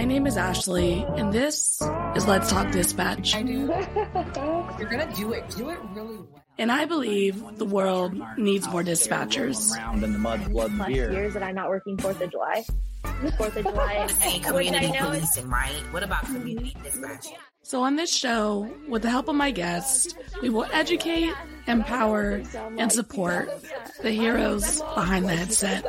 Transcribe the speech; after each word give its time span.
My 0.00 0.06
name 0.06 0.26
is 0.26 0.38
Ashley, 0.38 1.04
and 1.18 1.30
this 1.30 1.82
is 2.16 2.26
Let's 2.26 2.48
Talk 2.48 2.72
Dispatch. 2.72 3.34
I 3.34 3.42
do. 3.42 3.66
You're 4.78 4.88
gonna 4.88 5.12
do 5.14 5.34
it. 5.34 5.46
Do 5.50 5.68
it 5.68 5.78
really 5.92 6.16
well. 6.16 6.42
And 6.56 6.72
I 6.72 6.86
believe 6.86 7.58
the 7.58 7.66
world 7.66 8.18
needs 8.38 8.66
more 8.66 8.82
dispatchers. 8.82 9.76
Around 9.76 10.02
in 10.02 10.14
the 10.14 10.18
mud, 10.18 10.50
blood, 10.50 10.70
and 10.70 10.86
beer. 10.86 11.12
years 11.12 11.34
that 11.34 11.42
I'm 11.42 11.54
not 11.54 11.68
working 11.68 11.98
Fourth 11.98 12.18
of 12.22 12.30
July. 12.30 12.64
Fourth 13.36 13.54
of 13.58 13.64
July. 13.66 14.08
Hey, 14.20 14.38
community 14.38 14.86
I 14.86 14.90
know 14.90 15.10
is 15.10 15.18
policing, 15.18 15.50
right? 15.50 15.82
What 15.90 16.02
about 16.02 16.24
community 16.24 16.74
dispatch? 16.82 17.26
So, 17.60 17.82
on 17.82 17.96
this 17.96 18.10
show, 18.10 18.74
with 18.88 19.02
the 19.02 19.10
help 19.10 19.28
of 19.28 19.34
my 19.34 19.50
guests, 19.50 20.14
we 20.40 20.48
will 20.48 20.66
educate, 20.72 21.34
empower, 21.66 22.42
and 22.78 22.90
support 22.90 23.50
the 24.00 24.12
heroes 24.12 24.80
behind 24.80 25.26
the 25.26 25.36
headset. 25.36 25.84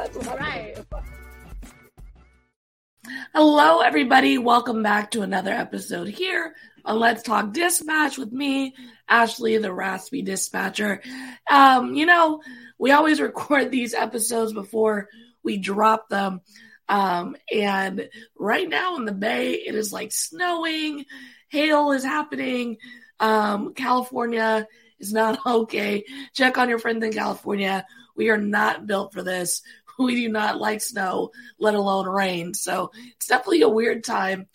Hello, 3.34 3.82
everybody. 3.82 4.38
Welcome 4.38 4.84
back 4.84 5.12
to 5.12 5.22
another 5.22 5.52
episode 5.52 6.08
here 6.08 6.56
on 6.86 7.00
Let's 7.00 7.24
Talk 7.24 7.52
Dispatch 7.52 8.18
with 8.18 8.32
me, 8.32 8.74
Ashley, 9.10 9.58
the 9.58 9.74
raspy 9.74 10.22
dispatcher. 10.22 11.02
Um, 11.50 11.94
you 11.94 12.06
know, 12.06 12.42
we 12.78 12.92
always 12.92 13.20
record 13.22 13.70
these 13.70 13.94
episodes 13.94 14.54
before 14.54 15.10
we 15.44 15.58
drop 15.58 16.08
them. 16.08 16.42
Um, 16.88 17.36
and 17.54 18.10
right 18.38 18.70
now 18.70 18.96
in 18.96 19.06
the 19.06 19.12
Bay, 19.12 19.54
it 19.56 19.76
is 19.76 19.92
like 19.92 20.12
snowing, 20.12 21.06
hail 21.50 21.92
is 21.92 22.04
happening. 22.04 22.78
Um, 23.20 23.74
California 23.74 24.68
is 25.00 25.12
not 25.12 25.40
okay. 25.46 26.06
Check 26.34 26.58
on 26.58 26.70
your 26.70 26.80
friends 26.80 27.04
in 27.04 27.12
California. 27.12 27.86
We 28.16 28.30
are 28.30 28.38
not 28.38 28.88
built 28.88 29.14
for 29.14 29.24
this. 29.24 29.64
We 30.12 30.16
do 30.16 30.30
not 30.30 30.60
like 30.60 30.82
snow, 30.82 31.32
let 31.60 31.76
alone 31.76 32.08
rain. 32.08 32.54
So 32.54 32.92
it's 33.16 33.28
definitely 33.28 33.62
a 33.62 33.70
weird 33.70 34.04
time 34.04 34.48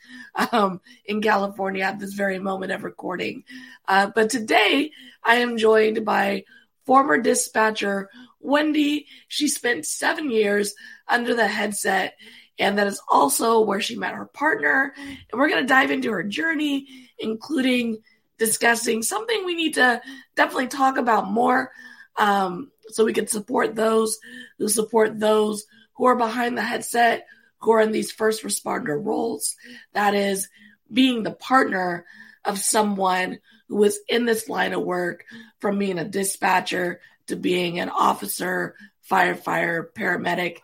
um, 0.52 0.80
in 1.04 1.22
California 1.22 1.84
at 1.84 1.98
this 1.98 2.14
very 2.14 2.38
moment 2.38 2.72
of 2.72 2.84
recording. 2.84 3.44
Uh, 3.86 4.10
but 4.14 4.30
today 4.30 4.90
I 5.24 5.36
am 5.36 5.56
joined 5.56 6.04
by 6.04 6.44
former 6.84 7.18
dispatcher 7.18 8.10
Wendy. 8.40 9.06
She 9.28 9.48
spent 9.48 9.86
seven 9.86 10.30
years 10.30 10.74
under 11.08 11.34
the 11.34 11.46
headset, 11.46 12.16
and 12.58 12.78
that 12.78 12.86
is 12.86 13.00
also 13.08 13.60
where 13.60 13.80
she 13.80 13.96
met 13.96 14.14
her 14.14 14.26
partner. 14.26 14.94
And 14.96 15.38
we're 15.40 15.48
going 15.48 15.62
to 15.62 15.68
dive 15.68 15.90
into 15.90 16.10
her 16.10 16.22
journey, 16.22 16.86
including 17.18 18.02
discussing 18.38 19.02
something 19.02 19.44
we 19.44 19.54
need 19.54 19.74
to 19.74 20.00
definitely 20.34 20.68
talk 20.68 20.98
about 20.98 21.30
more 21.30 21.72
um, 22.18 22.70
so 22.88 23.04
we 23.04 23.12
can 23.12 23.26
support 23.26 23.74
those 23.74 24.18
who 24.58 24.68
support 24.68 25.18
those 25.18 25.64
who 25.94 26.06
are 26.06 26.16
behind 26.16 26.56
the 26.56 26.62
headset, 26.62 27.26
who 27.58 27.72
are 27.72 27.80
in 27.80 27.92
these 27.92 28.12
first 28.12 28.42
responder 28.42 29.02
roles. 29.02 29.56
That 29.92 30.14
is 30.14 30.48
being 30.92 31.22
the 31.22 31.32
partner 31.32 32.04
of 32.44 32.58
someone 32.58 33.38
who 33.68 33.82
is 33.82 33.98
in 34.08 34.24
this 34.24 34.48
line 34.48 34.72
of 34.72 34.82
work 34.82 35.24
from 35.58 35.78
being 35.78 35.98
a 35.98 36.04
dispatcher 36.04 37.00
to 37.26 37.36
being 37.36 37.80
an 37.80 37.88
officer, 37.88 38.76
firefighter, 39.10 39.86
paramedic. 39.92 40.58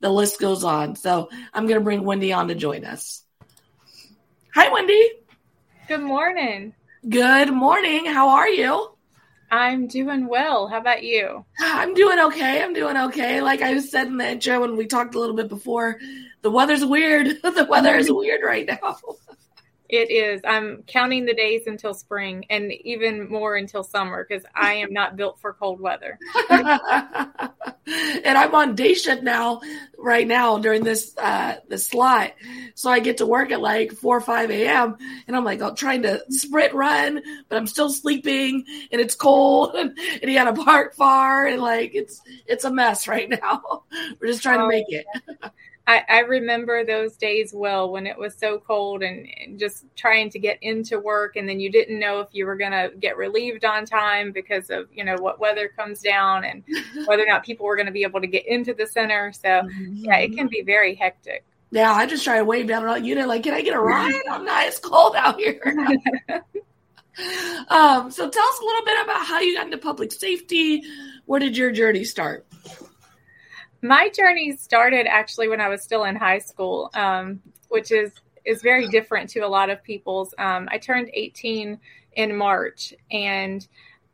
The 0.00 0.10
list 0.10 0.40
goes 0.40 0.64
on. 0.64 0.96
So 0.96 1.28
I'm 1.52 1.66
going 1.66 1.78
to 1.78 1.84
bring 1.84 2.04
Wendy 2.04 2.32
on 2.32 2.48
to 2.48 2.54
join 2.54 2.84
us. 2.84 3.22
Hi, 4.54 4.72
Wendy. 4.72 5.10
Good 5.86 6.00
morning. 6.00 6.74
Good 7.08 7.52
morning. 7.52 8.06
How 8.06 8.30
are 8.30 8.48
you? 8.48 8.97
I'm 9.50 9.86
doing 9.86 10.28
well. 10.28 10.68
How 10.68 10.78
about 10.78 11.02
you? 11.02 11.44
I'm 11.60 11.94
doing 11.94 12.18
okay. 12.18 12.62
I'm 12.62 12.74
doing 12.74 12.96
okay. 12.96 13.40
Like 13.40 13.62
I 13.62 13.78
said 13.80 14.06
in 14.06 14.18
the 14.18 14.30
intro 14.30 14.60
when 14.60 14.76
we 14.76 14.86
talked 14.86 15.14
a 15.14 15.20
little 15.20 15.36
bit 15.36 15.48
before, 15.48 15.98
the 16.42 16.50
weather's 16.50 16.84
weird. 16.84 17.40
the 17.42 17.66
weather 17.68 17.96
is 17.96 18.12
weird 18.12 18.40
right 18.44 18.66
now. 18.66 18.96
It 19.88 20.10
is. 20.10 20.42
I'm 20.44 20.82
counting 20.86 21.24
the 21.24 21.32
days 21.32 21.66
until 21.66 21.94
spring 21.94 22.44
and 22.50 22.70
even 22.72 23.26
more 23.28 23.56
until 23.56 23.82
summer 23.82 24.26
because 24.28 24.44
I 24.54 24.74
am 24.74 24.92
not 24.92 25.16
built 25.16 25.40
for 25.40 25.54
cold 25.54 25.80
weather. 25.80 26.18
and 26.50 28.38
I'm 28.38 28.54
on 28.54 28.74
day 28.74 28.92
shift 28.92 29.22
now, 29.22 29.60
right 29.96 30.26
now 30.26 30.58
during 30.58 30.84
this 30.84 31.16
uh 31.16 31.56
this 31.68 31.86
slot. 31.86 32.34
So 32.74 32.90
I 32.90 33.00
get 33.00 33.16
to 33.18 33.26
work 33.26 33.50
at 33.50 33.60
like 33.62 33.92
four 33.92 34.16
or 34.18 34.20
five 34.20 34.50
AM 34.50 34.96
and 35.26 35.34
I'm 35.34 35.44
like 35.44 35.62
I'm 35.62 35.74
trying 35.74 36.02
to 36.02 36.22
sprint 36.30 36.74
run, 36.74 37.22
but 37.48 37.56
I'm 37.56 37.66
still 37.66 37.90
sleeping 37.90 38.64
and 38.92 39.00
it's 39.00 39.14
cold 39.14 39.74
and, 39.74 39.98
and 40.20 40.30
you 40.30 40.36
gotta 40.36 40.62
park 40.62 40.94
far 40.96 41.46
and 41.46 41.62
like 41.62 41.92
it's 41.94 42.20
it's 42.46 42.64
a 42.64 42.70
mess 42.70 43.08
right 43.08 43.28
now. 43.42 43.84
We're 44.20 44.28
just 44.28 44.42
trying 44.42 44.58
to 44.58 44.64
Oh, 44.64 44.68
make 44.68 44.84
it. 44.88 45.06
I, 45.88 46.04
I 46.06 46.18
remember 46.20 46.84
those 46.84 47.16
days 47.16 47.52
well 47.54 47.90
when 47.90 48.06
it 48.06 48.16
was 48.16 48.36
so 48.36 48.58
cold 48.58 49.02
and, 49.02 49.26
and 49.40 49.58
just 49.58 49.86
trying 49.96 50.28
to 50.30 50.38
get 50.38 50.58
into 50.62 51.00
work 51.00 51.36
and 51.36 51.48
then 51.48 51.58
you 51.58 51.72
didn't 51.72 51.98
know 51.98 52.20
if 52.20 52.28
you 52.32 52.44
were 52.44 52.56
going 52.56 52.72
to 52.72 52.92
get 53.00 53.16
relieved 53.16 53.64
on 53.64 53.86
time 53.86 54.30
because 54.30 54.68
of 54.68 54.86
you 54.92 55.02
know 55.02 55.16
what 55.18 55.40
weather 55.40 55.68
comes 55.74 56.02
down 56.02 56.44
and 56.44 56.62
whether 57.06 57.22
or 57.22 57.26
not 57.26 57.42
people 57.42 57.64
were 57.64 57.74
going 57.74 57.86
to 57.86 57.92
be 57.92 58.02
able 58.02 58.20
to 58.20 58.26
get 58.26 58.46
into 58.46 58.74
the 58.74 58.86
center 58.86 59.32
so 59.32 59.62
yeah 59.90 60.18
it 60.18 60.36
can 60.36 60.46
be 60.46 60.62
very 60.62 60.94
hectic 60.94 61.44
Yeah, 61.70 61.92
I 61.92 62.06
just 62.06 62.22
try 62.22 62.36
to 62.36 62.44
wave 62.44 62.66
down 62.68 62.84
on 62.84 63.04
you 63.04 63.14
know, 63.14 63.26
like, 63.26 63.42
can 63.42 63.54
I 63.54 63.62
get 63.62 63.74
a 63.74 63.80
ride? 63.80 64.20
I'm 64.30 64.44
not 64.44 64.66
it's 64.66 64.78
cold 64.78 65.16
out 65.16 65.38
here. 65.38 65.60
um, 67.68 68.10
so 68.10 68.28
tell 68.28 68.44
us 68.44 68.60
a 68.60 68.64
little 68.64 68.84
bit 68.84 69.02
about 69.04 69.26
how 69.26 69.40
you 69.40 69.56
got 69.56 69.66
into 69.66 69.78
public 69.78 70.12
safety. 70.12 70.82
Where 71.26 71.40
did 71.40 71.56
your 71.56 71.72
journey 71.72 72.04
start? 72.04 72.46
My 73.82 74.08
journey 74.10 74.56
started 74.56 75.06
actually 75.06 75.48
when 75.48 75.60
I 75.60 75.68
was 75.68 75.82
still 75.82 76.04
in 76.04 76.16
high 76.16 76.38
school, 76.38 76.90
um, 76.94 77.40
which 77.68 77.92
is 77.92 78.12
is 78.44 78.62
very 78.62 78.88
different 78.88 79.28
to 79.30 79.40
a 79.40 79.48
lot 79.48 79.68
of 79.68 79.82
people's. 79.82 80.34
Um, 80.38 80.68
I 80.70 80.78
turned 80.78 81.10
18 81.12 81.78
in 82.14 82.36
March, 82.36 82.94
and 83.10 83.66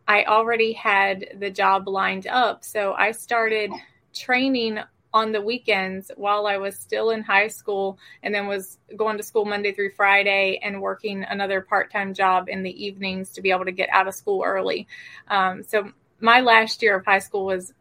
I 0.08 0.24
already 0.24 0.72
had 0.72 1.26
the 1.38 1.50
job 1.50 1.88
lined 1.88 2.26
up, 2.26 2.64
so 2.64 2.94
I 2.94 3.12
started 3.12 3.70
training 4.12 4.80
on 5.12 5.30
the 5.30 5.40
weekends 5.40 6.10
while 6.16 6.48
I 6.48 6.56
was 6.56 6.76
still 6.76 7.10
in 7.10 7.22
high 7.22 7.46
school, 7.46 7.98
and 8.22 8.34
then 8.34 8.48
was 8.48 8.78
going 8.96 9.16
to 9.16 9.22
school 9.22 9.44
Monday 9.44 9.72
through 9.72 9.92
Friday 9.92 10.58
and 10.62 10.82
working 10.82 11.22
another 11.22 11.60
part 11.60 11.92
time 11.92 12.12
job 12.12 12.48
in 12.48 12.64
the 12.64 12.84
evenings 12.84 13.30
to 13.30 13.40
be 13.40 13.52
able 13.52 13.64
to 13.64 13.72
get 13.72 13.88
out 13.92 14.08
of 14.08 14.14
school 14.14 14.42
early. 14.44 14.88
Um, 15.28 15.62
so 15.62 15.92
my 16.20 16.40
last 16.40 16.82
year 16.82 16.96
of 16.96 17.04
high 17.04 17.20
school 17.20 17.46
was 17.46 17.72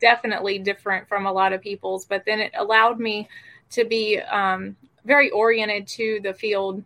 definitely 0.00 0.58
different 0.58 1.08
from 1.08 1.26
a 1.26 1.32
lot 1.32 1.52
of 1.52 1.60
people's, 1.60 2.04
but 2.04 2.24
then 2.24 2.40
it 2.40 2.52
allowed 2.56 3.00
me 3.00 3.28
to 3.70 3.84
be 3.84 4.18
um, 4.18 4.76
very 5.04 5.30
oriented 5.30 5.86
to 5.86 6.20
the 6.22 6.34
field 6.34 6.82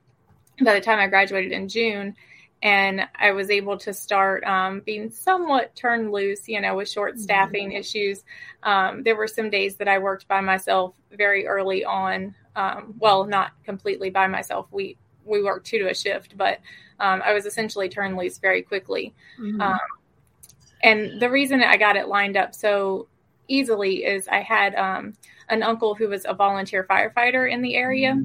by 0.63 0.75
the 0.75 0.81
time 0.81 0.99
I 0.99 1.07
graduated 1.07 1.53
in 1.53 1.69
June. 1.69 2.17
And 2.63 3.03
I 3.15 3.33
was 3.33 3.51
able 3.51 3.77
to 3.79 3.93
start 3.93 4.43
um, 4.45 4.81
being 4.81 5.11
somewhat 5.11 5.77
turned 5.77 6.11
loose, 6.11 6.49
you 6.49 6.61
know, 6.61 6.75
with 6.77 6.89
short 6.89 7.19
staffing 7.19 7.73
issues. 7.73 8.25
Um, 8.63 9.03
there 9.03 9.15
were 9.15 9.29
some 9.29 9.51
days 9.51 9.77
that 9.77 9.89
I 9.89 9.99
worked 9.99 10.27
by 10.27 10.41
myself 10.41 10.95
very 11.13 11.47
early 11.47 11.85
on. 11.85 12.35
Um, 12.57 12.95
well, 12.99 13.25
not 13.25 13.53
completely 13.65 14.09
by 14.09 14.27
myself. 14.27 14.67
We 14.71 14.97
we 15.27 15.43
worked 15.43 15.67
two 15.67 15.79
to 15.81 15.91
a 15.91 15.95
shift, 15.95 16.37
but 16.37 16.61
um, 16.99 17.21
I 17.23 17.35
was 17.35 17.45
essentially 17.45 17.89
turned 17.89 18.17
loose 18.17 18.39
very 18.39 18.63
quickly. 18.63 19.15
Um, 19.61 19.79
and 20.83 21.21
the 21.21 21.31
reason 21.31 21.63
I 21.63 21.77
got 21.77 21.97
it 21.97 22.09
lined 22.09 22.37
up 22.37 22.55
so 22.55 23.09
easily 23.49 24.05
is 24.05 24.29
I 24.29 24.41
had 24.41 24.75
um, 24.75 25.15
an 25.49 25.63
uncle 25.63 25.95
who 25.95 26.09
was 26.09 26.25
a 26.27 26.35
volunteer 26.35 26.85
firefighter 26.85 27.51
in 27.51 27.63
the 27.63 27.77
area. 27.77 28.21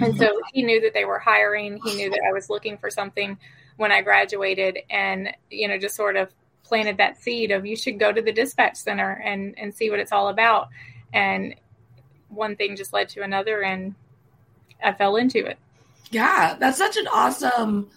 And 0.00 0.16
so 0.18 0.40
he 0.52 0.62
knew 0.62 0.80
that 0.80 0.94
they 0.94 1.04
were 1.04 1.18
hiring. 1.18 1.80
He 1.84 1.94
knew 1.94 2.10
that 2.10 2.22
I 2.28 2.32
was 2.32 2.50
looking 2.50 2.76
for 2.76 2.90
something 2.90 3.38
when 3.76 3.92
I 3.92 4.02
graduated 4.02 4.78
and, 4.90 5.28
you 5.50 5.68
know, 5.68 5.78
just 5.78 5.94
sort 5.94 6.16
of 6.16 6.30
planted 6.64 6.96
that 6.96 7.22
seed 7.22 7.52
of 7.52 7.64
you 7.64 7.76
should 7.76 8.00
go 8.00 8.10
to 8.10 8.20
the 8.20 8.32
dispatch 8.32 8.76
center 8.76 9.22
and, 9.24 9.54
and 9.56 9.72
see 9.74 9.90
what 9.90 10.00
it's 10.00 10.10
all 10.10 10.28
about. 10.28 10.68
And 11.12 11.54
one 12.28 12.56
thing 12.56 12.74
just 12.74 12.92
led 12.92 13.08
to 13.10 13.22
another 13.22 13.62
and 13.62 13.94
I 14.82 14.92
fell 14.92 15.16
into 15.16 15.44
it. 15.44 15.58
Yeah, 16.10 16.56
that's 16.58 16.78
such 16.78 16.96
an 16.96 17.06
awesome 17.12 17.88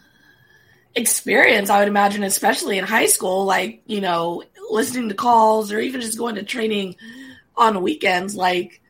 experience, 1.00 1.70
I 1.70 1.80
would 1.80 1.88
imagine, 1.88 2.24
especially 2.24 2.78
in 2.78 2.86
high 2.86 3.08
school, 3.08 3.46
like, 3.46 3.82
you 3.86 4.02
know, 4.02 4.44
listening 4.70 5.10
to 5.10 5.16
calls 5.16 5.72
or 5.72 5.80
even 5.80 6.02
just 6.02 6.18
going 6.18 6.36
to 6.36 6.44
training 6.44 6.96
on 7.56 7.82
weekends. 7.82 8.36
Like, 8.36 8.82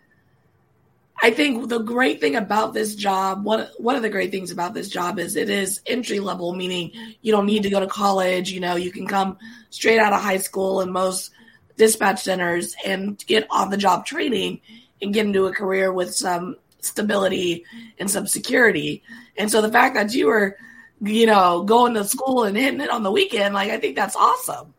I 1.21 1.31
think 1.31 1.69
the 1.69 1.79
great 1.79 2.21
thing 2.21 2.35
about 2.35 2.73
this 2.73 2.95
job, 2.95 3.43
one 3.43 3.67
one 3.77 3.95
of 3.95 4.01
the 4.01 4.09
great 4.09 4.31
things 4.31 4.51
about 4.51 4.73
this 4.73 4.89
job 4.89 5.19
is 5.19 5.35
it 5.35 5.49
is 5.49 5.81
entry 5.85 6.19
level, 6.19 6.55
meaning 6.55 6.91
you 7.21 7.31
don't 7.31 7.45
need 7.45 7.63
to 7.63 7.69
go 7.69 7.79
to 7.79 7.87
college. 7.87 8.51
You 8.51 8.61
know, 8.61 8.75
you 8.75 8.91
can 8.91 9.07
come 9.07 9.37
straight 9.69 9.99
out 9.99 10.13
of 10.13 10.21
high 10.21 10.37
school 10.37 10.81
in 10.81 10.91
most 10.91 11.31
dispatch 11.77 12.21
centers 12.21 12.75
and 12.85 13.23
get 13.25 13.47
on 13.49 13.69
the 13.69 13.77
job 13.77 14.05
training 14.05 14.61
and 15.01 15.13
get 15.13 15.25
into 15.25 15.47
a 15.47 15.53
career 15.53 15.91
with 15.91 16.13
some 16.13 16.55
stability 16.81 17.65
and 17.97 18.09
some 18.09 18.27
security. 18.27 19.03
And 19.37 19.51
so 19.51 19.61
the 19.61 19.71
fact 19.71 19.95
that 19.95 20.13
you 20.13 20.27
were, 20.27 20.57
you 21.01 21.25
know, 21.25 21.63
going 21.63 21.93
to 21.93 22.03
school 22.03 22.43
and 22.43 22.57
hitting 22.57 22.81
it 22.81 22.89
on 22.89 23.03
the 23.03 23.11
weekend, 23.11 23.53
like 23.53 23.71
I 23.71 23.79
think 23.79 23.95
that's 23.95 24.15
awesome. 24.15 24.73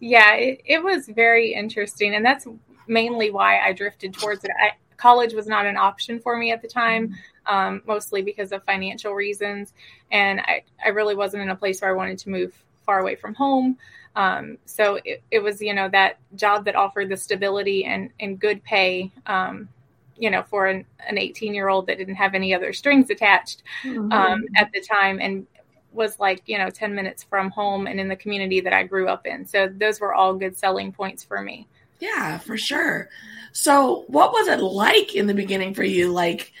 Yeah, 0.00 0.34
it, 0.34 0.60
it 0.64 0.82
was 0.82 1.08
very 1.08 1.54
interesting. 1.54 2.14
And 2.14 2.24
that's 2.24 2.46
mainly 2.86 3.30
why 3.30 3.58
I 3.58 3.72
drifted 3.72 4.14
towards 4.14 4.44
it. 4.44 4.50
I, 4.62 4.72
college 4.96 5.34
was 5.34 5.46
not 5.46 5.66
an 5.66 5.76
option 5.76 6.20
for 6.20 6.36
me 6.36 6.52
at 6.52 6.62
the 6.62 6.68
time. 6.68 7.14
um, 7.46 7.82
mostly 7.86 8.22
because 8.22 8.52
of 8.52 8.64
financial 8.64 9.14
reasons. 9.14 9.72
And 10.10 10.40
I, 10.40 10.62
I 10.84 10.88
really 10.88 11.14
wasn't 11.14 11.42
in 11.42 11.50
a 11.50 11.56
place 11.56 11.80
where 11.80 11.90
I 11.90 11.94
wanted 11.94 12.18
to 12.18 12.30
move 12.30 12.54
far 12.84 13.00
away 13.00 13.16
from 13.16 13.34
home. 13.34 13.78
Um, 14.16 14.58
so 14.64 15.00
it, 15.04 15.22
it 15.30 15.40
was, 15.40 15.60
you 15.60 15.74
know, 15.74 15.88
that 15.88 16.18
job 16.36 16.64
that 16.66 16.76
offered 16.76 17.08
the 17.08 17.16
stability 17.16 17.84
and, 17.84 18.10
and 18.20 18.38
good 18.38 18.62
pay, 18.62 19.10
um, 19.26 19.68
you 20.16 20.30
know, 20.30 20.42
for 20.42 20.66
an, 20.66 20.84
an 21.08 21.18
18 21.18 21.54
year 21.54 21.68
old 21.68 21.86
that 21.86 21.98
didn't 21.98 22.14
have 22.14 22.34
any 22.34 22.54
other 22.54 22.72
strings 22.72 23.10
attached 23.10 23.62
Mm-hmm. 23.84 24.12
um, 24.12 24.44
at 24.56 24.70
the 24.72 24.80
time 24.80 25.18
and 25.20 25.46
was 25.92 26.18
like, 26.18 26.42
you 26.46 26.58
know, 26.58 26.70
10 26.70 26.94
minutes 26.94 27.22
from 27.22 27.50
home 27.50 27.86
and 27.86 28.00
in 28.00 28.08
the 28.08 28.16
community 28.16 28.60
that 28.60 28.72
I 28.72 28.82
grew 28.82 29.08
up 29.08 29.26
in. 29.26 29.46
So 29.46 29.68
those 29.68 30.00
were 30.00 30.14
all 30.14 30.34
good 30.34 30.56
selling 30.56 30.92
points 30.92 31.22
for 31.22 31.40
me. 31.40 31.68
Yeah, 32.00 32.38
for 32.38 32.56
sure. 32.56 33.08
So, 33.52 34.04
what 34.08 34.32
was 34.32 34.48
it 34.48 34.60
like 34.60 35.14
in 35.14 35.26
the 35.26 35.34
beginning 35.34 35.74
for 35.74 35.84
you? 35.84 36.12
Like, 36.12 36.52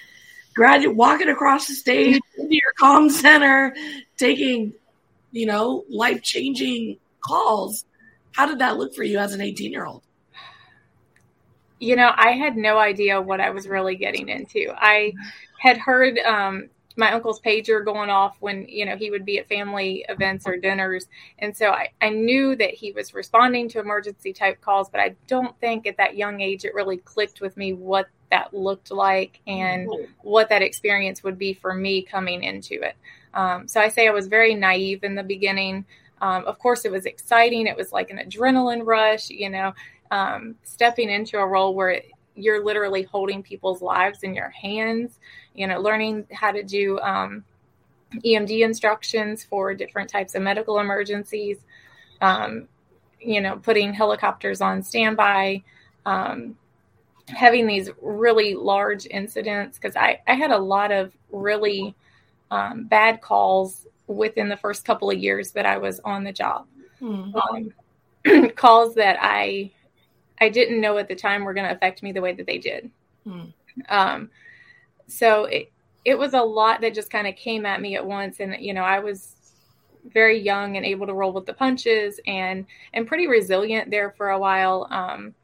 graduate 0.54 0.96
walking 0.96 1.28
across 1.28 1.66
the 1.66 1.74
stage 1.74 2.20
into 2.38 2.54
your 2.54 2.72
comm 2.80 3.10
center, 3.10 3.74
taking, 4.16 4.72
you 5.32 5.46
know, 5.46 5.84
life 5.90 6.22
changing 6.22 6.98
calls. 7.20 7.84
How 8.32 8.46
did 8.46 8.60
that 8.60 8.76
look 8.76 8.94
for 8.94 9.02
you 9.02 9.18
as 9.18 9.34
an 9.34 9.40
18 9.40 9.72
year 9.72 9.84
old? 9.84 10.02
You 11.78 11.96
know, 11.96 12.12
I 12.14 12.32
had 12.32 12.56
no 12.56 12.78
idea 12.78 13.20
what 13.20 13.40
I 13.40 13.50
was 13.50 13.68
really 13.68 13.96
getting 13.96 14.28
into. 14.28 14.72
I 14.76 15.12
had 15.58 15.76
heard 15.76 16.18
um, 16.18 16.68
my 16.96 17.12
uncle's 17.12 17.40
pager 17.40 17.84
going 17.84 18.10
off 18.10 18.36
when, 18.40 18.66
you 18.68 18.86
know, 18.86 18.96
he 18.96 19.10
would 19.10 19.24
be 19.24 19.38
at 19.38 19.48
family 19.48 20.04
events 20.08 20.46
or 20.46 20.56
dinners. 20.56 21.06
And 21.38 21.56
so 21.56 21.70
I, 21.70 21.90
I 22.00 22.10
knew 22.10 22.54
that 22.56 22.74
he 22.74 22.92
was 22.92 23.14
responding 23.14 23.68
to 23.70 23.80
emergency 23.80 24.32
type 24.32 24.60
calls, 24.60 24.88
but 24.88 25.00
I 25.00 25.16
don't 25.26 25.58
think 25.60 25.86
at 25.86 25.96
that 25.96 26.16
young 26.16 26.40
age 26.40 26.64
it 26.64 26.74
really 26.74 26.98
clicked 26.98 27.40
with 27.40 27.56
me 27.56 27.72
what 27.72 28.08
that 28.30 28.54
looked 28.54 28.90
like 28.90 29.40
and 29.46 29.88
what 30.22 30.48
that 30.48 30.62
experience 30.62 31.22
would 31.22 31.38
be 31.38 31.54
for 31.54 31.74
me 31.74 32.02
coming 32.02 32.42
into 32.42 32.74
it. 32.74 32.96
Um, 33.32 33.66
so 33.66 33.80
I 33.80 33.88
say 33.88 34.06
I 34.06 34.12
was 34.12 34.28
very 34.28 34.54
naive 34.54 35.02
in 35.02 35.16
the 35.16 35.22
beginning. 35.22 35.84
Um, 36.20 36.44
of 36.46 36.58
course, 36.58 36.84
it 36.84 36.92
was 36.92 37.06
exciting. 37.06 37.66
It 37.66 37.76
was 37.76 37.92
like 37.92 38.10
an 38.10 38.18
adrenaline 38.18 38.86
rush, 38.86 39.30
you 39.30 39.50
know, 39.50 39.74
um, 40.14 40.54
stepping 40.62 41.10
into 41.10 41.38
a 41.38 41.46
role 41.46 41.74
where 41.74 42.00
you're 42.36 42.64
literally 42.64 43.02
holding 43.02 43.42
people's 43.42 43.82
lives 43.82 44.22
in 44.22 44.32
your 44.32 44.48
hands, 44.50 45.18
you 45.54 45.66
know, 45.66 45.80
learning 45.80 46.24
how 46.32 46.52
to 46.52 46.62
do 46.62 47.00
um, 47.00 47.44
EMD 48.24 48.60
instructions 48.60 49.42
for 49.42 49.74
different 49.74 50.08
types 50.08 50.36
of 50.36 50.42
medical 50.42 50.78
emergencies, 50.78 51.58
um, 52.20 52.68
you 53.20 53.40
know, 53.40 53.56
putting 53.56 53.92
helicopters 53.92 54.60
on 54.60 54.84
standby, 54.84 55.64
um, 56.06 56.56
having 57.26 57.66
these 57.66 57.90
really 58.00 58.54
large 58.54 59.06
incidents. 59.06 59.78
Because 59.78 59.96
I, 59.96 60.20
I 60.28 60.34
had 60.34 60.52
a 60.52 60.58
lot 60.58 60.92
of 60.92 61.12
really 61.32 61.92
um, 62.52 62.84
bad 62.84 63.20
calls 63.20 63.84
within 64.06 64.48
the 64.48 64.56
first 64.56 64.84
couple 64.84 65.10
of 65.10 65.18
years 65.18 65.50
that 65.52 65.66
I 65.66 65.78
was 65.78 65.98
on 66.00 66.22
the 66.22 66.32
job. 66.32 66.68
Hmm. 67.00 67.32
Um, 67.34 68.50
calls 68.54 68.94
that 68.94 69.18
I 69.20 69.72
I 70.44 70.50
didn't 70.50 70.80
know 70.80 70.98
at 70.98 71.08
the 71.08 71.14
time 71.14 71.44
were 71.44 71.54
going 71.54 71.66
to 71.66 71.74
affect 71.74 72.02
me 72.02 72.12
the 72.12 72.20
way 72.20 72.34
that 72.34 72.46
they 72.46 72.58
did. 72.58 72.90
Hmm. 73.26 73.44
Um, 73.88 74.30
so 75.06 75.44
it 75.44 75.70
it 76.04 76.18
was 76.18 76.34
a 76.34 76.42
lot 76.42 76.82
that 76.82 76.94
just 76.94 77.10
kind 77.10 77.26
of 77.26 77.34
came 77.34 77.64
at 77.64 77.80
me 77.80 77.96
at 77.96 78.06
once, 78.06 78.40
and 78.40 78.56
you 78.60 78.74
know 78.74 78.82
I 78.82 79.00
was 79.00 79.36
very 80.12 80.38
young 80.38 80.76
and 80.76 80.84
able 80.84 81.06
to 81.06 81.14
roll 81.14 81.32
with 81.32 81.46
the 81.46 81.54
punches 81.54 82.20
and 82.26 82.66
and 82.92 83.06
pretty 83.06 83.26
resilient 83.26 83.90
there 83.90 84.10
for 84.10 84.30
a 84.30 84.38
while. 84.38 84.86
Um, 84.90 85.34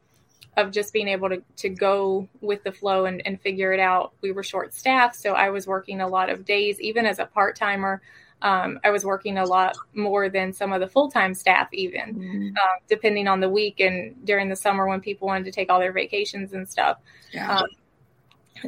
of 0.57 0.69
just 0.69 0.91
being 0.91 1.07
able 1.07 1.29
to, 1.29 1.41
to 1.55 1.69
go 1.69 2.27
with 2.41 2.61
the 2.65 2.71
flow 2.73 3.05
and, 3.05 3.25
and 3.25 3.39
figure 3.39 3.71
it 3.71 3.79
out. 3.79 4.11
We 4.19 4.33
were 4.33 4.43
short 4.43 4.73
staffed, 4.73 5.15
so 5.15 5.31
I 5.31 5.49
was 5.49 5.65
working 5.65 6.01
a 6.01 6.07
lot 6.07 6.29
of 6.29 6.43
days, 6.43 6.77
even 6.81 7.05
as 7.05 7.19
a 7.19 7.25
part 7.25 7.55
timer. 7.55 8.01
Um, 8.41 8.79
I 8.83 8.89
was 8.89 9.05
working 9.05 9.37
a 9.37 9.45
lot 9.45 9.77
more 9.93 10.29
than 10.29 10.51
some 10.53 10.73
of 10.73 10.79
the 10.81 10.87
full 10.87 11.11
time 11.11 11.33
staff, 11.33 11.67
even 11.73 12.15
Mhm. 12.15 12.47
um, 12.57 12.79
depending 12.87 13.27
on 13.27 13.39
the 13.39 13.49
week 13.49 13.79
and 13.79 14.15
during 14.25 14.49
the 14.49 14.55
summer 14.55 14.87
when 14.87 14.99
people 14.99 15.27
wanted 15.27 15.45
to 15.45 15.51
take 15.51 15.69
all 15.71 15.79
their 15.79 15.91
vacations 15.91 16.53
and 16.53 16.67
stuff. 16.67 16.97
Yeah. 17.31 17.57
Um, 17.57 17.67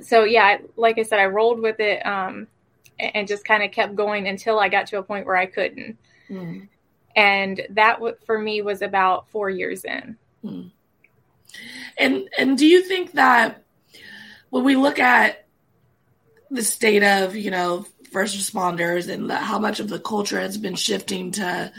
so 0.04 0.24
yeah, 0.24 0.44
I- 0.46 0.60
like 0.76 0.98
I 1.00 1.04
said, 1.04 1.20
I 1.20 1.26
rolled 1.26 1.60
with 1.60 1.80
it 1.80 2.06
um, 2.06 2.48
and 3.00 3.28
just 3.28 3.46
kind 3.46 3.64
of 3.64 3.72
kept 3.72 3.96
going 3.96 4.28
until 4.28 4.60
I 4.60 4.70
got 4.70 4.88
to 4.88 4.98
a 5.00 5.04
point 5.04 5.26
where 5.26 5.36
I 5.36 5.48
couldn't. 5.48 5.98
Hmm. 6.28 6.60
And 7.16 7.66
that 7.72 7.96
w- 7.96 8.16
for 8.26 8.38
me 8.40 8.62
was 8.62 8.82
about 8.82 9.28
four 9.30 9.50
years 9.50 9.86
in. 9.86 10.18
And 11.98 12.30
and 12.38 12.58
do 12.58 12.66
you 12.66 12.82
think 12.82 13.12
that 13.14 13.64
when 14.50 14.64
we 14.64 14.76
look 14.76 14.98
at 15.00 15.46
the 16.50 16.64
state 16.64 17.04
of 17.04 17.36
you 17.36 17.52
know 17.52 17.86
first 18.14 18.38
responders 18.38 19.10
and 19.10 19.30
the, 19.30 19.36
how 19.36 19.60
much 19.60 19.80
of 19.80 19.90
the 19.90 20.00
culture 20.00 20.40
has 20.40 20.58
been 20.58 20.76
shifting 20.76 21.32
to 21.32 21.72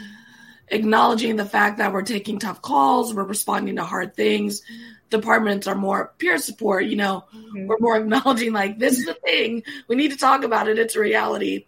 acknowledging 0.67 1.35
the 1.35 1.45
fact 1.45 1.77
that 1.77 1.93
we're 1.93 2.01
taking 2.01 2.37
tough 2.39 2.61
calls, 2.61 3.13
we're 3.13 3.23
responding 3.23 3.77
to 3.77 3.83
hard 3.83 4.15
things. 4.15 4.61
Departments 5.09 5.67
are 5.67 5.75
more 5.75 6.13
peer 6.17 6.37
support. 6.37 6.85
You 6.85 6.97
know, 6.97 7.23
we're 7.53 7.77
more 7.79 7.97
acknowledging 8.01 8.53
like 8.53 8.77
this 8.79 8.99
is 8.99 9.07
a 9.07 9.13
thing 9.13 9.63
we 9.87 9.95
need 9.95 10.11
to 10.11 10.17
talk 10.17 10.43
about 10.43 10.67
it. 10.67 10.77
It's 10.79 10.95
a 10.95 10.99
reality. 10.99 11.65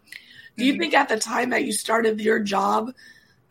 Do 0.58 0.66
you 0.66 0.74
Mhm. 0.74 0.80
think 0.80 0.94
at 0.96 1.10
the 1.10 1.18
time 1.20 1.52
that 1.52 1.64
you 1.64 1.72
started 1.72 2.20
your 2.20 2.40
job 2.40 2.94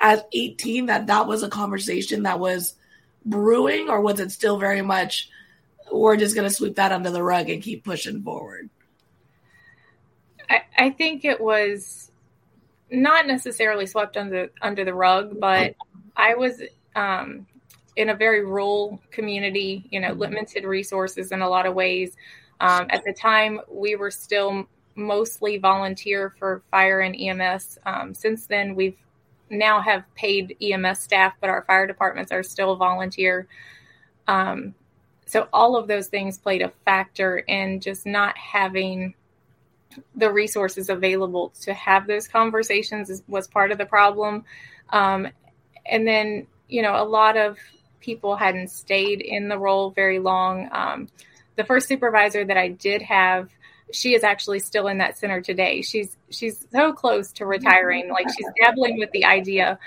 at 0.01 0.29
18 0.33 0.87
that 0.87 1.07
that 1.07 1.27
was 1.27 1.43
a 1.43 1.49
conversation 1.49 2.25
that 2.25 2.39
was 2.39 2.75
brewing 3.25 3.89
or 3.89 4.01
was 4.01 4.21
it 4.21 4.31
still 4.31 4.59
very 4.59 4.83
much 4.83 5.31
we're 5.91 6.17
just 6.17 6.35
going 6.35 6.47
to 6.49 6.55
sweep 6.55 6.77
that 6.77 6.93
under 6.93 7.11
the 7.11 7.23
rug 7.23 7.49
and 7.49 7.63
keep 7.63 7.85
pushing 7.85 8.23
forward 8.23 8.69
I, 10.49 10.63
I 10.79 10.91
think 10.91 11.25
it 11.25 11.41
was 11.41 12.11
not 12.91 13.27
necessarily 13.27 13.87
swept 13.87 14.17
under 14.17 14.51
under 14.63 14.85
the 14.85 14.95
rug, 14.95 15.41
but 15.41 15.75
I 16.17 16.35
was 16.35 16.63
um, 16.95 17.47
in 17.97 18.11
a 18.11 18.15
very 18.15 18.45
rural 18.45 19.01
community, 19.11 19.87
you 19.91 20.01
know, 20.01 20.13
limited 20.13 20.65
resources 20.65 21.33
in 21.33 21.43
a 21.43 21.49
lot 21.49 21.67
of 21.67 21.75
ways. 21.75 22.17
Um, 22.61 22.87
at 22.91 23.05
the 23.05 23.13
time, 23.13 23.61
we 23.69 23.97
were 23.97 24.11
still 24.11 24.67
mostly 24.95 25.59
volunteer 25.59 26.35
for 26.39 26.63
fire 26.71 27.01
and 27.01 27.15
EMS. 27.15 27.79
Um, 27.85 28.15
since 28.15 28.47
then, 28.47 28.75
we've 28.75 28.97
now 29.51 29.81
have 29.81 30.03
paid 30.15 30.57
EMS 30.61 31.01
staff, 31.01 31.35
but 31.41 31.51
our 31.51 31.63
fire 31.67 31.87
departments 31.87 32.33
are 32.33 32.43
still 32.43 32.77
volunteer. 32.77 33.47
Um, 34.27 34.75
so 35.27 35.49
all 35.53 35.77
of 35.77 35.89
those 35.89 36.07
things 36.07 36.39
played 36.39 36.63
a 36.63 36.73
factor 36.85 37.39
in 37.39 37.81
just 37.81 38.07
not 38.07 38.37
having 38.39 39.15
the 40.15 40.33
resources 40.33 40.89
available 40.89 41.53
to 41.63 41.75
have 41.75 42.07
those 42.07 42.29
conversations 42.29 43.23
was 43.29 43.47
part 43.49 43.73
of 43.73 43.79
the 43.79 43.87
problem. 43.87 44.45
Um, 44.91 45.29
and 45.85 46.07
then, 46.07 46.47
you 46.69 46.83
know, 46.83 47.01
a 47.01 47.05
lot 47.05 47.37
of 47.37 47.59
people 48.01 48.37
hadn't 48.37 48.71
stayed 48.71 49.21
in 49.21 49.49
the 49.49 49.59
role 49.59 49.91
very 49.91 50.19
long. 50.19 50.69
Um, 50.73 51.09
the 51.57 51.65
first 51.65 51.89
supervisor 51.89 52.45
that 52.45 52.57
I 52.57 52.69
did 52.69 53.03
have, 53.03 53.51
she 53.93 54.15
is 54.15 54.25
actually 54.25 54.59
still 54.59 54.89
in 54.89 54.99
that 54.99 55.17
center 55.17 55.41
today. 55.41 55.83
She's 55.83 56.17
she's 56.31 56.67
so 56.73 56.93
close 56.93 57.33
to 57.33 57.47
retiring, 57.47 58.11
like 58.11 58.27
she's 58.37 58.47
dabbling 58.61 58.99
with 58.99 59.11
the 59.13 59.25
idea. 59.25 59.79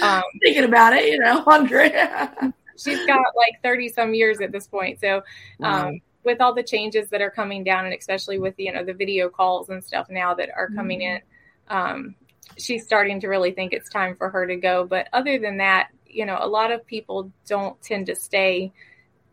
Um, 0.00 0.22
thinking 0.42 0.64
about 0.64 0.92
it 0.94 1.06
you 1.06 1.18
know 1.18 1.42
Andrea. 1.46 2.52
she's 2.76 3.04
got 3.06 3.18
like 3.36 3.62
30 3.62 3.88
some 3.88 4.14
years 4.14 4.40
at 4.40 4.52
this 4.52 4.66
point. 4.66 5.00
So, 5.00 5.22
Wow. 5.58 5.92
With 6.24 6.40
all 6.40 6.54
the 6.54 6.62
changes 6.62 7.08
that 7.10 7.22
are 7.22 7.30
coming 7.30 7.64
down, 7.64 7.84
and 7.84 7.94
especially 7.94 8.38
with 8.38 8.54
you 8.58 8.72
know 8.72 8.84
the 8.84 8.94
video 8.94 9.28
calls 9.28 9.68
and 9.68 9.84
stuff 9.84 10.08
now 10.10 10.34
that 10.34 10.50
are 10.54 10.68
coming 10.68 11.02
in, 11.02 11.20
um, 11.68 12.14
she's 12.56 12.84
starting 12.84 13.20
to 13.20 13.28
really 13.28 13.52
think 13.52 13.72
it's 13.72 13.90
time 13.90 14.16
for 14.16 14.30
her 14.30 14.46
to 14.46 14.56
go. 14.56 14.84
But 14.84 15.08
other 15.12 15.38
than 15.38 15.58
that, 15.58 15.88
you 16.06 16.26
know, 16.26 16.38
a 16.40 16.48
lot 16.48 16.72
of 16.72 16.86
people 16.86 17.32
don't 17.46 17.80
tend 17.82 18.06
to 18.06 18.14
stay 18.14 18.72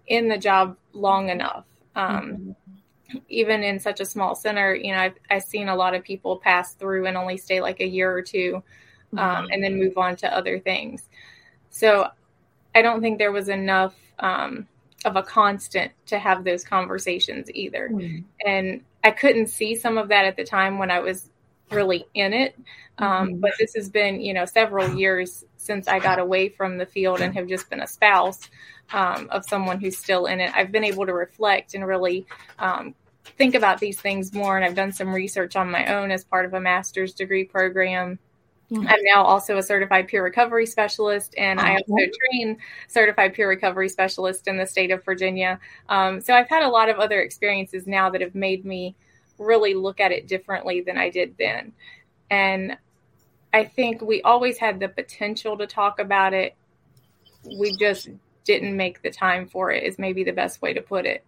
in 0.08 0.28
the 0.28 0.38
job 0.38 0.78
long 0.94 1.30
enough. 1.30 1.66
Um, 1.96 2.56
Even 3.30 3.64
in 3.64 3.80
such 3.80 4.00
a 4.00 4.06
small 4.06 4.34
center, 4.34 4.74
you 4.74 4.92
know, 4.92 5.00
I've, 5.00 5.14
I've 5.30 5.44
seen 5.44 5.70
a 5.70 5.76
lot 5.76 5.94
of 5.94 6.04
people 6.04 6.38
pass 6.38 6.74
through 6.74 7.06
and 7.06 7.16
only 7.16 7.38
stay 7.38 7.62
like 7.62 7.80
a 7.80 7.88
year 7.88 8.12
or 8.12 8.24
two, 8.24 8.64
um, 9.16 9.48
and 9.52 9.64
then 9.64 9.78
move 9.78 9.98
on 9.98 10.16
to 10.18 10.36
other 10.36 10.60
things. 10.60 11.08
So 11.70 12.08
I 12.74 12.82
don't 12.82 13.02
think 13.02 13.20
there 13.20 13.32
was 13.32 13.48
enough 13.48 13.94
um, 14.18 14.68
of 15.06 15.16
a 15.16 15.24
constant 15.24 15.92
to 16.08 16.20
have 16.20 16.44
those 16.44 16.64
conversations 16.64 17.50
either. 17.52 17.90
Mhm. 17.90 18.24
And 18.46 18.84
I 19.04 19.12
couldn't 19.12 19.48
see 19.48 19.76
some 19.76 19.98
of 19.98 20.10
that 20.10 20.26
at 20.26 20.36
the 20.36 20.44
time 20.44 20.78
when 20.80 20.92
I 20.92 21.00
was 21.00 21.30
really 21.72 22.06
in 22.14 22.34
it. 22.34 22.56
Um, 22.98 23.36
but 23.36 23.52
this 23.60 23.74
has 23.76 23.90
been, 23.90 24.20
you 24.20 24.34
know, 24.34 24.46
several 24.46 24.96
years 24.96 25.46
since 25.58 25.88
I 25.88 26.00
got 26.00 26.20
away 26.20 26.50
from 26.50 26.78
the 26.78 26.86
field 26.86 27.22
and 27.22 27.34
have 27.36 27.48
just 27.48 27.70
been 27.70 27.82
a 27.82 27.88
spouse 27.88 28.50
um, 28.94 29.28
of 29.32 29.46
someone 29.46 29.80
who's 29.80 29.98
still 29.98 30.26
in 30.26 30.40
it. 30.40 30.52
I've 30.56 30.72
been 30.72 30.84
able 30.84 31.06
to 31.06 31.14
reflect 31.14 31.74
and 31.74 31.86
really 31.86 32.26
um, 32.60 32.96
think 33.24 33.56
about 33.56 33.80
these 33.80 34.00
things 34.00 34.34
more. 34.34 34.56
And 34.56 34.66
I've 34.66 34.76
done 34.76 34.92
some 34.92 35.14
research 35.14 35.56
on 35.56 35.72
my 35.72 35.94
own 35.94 36.12
as 36.12 36.24
part 36.24 36.46
of 36.46 36.54
a 36.54 36.60
master's 36.60 37.14
degree 37.14 37.44
program. 37.44 38.20
Mhm. 38.76 38.88
I'm 38.90 39.04
now 39.04 39.24
also 39.24 39.58
a 39.58 39.64
certified 39.64 40.08
peer 40.08 40.24
recovery 40.24 40.66
specialist, 40.66 41.34
and 41.38 41.60
I 41.60 41.76
also 41.76 42.12
train 42.32 42.58
certified 42.88 43.34
peer 43.34 43.48
recovery 43.48 43.90
specialist 43.90 44.48
in 44.48 44.58
the 44.58 44.66
state 44.66 44.92
of 44.92 45.04
Virginia. 45.04 45.60
Um, 45.90 46.22
so 46.22 46.34
I've 46.34 46.50
had 46.50 46.64
a 46.64 46.70
lot 46.70 46.90
of 46.90 47.00
other 47.00 47.22
experiences 47.22 47.88
now 47.88 48.10
that 48.10 48.22
have 48.22 48.36
made 48.36 48.66
me 48.66 48.96
really 49.38 49.74
look 49.74 50.00
at 50.00 50.12
it 50.12 50.28
differently 50.28 50.82
than 50.82 50.98
I 50.98 51.10
did 51.10 51.36
then. 51.38 51.74
And 52.30 52.78
I 53.54 53.64
think 53.64 54.02
we 54.02 54.22
always 54.24 54.58
had 54.58 54.80
the 54.80 54.90
potential 54.90 55.58
to 55.58 55.68
talk 55.68 56.00
about 56.00 56.34
it. 56.34 56.56
We 57.60 57.76
just 57.78 58.10
didn't 58.44 58.76
make 58.76 59.02
the 59.02 59.12
time 59.12 59.48
for 59.48 59.72
it, 59.72 59.84
is 59.84 59.98
maybe 59.98 60.24
the 60.24 60.32
best 60.32 60.62
way 60.62 60.74
to 60.74 60.82
put 60.82 61.06
it. 61.06 61.24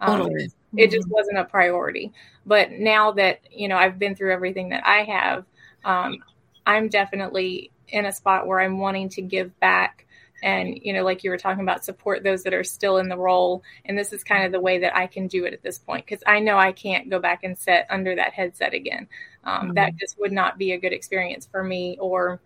Um, 0.00 0.22
Totally. 0.22 0.50
It 0.76 0.90
just 0.90 1.08
wasn't 1.08 1.38
a 1.38 1.44
priority. 1.44 2.12
But 2.46 2.72
now 2.72 3.12
that, 3.12 3.40
you 3.50 3.68
know, 3.68 3.76
I've 3.76 3.98
been 3.98 4.14
through 4.14 4.32
everything 4.32 4.70
that 4.70 4.86
I 4.86 5.02
have, 5.04 5.44
um, 5.84 6.22
I'm 6.66 6.88
definitely 6.88 7.70
in 7.88 8.06
a 8.06 8.12
spot 8.12 8.46
where 8.46 8.60
I'm 8.60 8.78
wanting 8.78 9.08
to 9.10 9.22
give 9.22 9.58
back 9.60 10.06
and 10.42 10.76
you 10.82 10.92
know 10.92 11.04
like 11.04 11.22
you 11.22 11.30
were 11.30 11.38
talking 11.38 11.62
about 11.62 11.84
support 11.84 12.24
those 12.24 12.42
that 12.42 12.52
are 12.54 12.64
still 12.64 12.98
in 12.98 13.08
the 13.08 13.16
role. 13.16 13.62
And 13.84 13.96
this 13.96 14.12
is 14.12 14.24
kind 14.24 14.44
of 14.44 14.52
the 14.52 14.60
way 14.60 14.78
that 14.80 14.96
i 14.96 15.06
can 15.06 15.28
do 15.28 15.44
it 15.44 15.54
at 15.54 15.62
this 15.62 15.78
point 15.78 16.04
because 16.04 16.22
i 16.26 16.40
know 16.40 16.58
i 16.58 16.72
can't 16.72 17.08
go 17.08 17.18
back 17.18 17.44
and 17.44 17.56
sit 17.56 17.86
under 17.88 18.14
that 18.16 18.32
headset 18.32 18.74
again. 18.74 19.08
Um, 19.44 19.70
Mhm. 19.70 19.74
that 19.76 19.96
just 19.96 20.18
would 20.18 20.32
not 20.32 20.58
be 20.58 20.72
a 20.72 20.78
good 20.78 20.92
experience 20.92 21.48
for 21.50 21.62
me 21.62 21.96
or 22.00 22.40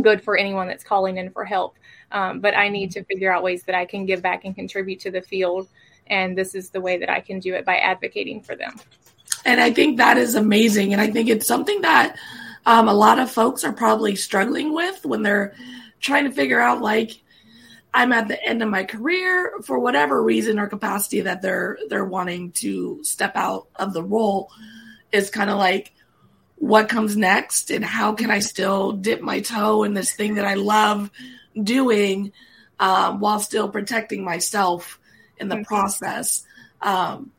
good 0.00 0.22
for 0.22 0.36
anyone 0.36 0.68
that's 0.68 0.84
calling 0.84 1.18
in 1.18 1.30
for 1.30 1.44
help. 1.44 1.76
Um, 2.10 2.40
but 2.40 2.56
i 2.56 2.68
need 2.68 2.90
to 2.92 3.04
figure 3.04 3.32
out 3.32 3.42
ways 3.42 3.62
that 3.64 3.74
i 3.74 3.86
can 3.86 4.04
give 4.06 4.22
back 4.22 4.44
and 4.44 4.54
contribute 4.54 5.00
to 5.00 5.10
the 5.10 5.22
field. 5.22 5.68
And 6.08 6.36
this 6.36 6.54
is 6.54 6.70
the 6.70 6.80
way 6.80 6.98
that 6.98 7.08
i 7.10 7.20
can 7.20 7.40
do 7.40 7.54
it 7.54 7.64
by 7.64 7.78
advocating 7.78 8.42
for 8.42 8.56
them. 8.56 8.74
And 9.44 9.60
I 9.60 9.72
think 9.72 9.96
that 9.96 10.18
is 10.18 10.34
amazing. 10.34 10.92
And 10.92 11.00
I 11.00 11.08
think 11.10 11.28
it's 11.28 11.46
something 11.46 11.80
that 11.80 12.16
um, 12.66 12.88
a 12.88 12.94
lot 12.94 13.18
of 13.18 13.30
folks 13.30 13.64
are 13.64 13.72
probably 13.72 14.16
struggling 14.16 14.72
with 14.72 15.04
when 15.04 15.22
they're 15.22 15.54
trying 16.00 16.24
to 16.24 16.32
figure 16.32 16.60
out, 16.60 16.80
like, 16.80 17.20
I'm 17.94 18.12
at 18.12 18.28
the 18.28 18.42
end 18.42 18.62
of 18.62 18.70
my 18.70 18.84
career 18.84 19.52
for 19.64 19.78
whatever 19.78 20.22
reason 20.22 20.58
or 20.58 20.66
capacity 20.66 21.20
that 21.22 21.42
they're 21.42 21.76
they're 21.88 22.04
wanting 22.06 22.52
to 22.52 23.02
step 23.04 23.32
out 23.36 23.68
of 23.76 23.92
the 23.92 24.02
role. 24.02 24.50
Is 25.12 25.28
kind 25.28 25.50
of 25.50 25.58
like, 25.58 25.92
what 26.56 26.88
comes 26.88 27.16
next, 27.16 27.70
and 27.70 27.84
how 27.84 28.14
can 28.14 28.30
I 28.30 28.38
still 28.38 28.92
dip 28.92 29.20
my 29.20 29.40
toe 29.40 29.82
in 29.82 29.92
this 29.94 30.14
thing 30.14 30.36
that 30.36 30.46
I 30.46 30.54
love 30.54 31.10
doing, 31.60 32.32
um, 32.80 33.20
while 33.20 33.40
still 33.40 33.68
protecting 33.68 34.24
myself 34.24 34.98
in 35.36 35.48
the 35.48 35.56
Mhm. 35.56 35.66
process. 35.66 36.44
Um, 36.80 37.32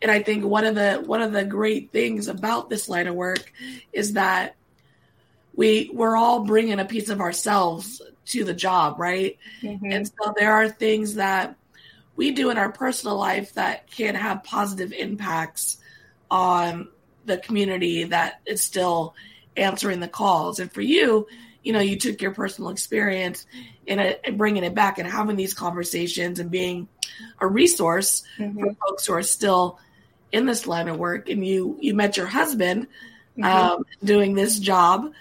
and 0.00 0.10
I 0.10 0.22
think 0.22 0.44
one 0.44 0.64
of 0.64 0.74
the 0.74 1.02
one 1.06 1.22
of 1.22 1.32
the 1.32 1.44
great 1.44 1.92
things 1.92 2.26
about 2.26 2.70
this 2.70 2.88
line 2.88 3.06
of 3.06 3.14
work 3.14 3.52
is 3.92 4.14
that 4.14 4.56
we 5.54 5.90
we're 5.92 6.16
all 6.16 6.44
bringing 6.44 6.78
a 6.80 6.84
piece 6.84 7.08
of 7.08 7.20
ourselves 7.20 8.00
to 8.26 8.44
the 8.44 8.54
job, 8.54 8.98
right? 8.98 9.38
Mhm. 9.62 9.92
And 9.92 10.06
so 10.06 10.32
there 10.36 10.52
are 10.52 10.68
things 10.68 11.14
that 11.14 11.56
we 12.16 12.30
do 12.30 12.50
in 12.50 12.58
our 12.58 12.70
personal 12.70 13.16
life 13.16 13.54
that 13.54 13.90
can 13.90 14.14
have 14.14 14.44
positive 14.44 14.92
impacts 14.92 15.78
on 16.30 16.88
the 17.24 17.38
community 17.38 18.04
that 18.04 18.40
is 18.46 18.62
still 18.62 19.14
answering 19.56 20.00
the 20.00 20.08
calls. 20.08 20.58
And 20.60 20.72
for 20.72 20.80
you, 20.80 21.26
you 21.62 21.72
know, 21.72 21.80
you 21.80 21.96
took 21.98 22.20
your 22.20 22.32
personal 22.32 22.70
experience 22.70 23.46
and 23.86 24.16
bringing 24.36 24.64
it 24.64 24.74
back 24.74 24.98
and 24.98 25.08
having 25.08 25.36
these 25.36 25.54
conversations 25.54 26.38
and 26.38 26.50
being 26.50 26.88
a 27.40 27.46
resource 27.46 28.22
Mhm. 28.38 28.54
for 28.54 28.74
folks 28.86 29.06
who 29.06 29.12
are 29.14 29.22
still 29.22 29.78
in 30.32 30.46
this 30.46 30.66
line 30.66 30.88
of 30.88 30.98
work. 30.98 31.28
And 31.28 31.46
you 31.46 31.76
you 31.80 31.94
met 31.94 32.16
your 32.16 32.26
husband 32.26 32.86
Mhm. 33.36 33.44
um, 33.44 33.84
doing 34.02 34.34
this 34.34 34.58
job. 34.58 35.12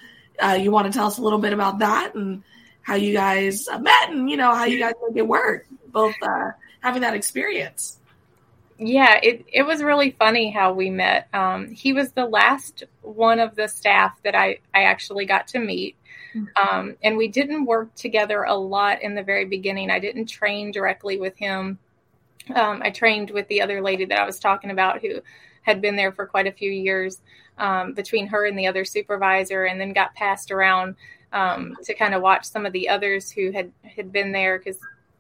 Uh, 0.42 0.54
you 0.54 0.72
want 0.72 0.88
to 0.88 0.94
tell 0.94 1.08
us 1.08 1.18
a 1.18 1.22
little 1.22 1.40
bit 1.40 1.54
about 1.54 1.80
that 1.80 2.16
and 2.16 2.44
how 2.82 2.96
you 2.96 3.14
guys 3.14 3.68
met 3.80 4.10
and 4.10 4.30
you 4.30 4.38
know 4.38 4.54
how 4.54 4.66
you 4.66 4.80
guys 4.80 4.94
make 5.08 5.18
it 5.18 5.28
work, 5.28 5.68
both 5.88 6.16
uh, 6.22 6.52
having 6.80 7.02
that 7.02 7.14
experience. 7.14 7.98
Yeah, 8.78 9.20
it, 9.22 9.46
it 9.54 9.62
was 9.62 9.84
really 9.84 10.12
funny 10.12 10.50
how 10.50 10.74
we 10.74 10.90
met. 10.90 11.28
Um, 11.34 11.70
he 11.70 11.94
was 11.94 12.14
the 12.14 12.26
last 12.26 12.84
one 13.04 13.40
of 13.40 13.56
the 13.56 13.68
staff 13.68 14.20
that 14.24 14.34
I, 14.34 14.58
I 14.74 14.84
actually 14.84 15.26
got 15.26 15.50
to 15.50 15.60
meet. 15.60 15.96
Um, 16.56 16.96
and 17.04 17.18
we 17.18 17.28
didn't 17.28 17.66
work 17.66 17.94
together 17.96 18.44
a 18.44 18.56
lot 18.56 19.02
in 19.02 19.16
the 19.16 19.24
very 19.24 19.46
beginning. 19.46 19.90
I 19.90 20.00
didn't 20.00 20.28
train 20.28 20.72
directly 20.72 21.18
with 21.18 21.38
him. 21.38 21.78
Um, 22.56 22.82
I 22.84 22.90
trained 22.90 23.32
with 23.32 23.48
the 23.50 23.62
other 23.62 23.82
lady 23.82 24.06
that 24.06 24.20
I 24.20 24.26
was 24.26 24.40
talking 24.40 24.72
about 24.72 25.02
who 25.02 25.22
had 25.62 25.82
been 25.82 25.96
there 25.96 26.12
for 26.12 26.26
quite 26.26 26.48
a 26.48 26.52
few 26.52 26.72
years 26.72 27.22
um, 27.62 27.94
between 27.94 28.28
her 28.28 28.46
and 28.46 28.60
the 28.60 28.68
other 28.68 28.84
supervisor, 28.84 29.66
and 29.66 29.80
then 29.80 29.94
got 29.94 30.14
passed 30.16 30.52
around 30.52 30.96
um, 31.32 31.78
to 31.84 31.94
kind 31.94 32.14
of 32.14 32.22
watch 32.22 32.44
some 32.44 32.66
of 32.66 32.74
the 32.74 32.90
others 32.90 33.32
who 33.32 33.52
had, 33.52 33.72
had 33.84 34.12
been 34.12 34.32
there 34.34 34.58
because 34.58 34.80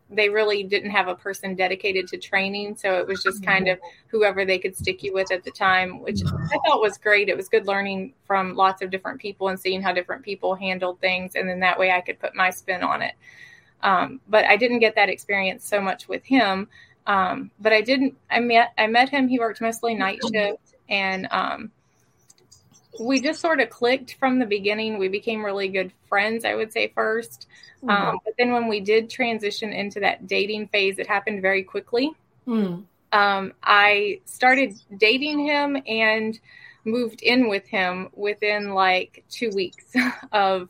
they 0.10 0.28
really 0.28 0.64
didn't 0.64 0.90
have 0.90 1.08
a 1.08 1.16
person 1.16 1.56
dedicated 1.56 2.08
to 2.08 2.18
training. 2.18 2.76
So 2.76 2.96
it 2.96 3.08
was 3.08 3.24
just 3.24 3.46
kind 3.46 3.70
of 3.70 3.80
whoever 4.08 4.44
they 4.44 4.60
could 4.60 4.76
stick 4.76 5.04
you 5.04 5.14
with 5.14 5.32
at 5.32 5.46
the 5.46 5.52
time, 5.52 6.02
which 6.02 6.20
I 6.26 6.58
thought 6.66 6.82
was 6.82 6.98
great. 6.98 7.30
It 7.30 7.38
was 7.38 7.48
good 7.48 7.66
learning 7.66 8.14
from 8.26 8.56
lots 8.56 8.82
of 8.82 8.90
different 8.90 9.22
people 9.22 9.48
and 9.48 9.58
seeing 9.58 9.82
how 9.82 9.94
different 9.94 10.24
people 10.24 10.54
handled 10.54 11.00
things. 11.00 11.36
And 11.36 11.48
then 11.48 11.62
that 11.62 11.80
way 11.80 11.92
I 11.92 12.02
could 12.02 12.20
put 12.20 12.36
my 12.36 12.50
spin 12.50 12.84
on 12.84 13.02
it. 13.02 13.14
Um, 13.84 14.20
but 14.28 14.44
I 14.46 14.58
didn't 14.58 14.80
get 14.80 14.96
that 14.96 15.08
experience 15.10 15.66
so 15.66 15.80
much 15.80 16.10
with 16.10 16.26
him. 16.26 16.68
Um, 17.08 17.50
but 17.62 17.72
I 17.72 17.82
didn't, 17.82 18.16
I 18.30 18.42
met, 18.42 18.74
I 18.78 18.88
met 18.88 19.08
him. 19.08 19.30
He 19.30 19.40
worked 19.40 19.62
mostly 19.62 19.96
night 19.96 20.20
shift 20.34 20.76
and, 20.90 21.28
um, 21.32 21.72
we 23.00 23.22
just 23.22 23.40
sort 23.40 23.60
of 23.60 23.70
clicked 23.70 24.16
from 24.16 24.40
the 24.40 24.46
beginning. 24.46 24.98
We 24.98 25.08
became 25.08 25.44
really 25.44 25.70
good 25.70 25.92
friends, 26.10 26.46
I 26.46 26.56
would 26.56 26.74
say 26.74 26.92
first. 26.94 27.48
Um, 27.88 28.20
but 28.24 28.34
then 28.38 28.52
when 28.52 28.68
we 28.68 28.80
did 28.80 29.10
transition 29.10 29.74
into 29.74 30.02
that 30.02 30.28
dating 30.28 30.68
phase, 30.68 31.00
it 31.00 31.08
happened 31.08 31.42
very 31.42 31.64
quickly. 31.64 32.12
Hmm. 32.46 32.82
Um, 33.12 33.54
I 33.64 34.22
started 34.26 34.76
dating 34.98 35.40
him 35.46 35.82
and 35.88 36.40
moved 36.86 37.22
in 37.22 37.50
with 37.50 37.66
him 37.68 38.10
within 38.14 38.74
like 38.74 39.24
two 39.30 39.50
weeks 39.52 39.86
of 40.32 40.70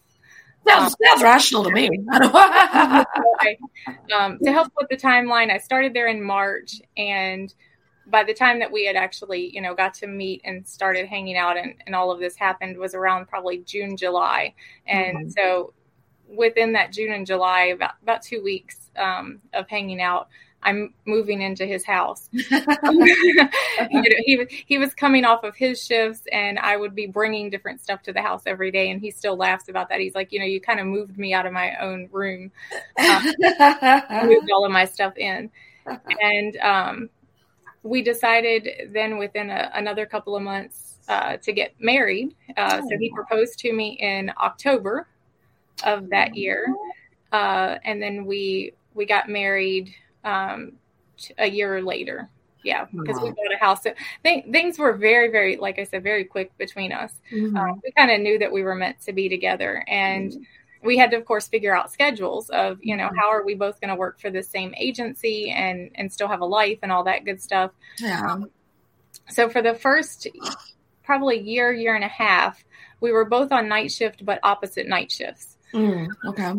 Sounds, 0.67 0.95
sounds 1.03 1.23
rational 1.23 1.63
to 1.63 1.71
me. 1.71 1.89
I 2.11 3.05
um, 4.15 4.37
to 4.43 4.51
help 4.51 4.71
with 4.77 4.89
the 4.89 4.95
timeline. 4.95 5.51
I 5.51 5.57
started 5.57 5.95
there 5.95 6.07
in 6.07 6.21
March, 6.21 6.79
and 6.95 7.51
by 8.07 8.23
the 8.23 8.33
time 8.33 8.59
that 8.59 8.71
we 8.71 8.85
had 8.85 8.95
actually, 8.95 9.53
you 9.53 9.61
know, 9.61 9.75
got 9.75 9.93
to 9.95 10.07
meet 10.07 10.41
and 10.43 10.67
started 10.67 11.07
hanging 11.07 11.37
out, 11.37 11.57
and, 11.57 11.75
and 11.85 11.95
all 11.95 12.11
of 12.11 12.19
this 12.19 12.35
happened 12.35 12.77
was 12.77 12.95
around 12.95 13.27
probably 13.27 13.59
June, 13.59 13.95
July, 13.97 14.53
and 14.87 15.31
so 15.31 15.73
within 16.27 16.73
that 16.73 16.91
June 16.91 17.11
and 17.11 17.25
July, 17.25 17.65
about 17.65 17.93
about 18.01 18.21
two 18.21 18.41
weeks 18.43 18.89
um, 18.97 19.39
of 19.53 19.67
hanging 19.69 20.01
out. 20.01 20.27
I'm 20.63 20.93
moving 21.05 21.41
into 21.41 21.65
his 21.65 21.83
house. 21.83 22.29
you 22.31 22.49
know, 22.51 23.49
he 24.25 24.37
was 24.37 24.47
he 24.67 24.77
was 24.77 24.93
coming 24.93 25.25
off 25.25 25.43
of 25.43 25.55
his 25.55 25.83
shifts, 25.83 26.21
and 26.31 26.59
I 26.59 26.77
would 26.77 26.93
be 26.93 27.07
bringing 27.07 27.49
different 27.49 27.81
stuff 27.81 28.03
to 28.03 28.13
the 28.13 28.21
house 28.21 28.43
every 28.45 28.71
day. 28.71 28.91
And 28.91 29.01
he 29.01 29.09
still 29.09 29.35
laughs 29.35 29.69
about 29.69 29.89
that. 29.89 29.99
He's 29.99 30.13
like, 30.13 30.31
you 30.31 30.39
know, 30.39 30.45
you 30.45 30.61
kind 30.61 30.79
of 30.79 30.85
moved 30.85 31.17
me 31.17 31.33
out 31.33 31.45
of 31.45 31.53
my 31.53 31.75
own 31.77 32.09
room, 32.11 32.51
um, 32.99 33.23
moved 34.27 34.51
all 34.51 34.65
of 34.65 34.71
my 34.71 34.85
stuff 34.85 35.17
in, 35.17 35.49
and 36.21 36.57
um, 36.57 37.09
we 37.83 38.01
decided 38.01 38.89
then 38.93 39.17
within 39.17 39.49
a, 39.49 39.71
another 39.73 40.05
couple 40.05 40.35
of 40.35 40.43
months 40.43 40.99
uh, 41.07 41.37
to 41.37 41.51
get 41.51 41.73
married. 41.79 42.35
Uh, 42.57 42.81
so 42.81 42.97
he 42.99 43.09
proposed 43.11 43.59
to 43.59 43.73
me 43.73 43.97
in 43.99 44.31
October 44.41 45.07
of 45.83 46.09
that 46.09 46.35
year, 46.35 46.67
uh, 47.31 47.77
and 47.83 48.01
then 48.01 48.25
we 48.25 48.73
we 48.93 49.05
got 49.05 49.29
married 49.29 49.93
um, 50.23 50.73
t- 51.17 51.33
a 51.37 51.47
year 51.47 51.81
later. 51.81 52.29
Yeah, 52.63 52.85
because 52.91 53.19
we 53.19 53.29
bought 53.29 53.53
a 53.55 53.57
house. 53.57 53.81
So 53.81 53.91
th- 54.23 54.45
things 54.51 54.77
were 54.77 54.93
very, 54.93 55.31
very, 55.31 55.57
like 55.57 55.79
I 55.79 55.83
said, 55.83 56.03
very 56.03 56.23
quick 56.23 56.55
between 56.59 56.91
us. 56.91 57.11
Mhm. 57.31 57.57
Um, 57.57 57.81
we 57.83 57.91
kind 57.93 58.11
of 58.11 58.21
knew 58.21 58.37
that 58.37 58.51
we 58.51 58.61
were 58.61 58.75
meant 58.75 59.01
to 59.01 59.13
be 59.13 59.27
together, 59.27 59.83
and 59.87 60.45
we 60.83 60.97
had 60.97 61.11
to, 61.11 61.17
of 61.17 61.25
course, 61.25 61.47
figure 61.47 61.75
out 61.75 61.91
schedules 61.91 62.49
of, 62.49 62.79
you 62.81 62.95
know, 62.95 63.09
how 63.17 63.29
are 63.29 63.43
we 63.43 63.55
both 63.55 63.79
going 63.79 63.89
to 63.89 63.95
work 63.95 64.19
for 64.19 64.29
the 64.29 64.43
same 64.43 64.73
agency 64.77 65.51
and 65.51 65.91
and 65.95 66.11
still 66.11 66.27
have 66.27 66.41
a 66.41 66.45
life 66.45 66.79
and 66.83 66.91
all 66.91 67.03
that 67.03 67.25
good 67.25 67.41
stuff. 67.41 67.71
yeah. 67.99 68.37
So 69.29 69.49
for 69.49 69.61
the 69.61 69.75
first 69.75 70.27
probably 71.03 71.39
year, 71.39 71.73
year 71.73 71.95
and 71.95 72.03
a 72.03 72.09
half, 72.09 72.63
we 72.99 73.11
were 73.11 73.25
both 73.25 73.51
on 73.51 73.67
night 73.67 73.91
shift, 73.91 74.25
but 74.25 74.39
opposite 74.43 74.87
night 74.87 75.11
shifts. 75.11 75.57
Mm, 75.73 76.07
okay. 76.25 76.53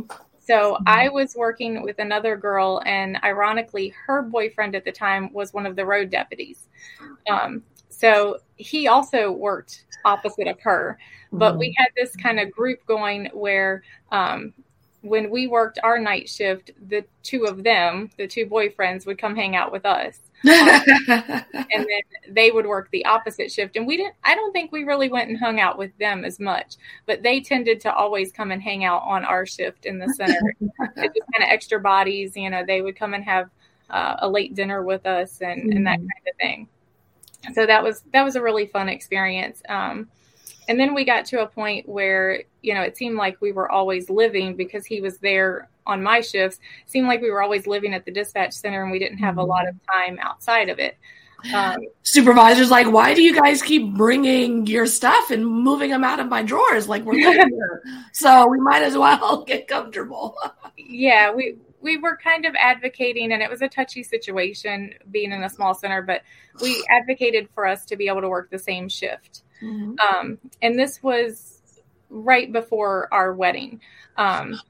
So 0.44 0.76
I 0.86 1.08
was 1.08 1.36
working 1.36 1.82
with 1.82 1.98
another 1.98 2.36
girl, 2.36 2.82
and 2.84 3.18
ironically, 3.22 3.94
her 4.06 4.22
boyfriend 4.22 4.74
at 4.74 4.84
the 4.84 4.90
time 4.90 5.32
was 5.32 5.52
one 5.52 5.66
of 5.66 5.76
the 5.76 5.86
road 5.86 6.10
deputies. 6.10 6.68
Um, 7.30 7.62
so 8.02 8.38
he 8.56 8.88
also 8.88 9.30
worked 9.30 9.84
opposite 10.04 10.48
of 10.48 10.58
her, 10.58 10.98
but 11.32 11.56
we 11.56 11.72
had 11.78 11.86
this 11.96 12.16
kind 12.16 12.40
of 12.40 12.50
group 12.50 12.84
going 12.84 13.26
where 13.32 13.84
um, 14.10 14.52
when 15.02 15.30
we 15.30 15.46
worked 15.46 15.78
our 15.84 16.00
night 16.00 16.28
shift, 16.28 16.72
the 16.88 17.04
two 17.22 17.44
of 17.44 17.62
them, 17.62 18.10
the 18.18 18.26
two 18.26 18.46
boyfriends, 18.46 19.06
would 19.06 19.18
come 19.18 19.36
hang 19.36 19.54
out 19.54 19.70
with 19.70 19.86
us. 19.86 20.18
and 20.44 21.44
then 21.54 21.86
they 22.28 22.50
would 22.50 22.66
work 22.66 22.88
the 22.90 23.04
opposite 23.04 23.52
shift. 23.52 23.76
And 23.76 23.86
we 23.86 23.96
didn't 23.96 24.16
i 24.24 24.34
don't 24.34 24.50
think 24.50 24.72
we 24.72 24.82
really 24.82 25.08
went 25.08 25.30
and 25.30 25.38
hung 25.38 25.60
out 25.60 25.78
with 25.78 25.96
them 25.98 26.24
as 26.24 26.40
much. 26.40 26.74
But 27.06 27.22
they 27.22 27.40
tended 27.40 27.80
to 27.82 27.94
always 27.94 28.32
come 28.32 28.50
and 28.50 28.60
hang 28.60 28.84
out 28.84 29.02
on 29.04 29.24
our 29.24 29.46
shift 29.46 29.86
in 29.86 30.00
the 30.00 30.12
center. 30.16 30.54
Just 30.60 30.98
kind 30.98 31.44
of 31.44 31.48
extra 31.48 31.78
bodies 31.78 32.36
you 32.36 32.50
know 32.50 32.64
they 32.66 32.82
would 32.82 32.96
come 32.96 33.14
and 33.14 33.22
have 33.22 33.48
uh, 33.90 34.16
a 34.18 34.28
late 34.28 34.56
dinner 34.56 34.82
with 34.82 35.06
us 35.06 35.40
and, 35.40 35.72
and 35.72 35.86
that 35.86 35.98
kind 35.98 36.28
of 36.28 36.36
thing 36.40 36.68
so 37.54 37.66
that 37.66 37.82
was 37.82 38.02
that 38.12 38.22
was 38.22 38.36
a 38.36 38.42
really 38.42 38.66
fun 38.66 38.88
experience. 38.88 39.62
Um, 39.68 40.08
and 40.68 40.78
then 40.78 40.94
we 40.94 41.04
got 41.04 41.26
to 41.26 41.42
a 41.42 41.46
point 41.46 41.88
where 41.88 42.44
you 42.62 42.74
know 42.74 42.82
it 42.82 42.96
seemed 42.96 43.16
like 43.16 43.40
we 43.40 43.52
were 43.52 43.70
always 43.70 44.08
living 44.08 44.56
because 44.56 44.86
he 44.86 45.00
was 45.00 45.18
there 45.18 45.68
on 45.86 46.02
my 46.02 46.20
shifts. 46.20 46.58
It 46.84 46.90
seemed 46.90 47.08
like 47.08 47.20
we 47.20 47.30
were 47.30 47.42
always 47.42 47.66
living 47.66 47.94
at 47.94 48.04
the 48.04 48.12
dispatch 48.12 48.52
center, 48.52 48.82
and 48.82 48.92
we 48.92 48.98
didn't 48.98 49.18
have 49.18 49.38
a 49.38 49.42
lot 49.42 49.68
of 49.68 49.74
time 49.90 50.18
outside 50.20 50.68
of 50.68 50.78
it. 50.78 50.96
Um, 51.52 51.78
Supervisor's 52.04 52.70
like, 52.70 52.86
why 52.86 53.14
do 53.14 53.22
you 53.22 53.34
guys 53.34 53.62
keep 53.62 53.94
bringing 53.94 54.66
your 54.66 54.86
stuff 54.86 55.30
and 55.30 55.44
moving 55.44 55.90
them 55.90 56.04
out 56.04 56.20
of 56.20 56.28
my 56.28 56.42
drawers? 56.42 56.88
Like 56.88 57.04
we're 57.04 57.14
living 57.14 57.48
here, 57.50 57.82
so 58.12 58.46
we 58.46 58.60
might 58.60 58.82
as 58.82 58.96
well 58.96 59.42
get 59.46 59.66
comfortable. 59.66 60.36
yeah, 60.76 61.32
we 61.32 61.56
we 61.82 61.98
were 61.98 62.16
kind 62.16 62.46
of 62.46 62.54
advocating, 62.58 63.32
and 63.32 63.42
it 63.42 63.50
was 63.50 63.60
a 63.60 63.68
touchy 63.68 64.02
situation 64.02 64.94
being 65.10 65.32
in 65.32 65.42
a 65.42 65.50
small 65.50 65.74
center, 65.74 66.00
but 66.00 66.22
we 66.62 66.84
advocated 66.90 67.48
for 67.54 67.66
us 67.66 67.84
to 67.86 67.96
be 67.96 68.08
able 68.08 68.20
to 68.20 68.28
work 68.28 68.50
the 68.50 68.58
same 68.58 68.88
shift. 68.88 69.42
Mhm. 69.60 69.98
Um, 70.00 70.38
and 70.62 70.78
this 70.78 71.02
was 71.02 71.60
right 72.08 72.50
before 72.52 73.08
our 73.12 73.32
wedding. 73.34 73.80
Um, 74.16 74.60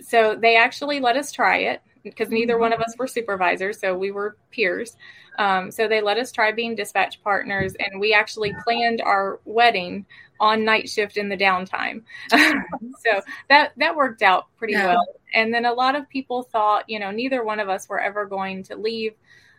so 0.00 0.34
they 0.34 0.56
actually 0.56 1.00
let 1.00 1.16
us 1.16 1.32
try 1.32 1.58
it 1.58 1.80
because 2.10 2.30
neither 2.30 2.58
one 2.58 2.72
of 2.72 2.80
us 2.80 2.94
were 2.98 3.06
supervisors, 3.06 3.78
so 3.80 3.96
we 3.96 4.10
were 4.10 4.36
peers. 4.50 4.96
Um, 5.38 5.70
so 5.70 5.86
they 5.86 6.00
let 6.00 6.16
us 6.16 6.32
try 6.32 6.52
being 6.52 6.74
dispatch 6.74 7.22
partners, 7.22 7.74
and 7.78 8.00
we 8.00 8.14
actually 8.14 8.54
planned 8.64 9.00
our 9.02 9.40
wedding 9.44 10.06
on 10.40 10.64
night 10.64 10.88
shift 10.88 11.16
in 11.16 11.28
the 11.28 11.36
downtime. 11.36 12.02
so 12.30 13.20
that 13.48 13.72
that 13.76 13.94
worked 13.96 14.22
out 14.22 14.46
pretty 14.56 14.74
Yeah. 14.74 14.86
well. 14.86 15.06
And 15.34 15.52
then 15.52 15.66
a 15.66 15.72
lot 15.72 15.94
of 15.94 16.08
people 16.08 16.42
thought, 16.44 16.88
you 16.88 16.98
know, 16.98 17.10
neither 17.10 17.44
one 17.44 17.60
of 17.60 17.68
us 17.68 17.88
were 17.88 18.00
ever 18.00 18.24
going 18.26 18.62
to 18.64 18.76
leave 18.76 19.14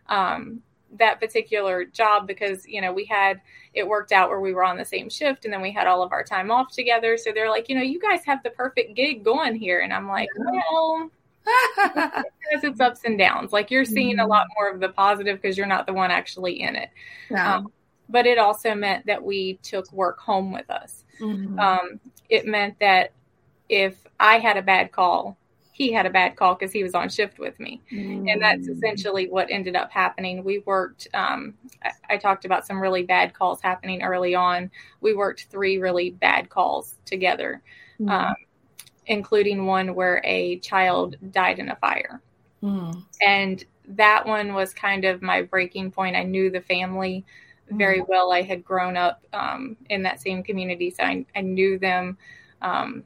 um, 0.08 0.62
that 0.98 1.20
particular 1.20 1.84
job 1.86 2.25
because 2.27 2.66
you 2.66 2.80
know 2.82 2.94
we 2.94 3.04
had 3.06 3.42
it 3.74 3.86
worked 3.86 4.12
out 4.13 4.30
where 4.30 4.39
we 4.39 4.54
were 4.54 4.63
on 4.63 4.77
the 4.77 4.86
same 4.86 5.10
shift 5.10 5.44
and 5.44 5.54
then 5.54 5.62
we 5.62 5.72
had 5.72 5.86
all 5.86 6.01
of 6.01 6.13
our 6.13 6.24
time 6.24 6.50
off 6.50 6.72
together 6.72 7.18
so 7.18 7.32
they're 7.34 7.50
like 7.50 7.68
you 7.68 7.75
know 7.75 7.82
you 7.82 8.00
guys 8.00 8.24
have 8.25 8.42
the 8.44 8.50
perfect 8.51 8.96
gig 8.96 9.22
going 9.22 9.54
here 9.54 9.82
and 9.82 9.92
i'm 9.92 10.08
like 10.08 10.30
well 10.38 11.12
because 11.84 12.63
it's 12.63 12.80
ups 12.80 13.01
and 13.06 13.18
downs 13.18 13.51
like 13.54 13.72
you're 13.72 13.86
seeing 13.86 14.20
a 14.20 14.27
lot 14.27 14.48
more 14.58 14.70
of 14.70 14.80
the 14.80 14.89
positive 14.89 15.42
because 15.42 15.58
you're 15.58 15.68
not 15.68 15.86
the 15.86 15.94
one 15.94 16.12
actually 16.12 16.62
in 16.62 16.75
it 16.75 16.89
yeah. 17.30 17.56
um, 17.56 17.72
but 18.10 18.25
it 18.25 18.38
also 18.38 18.74
meant 18.74 19.06
that 19.06 19.24
we 19.24 19.56
took 19.63 19.92
work 19.92 20.20
home 20.20 20.51
with 20.51 20.70
us 20.70 21.04
Mhm. 21.20 21.60
um, 21.60 22.00
it 22.30 22.46
meant 22.46 22.77
that 22.80 23.12
if 23.70 23.96
i 24.20 24.38
had 24.39 24.58
a 24.58 24.62
bad 24.62 24.92
call 24.92 25.38
he 25.72 25.92
had 25.92 26.08
a 26.08 26.10
bad 26.10 26.36
call 26.36 26.56
because 26.56 26.72
he 26.72 26.82
was 26.82 26.96
on 26.96 27.08
shift 27.08 27.38
with 27.38 27.60
me 27.60 27.82
and 27.92 28.42
that's 28.42 28.68
essentially 28.68 29.30
what 29.30 29.51
ended 29.51 29.75
up 29.75 29.92
happening. 29.92 30.44
We 30.44 30.58
worked. 30.60 31.08
Um, 31.13 31.54
I, 31.84 31.92
I 32.10 32.18
talked 32.18 32.46
about 32.46 32.66
some 32.66 32.80
really 32.82 33.04
bad 33.04 33.36
calls 33.36 33.62
happening 33.62 34.01
early 34.01 34.34
on. 34.34 34.72
We 35.01 35.13
worked 35.13 35.46
three 35.51 35.77
really 35.77 36.10
bad 36.10 36.50
calls 36.50 36.96
together, 37.06 37.62
Mhm. 38.00 38.10
um, 38.10 38.36
including 39.07 39.65
one 39.65 39.95
where 39.95 40.21
a 40.23 40.59
child 40.59 41.15
died 41.31 41.59
in 41.59 41.69
a 41.69 41.75
fire, 41.77 42.21
Mhm. 42.63 43.03
and 43.25 43.63
that 43.89 44.25
one 44.25 44.53
was 44.53 44.73
kind 44.73 45.05
of 45.05 45.21
my 45.21 45.41
breaking 45.41 45.91
point. 45.91 46.15
I 46.15 46.23
knew 46.23 46.49
the 46.49 46.61
family 46.61 47.25
very 47.69 48.01
well. 48.01 48.31
I 48.31 48.41
had 48.41 48.63
grown 48.63 48.95
up 48.95 49.23
um, 49.33 49.77
in 49.89 50.03
that 50.03 50.21
same 50.21 50.43
community, 50.43 50.89
so 50.89 51.03
I, 51.03 51.25
I 51.35 51.41
knew 51.41 51.77
them. 51.77 52.17
Um, 52.61 53.03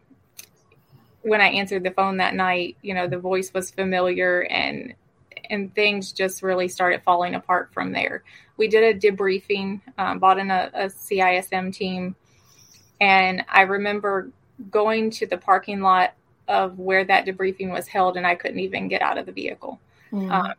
when 1.24 1.42
I 1.42 1.50
answered 1.50 1.84
the 1.84 1.92
phone 1.92 2.18
that 2.18 2.34
night, 2.36 2.78
you 2.82 2.94
know, 2.94 3.08
the 3.08 3.20
voice 3.20 3.54
was 3.54 3.72
familiar 3.72 4.42
and 4.50 4.96
and 5.50 5.74
things 5.76 6.14
just 6.14 6.44
really 6.44 6.68
started 6.68 7.04
falling 7.04 7.36
apart 7.36 7.74
from 7.74 7.92
there. 7.92 8.24
We 8.56 8.70
did 8.70 8.84
a 8.84 8.98
debriefing, 8.98 9.82
um, 9.98 10.20
bought 10.20 10.40
in 10.40 10.50
a, 10.50 10.72
a 10.74 10.86
CISM 10.86 11.74
team, 11.74 12.16
and 13.02 13.44
I 13.50 13.64
remember 13.64 14.32
going 14.70 15.10
to 15.12 15.26
the 15.26 15.38
parking 15.38 15.82
lot 15.82 16.14
of 16.48 16.78
where 16.80 17.04
that 17.06 17.26
debriefing 17.26 17.72
was 17.72 17.88
held, 17.88 18.18
and 18.18 18.28
I 18.28 18.36
couldn't 18.36 18.60
even 18.60 18.88
get 18.88 19.02
out 19.02 19.18
of 19.18 19.26
the 19.26 19.32
vehicle. 19.32 19.80
Mhm. 20.12 20.32
Um, 20.32 20.54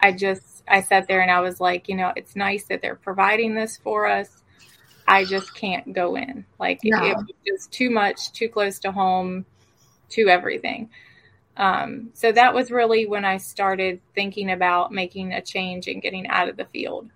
I 0.00 0.12
just 0.12 0.62
I 0.68 0.80
sat 0.82 1.06
there 1.08 1.20
and 1.20 1.30
I 1.30 1.40
was 1.40 1.60
like, 1.60 1.88
you 1.88 1.94
know, 1.94 2.12
it's 2.16 2.36
nice 2.36 2.64
that 2.64 2.82
they're 2.82 2.96
providing 2.96 3.54
this 3.54 3.76
for 3.76 4.06
us. 4.06 4.42
I 5.08 5.24
just 5.24 5.54
can't 5.54 5.92
go 5.92 6.16
in. 6.16 6.44
Like 6.58 6.80
No. 6.82 7.04
it 7.04 7.16
was 7.16 7.26
just 7.46 7.72
too 7.72 7.90
much, 7.90 8.32
too 8.32 8.48
close 8.48 8.78
to 8.80 8.90
home, 8.92 9.46
to 10.10 10.28
everything. 10.28 10.90
Um, 11.56 12.10
so 12.12 12.32
that 12.32 12.52
was 12.52 12.70
really 12.70 13.06
when 13.06 13.24
I 13.24 13.38
started 13.38 14.00
thinking 14.14 14.50
about 14.50 14.92
making 14.92 15.32
a 15.32 15.40
change 15.40 15.88
and 15.88 16.02
getting 16.02 16.26
out 16.26 16.48
of 16.48 16.56
the 16.56 16.66
field. 16.66 17.08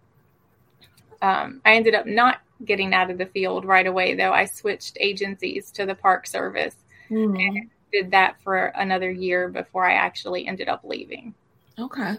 Um, 1.21 1.61
I 1.65 1.75
ended 1.75 1.95
up 1.95 2.07
not 2.07 2.41
getting 2.65 2.95
out 2.95 3.11
of 3.11 3.19
the 3.19 3.27
field 3.27 3.65
right 3.65 3.87
away, 3.87 4.15
though. 4.15 4.33
I 4.33 4.45
switched 4.45 4.97
agencies 5.01 5.71
to 5.73 5.87
the 5.87 5.95
Park 5.95 6.27
Service 6.27 6.77
Mhm. 7.11 7.69
did 7.93 8.13
that 8.13 8.41
for 8.43 8.67
another 8.67 9.11
year 9.11 9.49
before 9.49 9.85
I 9.85 9.95
actually 9.95 10.47
ended 10.47 10.69
up 10.69 10.83
leaving. 10.85 11.35
Okay. 11.79 12.15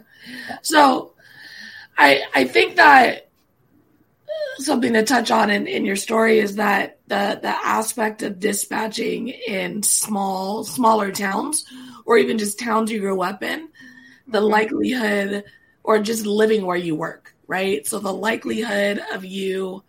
So 0.61 1.13
I 1.97 2.23
I 2.35 2.43
think 2.43 2.75
that 2.75 3.29
something 4.57 4.93
to 4.93 5.03
touch 5.03 5.31
on 5.31 5.49
in, 5.49 5.67
in 5.67 5.85
your 5.85 5.95
story 5.95 6.39
is 6.39 6.55
that 6.55 6.99
the 7.07 7.39
the 7.41 7.47
aspect 7.65 8.21
of 8.21 8.39
dispatching 8.39 9.29
in 9.29 9.81
small 9.83 10.63
smaller 10.63 11.11
towns 11.11 11.65
or 12.05 12.17
even 12.17 12.37
just 12.37 12.59
towns 12.59 12.91
you 12.91 12.99
grew 12.99 13.21
up 13.21 13.43
in, 13.43 13.69
the 14.27 14.41
likelihood 14.41 15.43
or 15.83 15.99
just 15.99 16.25
living 16.25 16.65
where 16.65 16.77
you 16.77 16.95
work, 16.95 17.33
right? 17.47 17.87
So 17.87 17.99
the 17.99 18.13
likelihood 18.13 19.01
of 19.13 19.23
you 19.23 19.83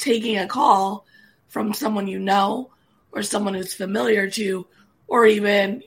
taking 0.00 0.38
a 0.38 0.46
call 0.46 1.06
from 1.48 1.74
someone 1.74 2.08
you 2.08 2.18
know 2.18 2.70
or 3.12 3.22
someone 3.22 3.54
who's 3.54 3.74
familiar 3.74 4.30
to 4.30 4.66
or 5.06 5.26
even 5.26 5.82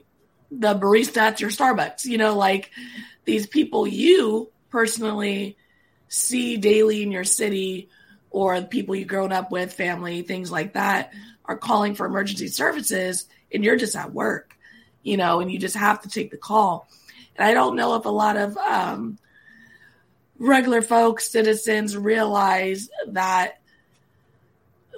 the 0.50 0.74
barista 0.74 1.18
at 1.18 1.40
your 1.40 1.50
Starbucks, 1.50 2.04
you 2.04 2.18
know, 2.18 2.36
like 2.36 2.70
these 3.24 3.46
people 3.46 3.86
you 3.86 4.50
personally 4.70 5.56
see 6.08 6.56
daily 6.56 7.02
in 7.02 7.10
your 7.10 7.24
city 7.24 7.88
or 8.30 8.60
the 8.60 8.66
people 8.66 8.94
you've 8.94 9.08
grown 9.08 9.32
up 9.32 9.50
with, 9.50 9.72
family, 9.72 10.22
things 10.22 10.50
like 10.50 10.74
that, 10.74 11.12
are 11.44 11.56
calling 11.56 11.94
for 11.94 12.06
emergency 12.06 12.48
services 12.48 13.26
and 13.52 13.64
you're 13.64 13.76
just 13.76 13.96
at 13.96 14.12
work, 14.12 14.56
you 15.02 15.16
know, 15.16 15.40
and 15.40 15.50
you 15.50 15.58
just 15.58 15.76
have 15.76 16.02
to 16.02 16.08
take 16.08 16.30
the 16.30 16.36
call. 16.36 16.86
And 17.36 17.46
I 17.46 17.54
don't 17.54 17.76
know 17.76 17.94
if 17.96 18.04
a 18.04 18.10
lot 18.10 18.36
of 18.36 18.56
um, 18.56 19.18
regular 20.38 20.82
folks, 20.82 21.30
citizens 21.30 21.96
realize 21.96 22.88
that 23.08 23.58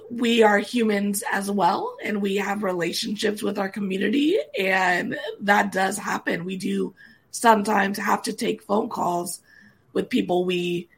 we 0.09 0.43
are 0.43 0.57
humans 0.59 1.23
as 1.31 1.51
well 1.51 1.97
and 2.03 2.21
we 2.21 2.37
have 2.37 2.63
relationships 2.63 3.43
with 3.43 3.59
our 3.59 3.69
community 3.69 4.37
and 4.57 5.17
that 5.41 5.71
does 5.71 5.97
happen. 5.97 6.45
We 6.45 6.57
do 6.57 6.93
sometimes 7.31 7.97
have 7.97 8.23
to 8.23 8.33
take 8.33 8.63
phone 8.63 8.89
calls 8.89 9.41
with 9.93 10.09
people 10.09 10.45
we 10.45 10.89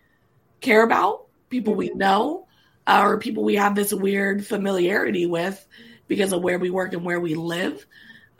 care 0.61 0.83
about 0.83 1.25
people 1.49 1.73
we 1.73 1.89
know 1.89 2.47
uh, 2.85 3.01
or 3.03 3.17
people 3.17 3.43
we 3.43 3.55
have 3.55 3.75
this 3.75 3.93
weird 3.93 4.45
familiarity 4.45 5.25
with 5.25 5.65
because 6.07 6.33
of 6.33 6.41
where 6.41 6.59
we 6.59 6.69
work 6.69 6.93
and 6.93 7.03
where 7.03 7.19
we 7.19 7.35
live. 7.35 7.85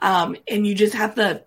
Um, 0.00 0.36
and 0.48 0.66
you 0.66 0.74
just 0.74 0.94
have 0.94 1.16
to 1.16 1.44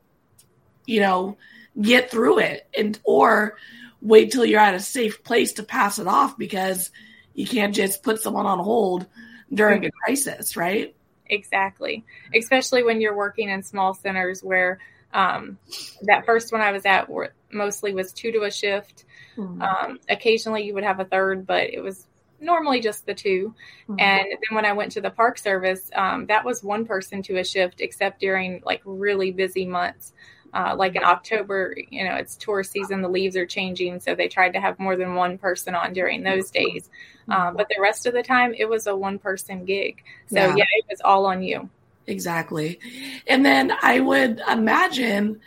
you 0.86 0.99
know 0.99 1.38
get 1.81 2.12
through 2.12 2.39
it 2.39 2.67
and 2.77 2.99
or 3.03 3.57
wait 4.01 4.31
till 4.31 4.45
you're 4.45 4.59
at 4.59 4.75
a 4.75 4.79
safe 4.79 5.23
place 5.23 5.53
to 5.53 5.63
pass 5.63 5.97
it 5.97 6.07
off 6.07 6.38
because 6.38 6.91
you 7.34 7.48
can't 7.48 7.74
just 7.74 8.04
put 8.04 8.22
someone 8.22 8.46
on 8.46 8.60
hold 8.60 9.06
during 9.54 9.86
a 9.86 9.91
crisis, 9.91 10.56
right? 10.56 10.96
Exactly. 11.28 12.04
Especially 12.34 12.84
when 12.84 13.02
you're 13.02 13.15
working 13.15 13.50
in 13.50 13.63
small 13.63 13.93
centers 13.93 14.43
where 14.43 14.80
um, 15.13 15.58
that 16.04 16.26
first 16.26 16.52
one 16.52 16.62
I 16.62 16.72
was 16.72 16.86
at 16.86 17.08
mostly 17.52 17.93
was 17.93 18.12
two 18.12 18.32
to 18.32 18.43
a 18.43 18.52
shift. 18.52 19.06
Um, 19.38 20.00
occasionally 20.10 20.63
you 20.63 20.74
would 20.74 20.84
have 20.84 21.00
a 21.00 21.06
third, 21.06 21.46
but 21.46 21.74
it 21.74 21.82
was 21.82 22.08
normally 22.39 22.82
just 22.82 23.06
the 23.06 23.13
2 23.13 23.56
Mhm. 23.89 24.02
And 24.02 24.26
then 24.26 24.56
when 24.56 24.65
I 24.65 24.74
went 24.74 24.91
to 24.93 25.02
the 25.02 25.10
park 25.10 25.38
service, 25.38 25.89
um, 25.96 26.26
that 26.28 26.46
was 26.46 26.63
one 26.63 26.86
person 26.86 27.22
to 27.24 27.38
a 27.38 27.43
shift, 27.43 27.82
except 27.82 28.19
during 28.19 28.62
like 28.65 28.82
really 28.86 29.32
busy 29.32 29.65
months. 29.65 30.13
Uh, 30.53 30.75
like 30.77 30.95
in 30.95 31.03
October, 31.03 31.75
you 31.89 32.03
know, 32.03 32.15
it's 32.15 32.35
tour 32.35 32.63
season, 32.63 33.01
the 33.01 33.09
leaves 33.09 33.35
are 33.35 33.45
changing. 33.45 33.99
So 33.99 34.13
they 34.13 34.27
tried 34.27 34.53
to 34.53 34.61
have 34.61 34.77
more 34.79 34.95
than 34.95 35.15
one 35.15 35.37
person 35.37 35.73
on 35.73 35.93
during 35.93 36.23
those 36.23 36.51
days. 36.51 36.89
Um, 37.29 37.55
but 37.55 37.67
the 37.69 37.81
rest 37.81 38.05
of 38.05 38.13
the 38.13 38.21
time, 38.21 38.53
it 38.57 38.69
was 38.69 38.85
a 38.85 38.95
one 38.95 39.17
person 39.17 39.65
gig. 39.65 40.03
So 40.27 40.35
Yeah. 40.35 40.55
yeah, 40.57 40.65
it 40.77 40.85
was 40.89 41.01
all 41.03 41.25
on 41.25 41.41
you. 41.41 41.69
Exactly. 42.05 42.79
And 43.27 43.45
then 43.45 43.71
I 43.81 43.99
would 43.99 44.41
imagine, 44.47 45.39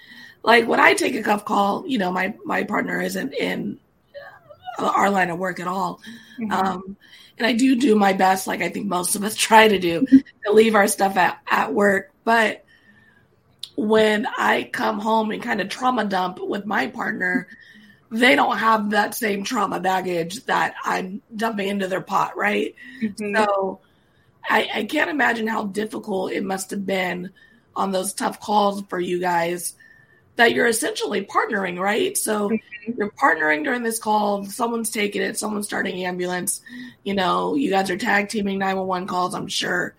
like 0.43 0.67
when 0.67 0.81
I 0.81 0.95
take 0.95 1.15
a 1.15 1.23
cuff 1.23 1.45
call, 1.45 1.85
you 1.87 1.99
know, 1.99 2.11
my 2.11 2.35
my 2.45 2.65
partner 2.65 3.01
isn't 3.01 3.35
in 3.35 3.79
uh, 4.79 4.87
our 4.87 5.11
line 5.11 5.31
of 5.31 5.39
work 5.39 5.61
at 5.61 5.67
all, 5.69 6.01
um, 6.51 6.97
and 7.39 7.47
I 7.47 7.53
do 7.53 7.77
do 7.77 7.95
my 7.95 8.13
best, 8.13 8.47
like 8.47 8.63
I 8.63 8.71
think 8.71 8.87
most 8.87 9.17
of 9.17 9.23
us 9.23 9.35
try 9.49 9.69
to 9.69 9.79
do, 9.79 10.07
to 10.07 10.53
leave 10.53 10.75
our 10.75 10.89
stuff 10.89 11.17
at 11.17 11.39
at 11.51 11.75
work. 11.75 12.11
But 12.25 12.65
when 13.77 14.27
I 14.39 14.65
come 14.73 14.99
home 14.99 15.31
and 15.31 15.43
kind 15.43 15.61
of 15.61 15.69
trauma 15.69 16.05
dump 16.05 16.39
with 16.41 16.65
my 16.67 16.87
partner, 16.89 17.49
they 18.11 18.35
don't 18.35 18.57
have 18.57 18.91
that 18.91 19.15
same 19.15 19.45
trauma 19.45 19.81
baggage 19.81 20.45
that 20.47 20.75
I'm 20.85 21.23
dumping 21.35 21.69
into 21.69 21.89
their 21.89 22.01
pot, 22.01 22.37
right? 22.37 22.75
Mhm. 23.03 23.37
So 23.45 23.81
I, 24.49 24.69
I 24.75 24.85
can't 24.85 25.11
imagine 25.11 25.47
how 25.47 25.65
difficult 25.65 26.33
it 26.33 26.45
must 26.45 26.71
have 26.71 26.87
been 26.87 27.31
on 27.75 27.93
those 27.93 28.15
tough 28.15 28.41
calls 28.41 28.83
for 28.89 28.99
you 28.99 29.21
guys 29.21 29.75
that 30.37 30.53
you're 30.53 30.67
essentially 30.67 31.25
partnering, 31.25 31.79
right? 31.79 32.17
So 32.17 32.51
you're 32.87 33.11
partnering 33.11 33.65
during 33.65 33.83
this 33.83 33.99
call, 33.99 34.45
someone's 34.45 34.91
taking 34.91 35.23
it, 35.23 35.39
someone's 35.39 35.67
starting 35.67 36.05
ambulance, 36.05 36.61
you 37.05 37.15
know, 37.15 37.55
you 37.55 37.71
guys 37.71 37.91
are 37.91 37.97
tag 37.97 38.29
teaming 38.29 38.59
911 38.59 39.09
calls, 39.09 39.35
I'm 39.35 39.49
sure. 39.49 39.95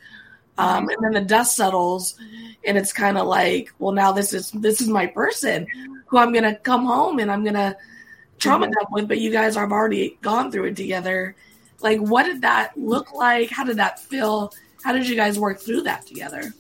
Um, 0.58 0.90
and 0.90 0.98
then 1.02 1.14
the 1.14 1.22
dust 1.22 1.56
settles 1.56 2.18
and 2.66 2.78
it's 2.78 2.94
kind 2.94 3.18
of 3.18 3.28
like, 3.28 3.74
well, 3.80 3.94
now 3.94 4.12
this 4.12 4.34
is 4.34 4.52
this 4.52 4.82
is 4.82 4.88
my 4.88 5.08
person 5.08 5.68
who 6.08 6.18
I'm 6.18 6.34
gonna 6.34 6.56
come 6.56 6.86
home 6.86 7.20
and 7.20 7.32
I'm 7.32 7.44
gonna 7.44 7.76
trauma 8.40 8.70
dump 8.70 8.90
with, 8.92 9.08
but 9.08 9.20
you 9.20 9.32
guys 9.32 9.56
have 9.56 9.72
already 9.72 10.18
gone 10.22 10.52
through 10.52 10.66
it 10.66 10.76
together. 10.76 11.36
Like, 11.82 12.00
what 12.00 12.24
did 12.24 12.42
that 12.42 12.78
look 12.78 13.14
like? 13.14 13.50
How 13.50 13.64
did 13.64 13.78
that 13.78 14.00
feel? 14.00 14.54
How 14.84 14.94
did 14.94 15.08
you 15.08 15.16
guys 15.16 15.40
work 15.40 15.60
through 15.60 15.84
that 15.84 16.06
together? 16.06 16.54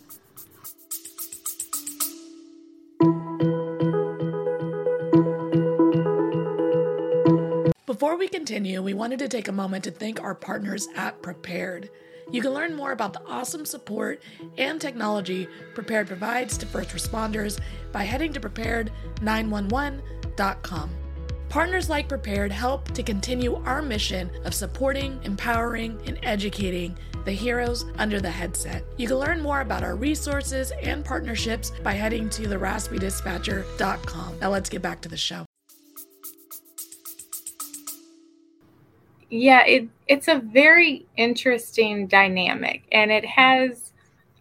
Before 7.85 8.15
we 8.15 8.27
continue, 8.27 8.81
we 8.83 8.93
wanted 8.93 9.19
to 9.19 9.27
take 9.27 9.47
a 9.47 9.51
moment 9.51 9.83
to 9.85 9.91
thank 9.91 10.21
our 10.21 10.35
partners 10.35 10.87
at 10.95 11.21
Prepared. 11.21 11.89
You 12.31 12.41
can 12.41 12.51
learn 12.51 12.75
more 12.75 12.91
about 12.91 13.13
the 13.13 13.25
awesome 13.25 13.65
support 13.65 14.21
and 14.57 14.81
technology 14.81 15.47
Prepared 15.73 16.07
provides 16.07 16.57
to 16.57 16.65
first 16.65 16.89
responders 16.89 17.59
by 17.91 18.03
heading 18.03 18.33
to 18.33 18.39
prepared911.com. 18.39 20.89
Partners 21.49 21.89
like 21.89 22.07
Prepared 22.09 22.51
help 22.51 22.91
to 22.91 23.01
continue 23.01 23.55
our 23.63 23.81
mission 23.81 24.29
of 24.43 24.53
supporting, 24.53 25.17
empowering, 25.23 25.97
and 26.05 26.19
educating 26.23 26.97
the 27.23 27.31
heroes 27.31 27.85
under 27.97 28.19
the 28.19 28.29
headset. 28.29 28.83
You 28.97 29.07
can 29.07 29.15
learn 29.17 29.41
more 29.41 29.61
about 29.61 29.81
our 29.83 29.95
resources 29.95 30.73
and 30.83 31.05
partnerships 31.05 31.71
by 31.83 31.93
heading 31.93 32.29
to 32.31 32.41
theraspydispatcher.com. 32.43 34.39
Now 34.39 34.49
let's 34.49 34.69
get 34.69 34.81
back 34.81 34.99
to 35.01 35.09
the 35.09 35.17
show. 35.17 35.45
Yeah, 39.29 39.65
it, 39.65 39.89
it's 40.07 40.27
a 40.27 40.39
very 40.39 41.05
interesting 41.17 42.07
dynamic 42.07 42.83
and 42.91 43.11
it 43.11 43.25
has 43.25 43.91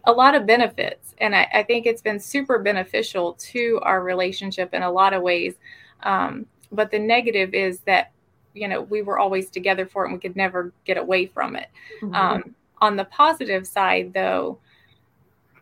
a 0.05 0.11
lot 0.11 0.35
of 0.35 0.45
benefits. 0.45 1.13
And 1.17 1.35
I, 1.35 1.47
I 1.53 1.63
think 1.63 1.85
it's 1.85 2.01
been 2.01 2.19
super 2.19 2.59
beneficial 2.59 3.33
to 3.33 3.79
our 3.83 4.01
relationship 4.01 4.73
in 4.73 4.83
a 4.83 4.91
lot 4.91 5.13
of 5.13 5.21
ways. 5.21 5.55
Um, 6.03 6.45
but 6.71 6.91
the 6.91 6.99
negative 6.99 7.53
is 7.53 7.79
that, 7.81 8.11
you 8.53 8.67
know, 8.67 8.81
we 8.81 9.01
were 9.01 9.19
always 9.19 9.49
together 9.49 9.85
for 9.85 10.03
it 10.03 10.07
and 10.07 10.15
we 10.15 10.21
could 10.21 10.37
never 10.37 10.71
get 10.85 10.97
away 10.97 11.25
from 11.25 11.55
it. 11.55 11.67
Um, 12.13 12.55
on 12.79 12.95
the 12.95 13.05
positive 13.05 13.67
side, 13.67 14.13
though, 14.13 14.59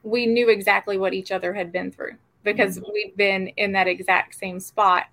we 0.03 0.27
knew 0.27 0.49
exactly 0.49 0.97
what 0.97 1.13
each 1.13 1.31
other 1.31 1.53
had 1.53 1.71
been 1.71 1.91
through 1.91 2.13
because 2.43 2.79
we've 2.93 3.15
been 3.17 3.47
in 3.57 3.71
that 3.71 3.87
exact 3.87 4.35
same 4.35 4.59
spot. 4.59 5.05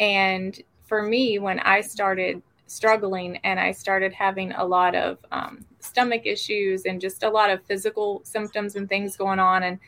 And 0.00 0.60
for 0.84 1.02
me, 1.02 1.38
when 1.38 1.60
I 1.60 1.80
started 1.80 2.42
struggling 2.68 3.38
and 3.44 3.58
I 3.58 3.72
started 3.72 4.12
having 4.12 4.52
a 4.52 4.64
lot 4.64 4.94
of 4.94 5.18
um, 5.32 5.64
stomach 5.80 6.22
issues 6.24 6.84
and 6.84 7.00
just 7.00 7.22
a 7.22 7.30
lot 7.30 7.50
of 7.50 7.64
physical 7.64 8.20
symptoms 8.24 8.76
and 8.76 8.88
things 8.88 9.16
going 9.16 9.38
on, 9.38 9.62
and 9.64 9.78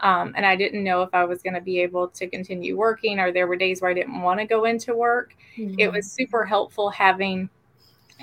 um, 0.00 0.32
and 0.36 0.46
I 0.46 0.54
didn't 0.56 0.84
know 0.84 1.02
if 1.02 1.10
I 1.12 1.24
was 1.24 1.42
going 1.42 1.54
to 1.54 1.60
be 1.60 1.80
able 1.80 2.08
to 2.08 2.28
continue 2.28 2.76
working, 2.76 3.18
or 3.18 3.32
there 3.32 3.46
were 3.48 3.56
days 3.56 3.82
where 3.82 3.90
I 3.90 3.94
didn't 3.94 4.22
want 4.22 4.38
to 4.40 4.46
go 4.46 4.64
into 4.64 4.94
work. 4.94 5.34
It 5.78 5.92
was 5.92 6.10
super 6.10 6.44
helpful 6.44 6.88
having 6.90 7.50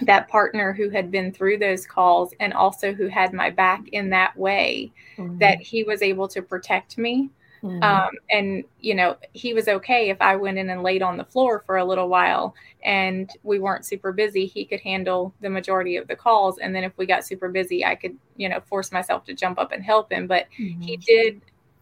that 0.01 0.28
partner 0.28 0.73
who 0.73 0.89
had 0.89 1.10
been 1.12 1.32
through 1.32 1.58
those 1.58 1.86
calls 1.86 2.34
and 2.39 2.54
also 2.54 2.93
who 2.93 3.08
had 3.08 3.34
my 3.34 3.49
back 3.49 3.88
in 3.93 4.10
that 4.10 4.36
way 4.38 4.91
that 5.39 5.62
he 5.62 5.84
was 5.84 6.01
able 6.01 6.28
to 6.30 6.41
protect 6.41 6.97
me 6.97 7.30
Mm-hmm. 7.65 7.84
um, 7.84 8.12
and 8.30 8.63
you 8.80 8.93
know 8.93 9.17
he 9.34 9.56
was 9.56 9.67
okay 9.67 10.10
if 10.10 10.21
i 10.21 10.36
went 10.36 10.60
in 10.60 10.69
and 10.69 10.84
laid 10.84 11.01
on 11.01 11.17
the 11.17 11.23
floor 11.23 11.63
for 11.65 11.78
a 11.78 11.84
little 11.84 12.10
while 12.10 12.54
and 12.86 13.32
we 13.41 13.58
weren't 13.58 13.86
super 13.86 14.13
busy 14.13 14.45
he 14.45 14.63
could 14.63 14.80
handle 14.80 15.34
the 15.41 15.49
majority 15.49 15.97
of 15.97 16.08
the 16.08 16.15
calls. 16.15 16.60
And 16.60 16.73
then 16.73 16.84
if 16.84 16.93
we 16.97 17.06
got 17.06 17.25
super 17.25 17.49
busy 17.49 17.84
i 17.84 17.95
could 17.95 18.15
you 18.38 18.47
know 18.47 18.62
force 18.62 18.91
myself 18.91 19.25
to 19.25 19.34
jump 19.34 19.60
up 19.60 19.71
and 19.71 19.84
help 19.84 20.12
him. 20.12 20.28
But 20.28 20.45
mm-hmm. 20.60 20.82
he 20.82 20.97
did 20.97 21.41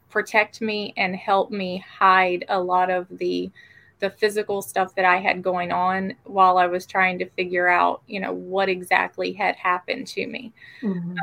protect 0.10 0.62
me 0.62 0.94
and 0.98 1.16
help 1.16 1.52
me 1.52 1.84
hide 2.00 2.46
a 2.50 2.60
lot 2.60 2.90
of 2.90 3.08
the 3.12 3.52
the 4.00 4.10
physical 4.10 4.62
stuff 4.62 4.94
that 4.96 5.06
i 5.06 5.18
had 5.18 5.42
going 5.42 5.72
on 5.72 6.14
while 6.26 6.58
i 6.58 6.68
was 6.68 6.86
trying 6.86 7.18
to 7.18 7.30
figure 7.32 7.68
out 7.68 8.02
you 8.08 8.20
know 8.20 8.34
what 8.34 8.70
exactly 8.70 9.34
had 9.34 9.56
happened 9.56 10.08
to 10.08 10.26
me. 10.28 10.54
Mm-hmm. 10.82 11.12
Um, 11.12 11.18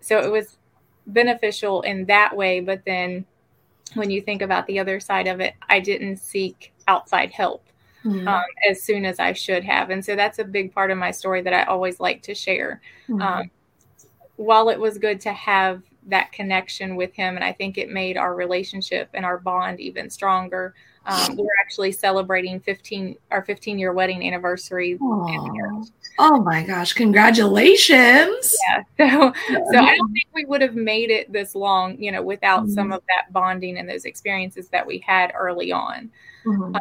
so 0.00 0.20
it 0.20 0.30
was 0.30 0.58
beneficial 1.06 1.82
in 1.82 2.04
that 2.06 2.36
way 2.36 2.60
but 2.60 2.84
then 2.84 3.24
when 3.94 4.10
you 4.10 4.20
think 4.20 4.42
about 4.42 4.66
the 4.66 4.78
other 4.78 5.00
side 5.00 5.26
of 5.26 5.40
it 5.40 5.54
i 5.68 5.80
didn't 5.80 6.16
seek 6.18 6.72
outside 6.88 7.30
help 7.30 7.66
um, 8.28 8.44
as 8.70 8.82
soon 8.82 9.04
as 9.04 9.18
i 9.18 9.32
should 9.32 9.64
have. 9.64 9.90
And 9.90 10.04
so 10.04 10.14
that's 10.14 10.38
a 10.38 10.44
big 10.44 10.72
part 10.72 10.90
of 10.90 10.98
my 10.98 11.10
story 11.10 11.42
that 11.42 11.52
i 11.52 11.64
always 11.64 11.98
like 11.98 12.22
to 12.22 12.34
share. 12.34 12.80
Um, 13.20 13.50
while 14.36 14.68
it 14.68 14.78
was 14.78 14.98
good 14.98 15.20
to 15.22 15.32
have 15.32 15.82
that 16.06 16.30
connection 16.30 16.94
with 16.94 17.12
him 17.14 17.34
and 17.34 17.44
i 17.44 17.52
think 17.52 17.78
it 17.78 17.90
made 17.90 18.16
our 18.16 18.34
relationship 18.34 19.08
and 19.14 19.24
our 19.24 19.38
bond 19.38 19.80
even 19.80 20.08
stronger 20.08 20.74
um, 21.06 21.36
we're 21.36 21.46
actually 21.60 21.92
celebrating 21.92 22.58
15 22.60 23.16
our 23.30 23.42
15 23.44 23.78
year 23.78 23.92
wedding 23.92 24.26
anniversary. 24.26 24.98
Oh 26.18 26.40
my 26.40 26.62
gosh, 26.62 26.92
congratulations. 26.94 28.56
yeah 28.68 28.82
so 28.98 29.32
so 29.72 29.78
i 29.78 29.96
don't 29.96 30.12
think 30.12 30.26
we 30.34 30.44
would 30.46 30.60
have 30.62 30.74
made 30.74 31.10
it 31.10 31.30
this 31.32 31.54
long 31.54 32.00
you 32.02 32.10
know 32.10 32.22
without 32.22 32.68
some 32.68 32.92
of 32.92 33.02
that 33.08 33.32
bonding 33.32 33.78
and 33.78 33.88
those 33.88 34.04
experiences 34.04 34.68
that 34.68 34.86
we 34.86 34.98
had 34.98 35.32
early 35.36 35.72
on 35.72 36.10
Mhm. 36.46 36.74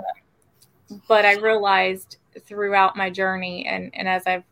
but 1.07 1.25
i 1.25 1.33
realized 1.35 2.17
throughout 2.41 2.95
my 2.95 3.09
journey 3.09 3.65
and 3.65 3.89
and 3.93 4.07
as 4.07 4.23
i've 4.27 4.43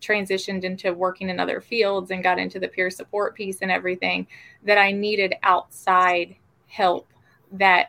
transitioned 0.00 0.64
into 0.64 0.92
working 0.92 1.28
in 1.28 1.40
other 1.40 1.60
fields 1.60 2.10
and 2.10 2.22
got 2.22 2.38
into 2.38 2.58
the 2.60 2.68
peer 2.68 2.88
support 2.90 3.34
piece 3.34 3.58
and 3.62 3.70
everything 3.70 4.26
that 4.64 4.78
i 4.78 4.92
needed 4.92 5.34
outside 5.42 6.36
help 6.68 7.08
that 7.52 7.88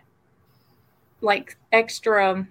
like 1.21 1.57
extra 1.71 2.45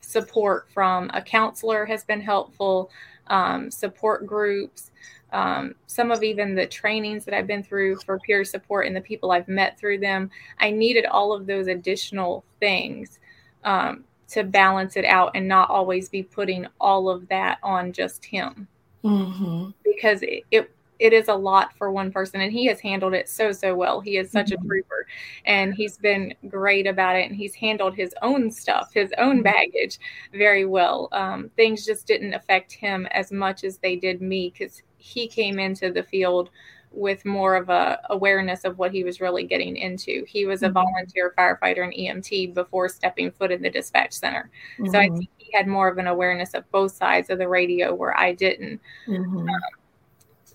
support 0.00 0.66
from 0.72 1.10
a 1.14 1.22
counselor 1.22 1.86
has 1.86 2.04
been 2.04 2.20
helpful 2.20 2.90
um, 3.28 3.70
support 3.70 4.26
groups 4.26 4.90
um, 5.32 5.76
some 5.86 6.10
of 6.10 6.24
even 6.24 6.54
the 6.54 6.66
trainings 6.66 7.24
that 7.24 7.34
i've 7.34 7.46
been 7.46 7.62
through 7.62 7.96
for 8.00 8.18
peer 8.20 8.44
support 8.44 8.86
and 8.86 8.96
the 8.96 9.00
people 9.00 9.30
i've 9.30 9.46
met 9.48 9.78
through 9.78 9.98
them 9.98 10.28
i 10.58 10.70
needed 10.70 11.06
all 11.06 11.32
of 11.32 11.46
those 11.46 11.68
additional 11.68 12.44
things 12.58 13.20
um, 13.64 14.04
to 14.28 14.42
balance 14.42 14.96
it 14.96 15.04
out 15.04 15.30
and 15.34 15.46
not 15.46 15.70
always 15.70 16.08
be 16.08 16.22
putting 16.22 16.66
all 16.80 17.08
of 17.08 17.28
that 17.28 17.58
on 17.62 17.92
just 17.92 18.24
him 18.24 18.66
Mhm. 19.04 19.72
because 19.84 20.22
it, 20.22 20.44
it 20.50 20.70
it 21.00 21.12
is 21.12 21.28
a 21.28 21.34
lot 21.34 21.72
for 21.76 21.90
one 21.90 22.12
person 22.12 22.40
and 22.42 22.52
he 22.52 22.66
has 22.66 22.78
handled 22.80 23.14
it 23.14 23.28
so 23.28 23.50
so 23.52 23.74
well. 23.74 24.00
He 24.00 24.16
is 24.18 24.30
such 24.30 24.52
a 24.52 24.56
trooper 24.58 25.06
and 25.46 25.74
he's 25.74 25.96
been 25.98 26.34
great 26.48 26.86
about 26.86 27.16
it 27.16 27.26
and 27.28 27.34
he's 27.34 27.54
handled 27.54 27.94
his 27.96 28.14
own 28.22 28.50
stuff 28.50 28.92
his 28.94 29.12
own 29.18 29.42
baggage 29.42 29.98
very 30.32 30.64
well. 30.66 31.08
Um, 31.12 31.50
things 31.56 31.84
just 31.86 32.06
didn't 32.06 32.34
affect 32.34 32.72
him 32.72 33.06
as 33.12 33.32
much 33.32 33.64
as 33.64 33.78
they 33.78 33.96
did 33.96 34.20
me 34.20 34.50
because 34.52 34.82
he 34.98 35.26
came 35.26 35.58
into 35.58 35.90
the 35.90 36.02
field 36.02 36.50
with 36.92 37.24
more 37.24 37.54
of 37.54 37.68
a 37.70 38.00
awareness 38.10 38.64
of 38.64 38.76
what 38.78 38.90
he 38.92 39.04
was 39.04 39.20
really 39.20 39.44
getting 39.44 39.76
into. 39.76 40.24
He 40.26 40.44
was 40.44 40.62
a 40.64 40.68
Mhm. 40.68 40.74
volunteer 40.74 41.32
firefighter 41.38 41.84
and 41.84 41.92
emt 41.94 42.52
before 42.52 42.88
stepping 42.88 43.30
foot 43.30 43.52
in 43.52 43.62
the 43.62 43.70
dispatch 43.70 44.12
center. 44.12 44.50
So 44.86 44.98
i 44.98 45.08
think 45.08 45.30
he 45.38 45.50
had 45.56 45.66
more 45.68 45.88
of 45.88 45.98
an 45.98 46.08
awareness 46.08 46.52
of 46.54 46.68
both 46.72 46.92
sides 46.92 47.30
of 47.30 47.38
the 47.38 47.48
radio 47.48 47.94
where 47.94 48.18
i 48.18 48.32
didn't. 48.32 48.80
Mhm. 49.06 49.46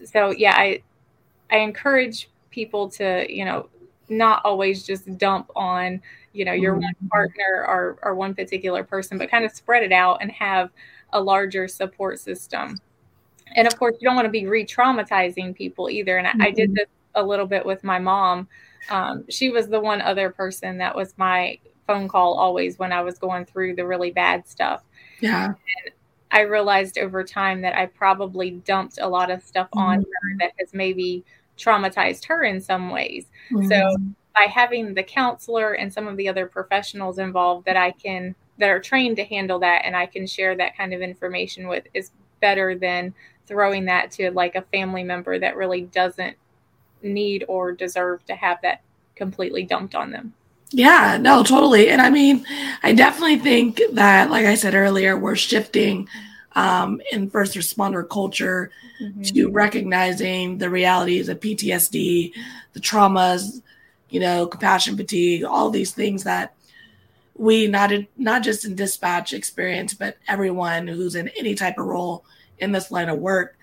So 0.04 0.32
yeah 0.32 0.54
i 0.58 0.82
i 1.52 1.58
encourage 1.58 2.30
people 2.52 2.90
to 2.90 3.26
you 3.34 3.46
know 3.46 3.68
not 4.10 4.42
always 4.46 4.86
just 4.86 5.18
dump 5.18 5.50
on 5.56 6.02
you 6.34 6.46
know 6.46 6.54
your 6.54 6.74
one 6.76 6.94
Mhm. 7.04 7.10
partner 7.10 7.66
or 7.68 7.98
or 8.04 8.16
one 8.16 8.36
particular 8.36 8.84
person 8.84 9.18
but 9.18 9.30
kind 9.32 9.46
of 9.46 9.52
spread 9.52 9.84
it 9.84 9.92
out 9.92 10.18
and 10.22 10.32
have 10.32 10.70
a 11.14 11.22
larger 11.22 11.68
support 11.68 12.20
system 12.20 12.80
and 13.56 13.68
of 13.68 13.78
course 13.78 13.96
you 14.00 14.08
don't 14.08 14.16
want 14.16 14.26
to 14.26 14.32
be 14.32 14.46
re-traumatizing 14.48 15.56
people 15.56 15.90
either 15.90 16.18
and 16.18 16.28
I, 16.28 16.34
I 16.40 16.52
did 16.52 16.72
Mhm. 16.72 16.76
this 16.76 16.88
a 17.16 17.24
little 17.24 17.48
bit 17.48 17.66
with 17.66 17.84
my 17.84 18.00
mom 18.00 18.48
um, 18.90 19.26
she 19.30 19.50
was 19.50 19.68
the 19.68 19.80
one 19.80 20.02
other 20.02 20.30
person 20.30 20.78
that 20.80 20.96
was 20.96 21.14
my 21.18 21.58
phone 21.88 22.08
call 22.08 22.34
always 22.36 22.78
when 22.80 22.92
i 22.92 23.02
was 23.02 23.18
going 23.18 23.46
through 23.46 23.76
the 23.76 23.86
really 23.86 24.12
bad 24.12 24.48
stuff 24.48 24.84
Yeah. 25.22 25.54
I 26.32 26.42
realized 26.42 26.98
over 26.98 27.24
time 27.24 27.62
that 27.62 27.78
I 27.78 27.86
probably 27.88 28.52
dumped 28.52 28.98
a 29.00 29.08
lot 29.08 29.32
of 29.32 29.44
stuff 29.44 29.70
on 29.76 30.00
Mhm. 30.00 30.04
her 30.04 30.36
that 30.40 30.54
has 30.60 30.74
maybe 30.74 31.24
traumatized 31.58 32.26
her 32.28 32.44
in 32.44 32.60
some 32.62 32.90
ways. 32.90 33.28
So 33.62 33.76
Mhm. 33.76 34.16
by 34.36 34.44
having 34.44 34.94
the 34.94 35.04
counselor 35.04 35.74
and 35.74 35.92
some 35.94 36.08
of 36.08 36.18
the 36.18 36.28
other 36.30 36.46
professionals 36.48 37.20
involved 37.20 37.66
that 37.66 37.78
I 37.78 37.92
can 37.92 38.36
that 38.58 38.70
are 38.70 38.80
trained 38.80 39.18
to 39.18 39.26
handle 39.26 39.60
that 39.60 39.84
and 39.86 39.96
I 39.98 40.06
can 40.06 40.26
share 40.28 40.56
that 40.56 40.78
kind 40.78 40.94
of 40.94 41.02
information 41.02 41.68
with 41.68 41.88
is 41.94 42.12
better 42.42 42.76
than 42.76 43.14
throwing 43.48 43.86
that 43.86 44.12
to 44.12 44.32
like 44.32 44.56
a 44.56 44.62
family 44.64 45.04
member 45.04 45.38
that 45.40 45.56
really 45.58 45.84
doesn't 45.84 46.38
need 47.04 47.46
or 47.48 47.72
deserve 47.72 48.26
to 48.26 48.36
have 48.36 48.62
that 48.64 48.82
completely 49.16 49.64
dumped 49.66 49.96
on 49.96 50.12
them. 50.12 50.34
Yeah, 50.76 51.18
no, 51.22 51.42
totally. 51.42 51.88
And 51.88 52.02
I 52.02 52.10
mean, 52.10 52.46
I 52.84 52.92
definitely 52.92 53.38
think 53.38 53.82
that, 53.94 54.30
like 54.30 54.46
I 54.46 54.56
said 54.56 54.76
earlier, 54.76 55.18
we're 55.18 55.38
shifting 55.38 56.10
um, 56.52 57.02
in 57.14 57.30
first 57.30 57.56
responder 57.56 58.08
culture 58.08 58.72
mm-hmm. 59.02 59.22
to 59.22 59.50
recognizing 59.52 60.58
the 60.58 60.70
realities 60.70 61.30
of 61.30 61.40
PTSD, 61.40 62.34
the 62.74 62.80
traumas, 62.82 63.62
you 64.10 64.20
know, 64.20 64.48
compassion 64.48 64.98
fatigue, 64.98 65.46
all 65.46 65.70
these 65.70 65.94
things 65.94 66.26
that 66.26 66.54
we 67.36 67.68
not 67.68 67.94
not 68.18 68.44
just 68.44 68.66
in 68.66 68.76
dispatch 68.76 69.32
experience, 69.32 69.94
but 69.94 70.18
everyone 70.28 70.88
who's 70.88 71.16
in 71.16 71.30
any 71.38 71.56
type 71.56 71.78
of 71.78 71.86
role 71.86 72.26
in 72.60 72.74
this 72.74 72.92
line 72.92 73.08
of 73.08 73.20
work. 73.20 73.58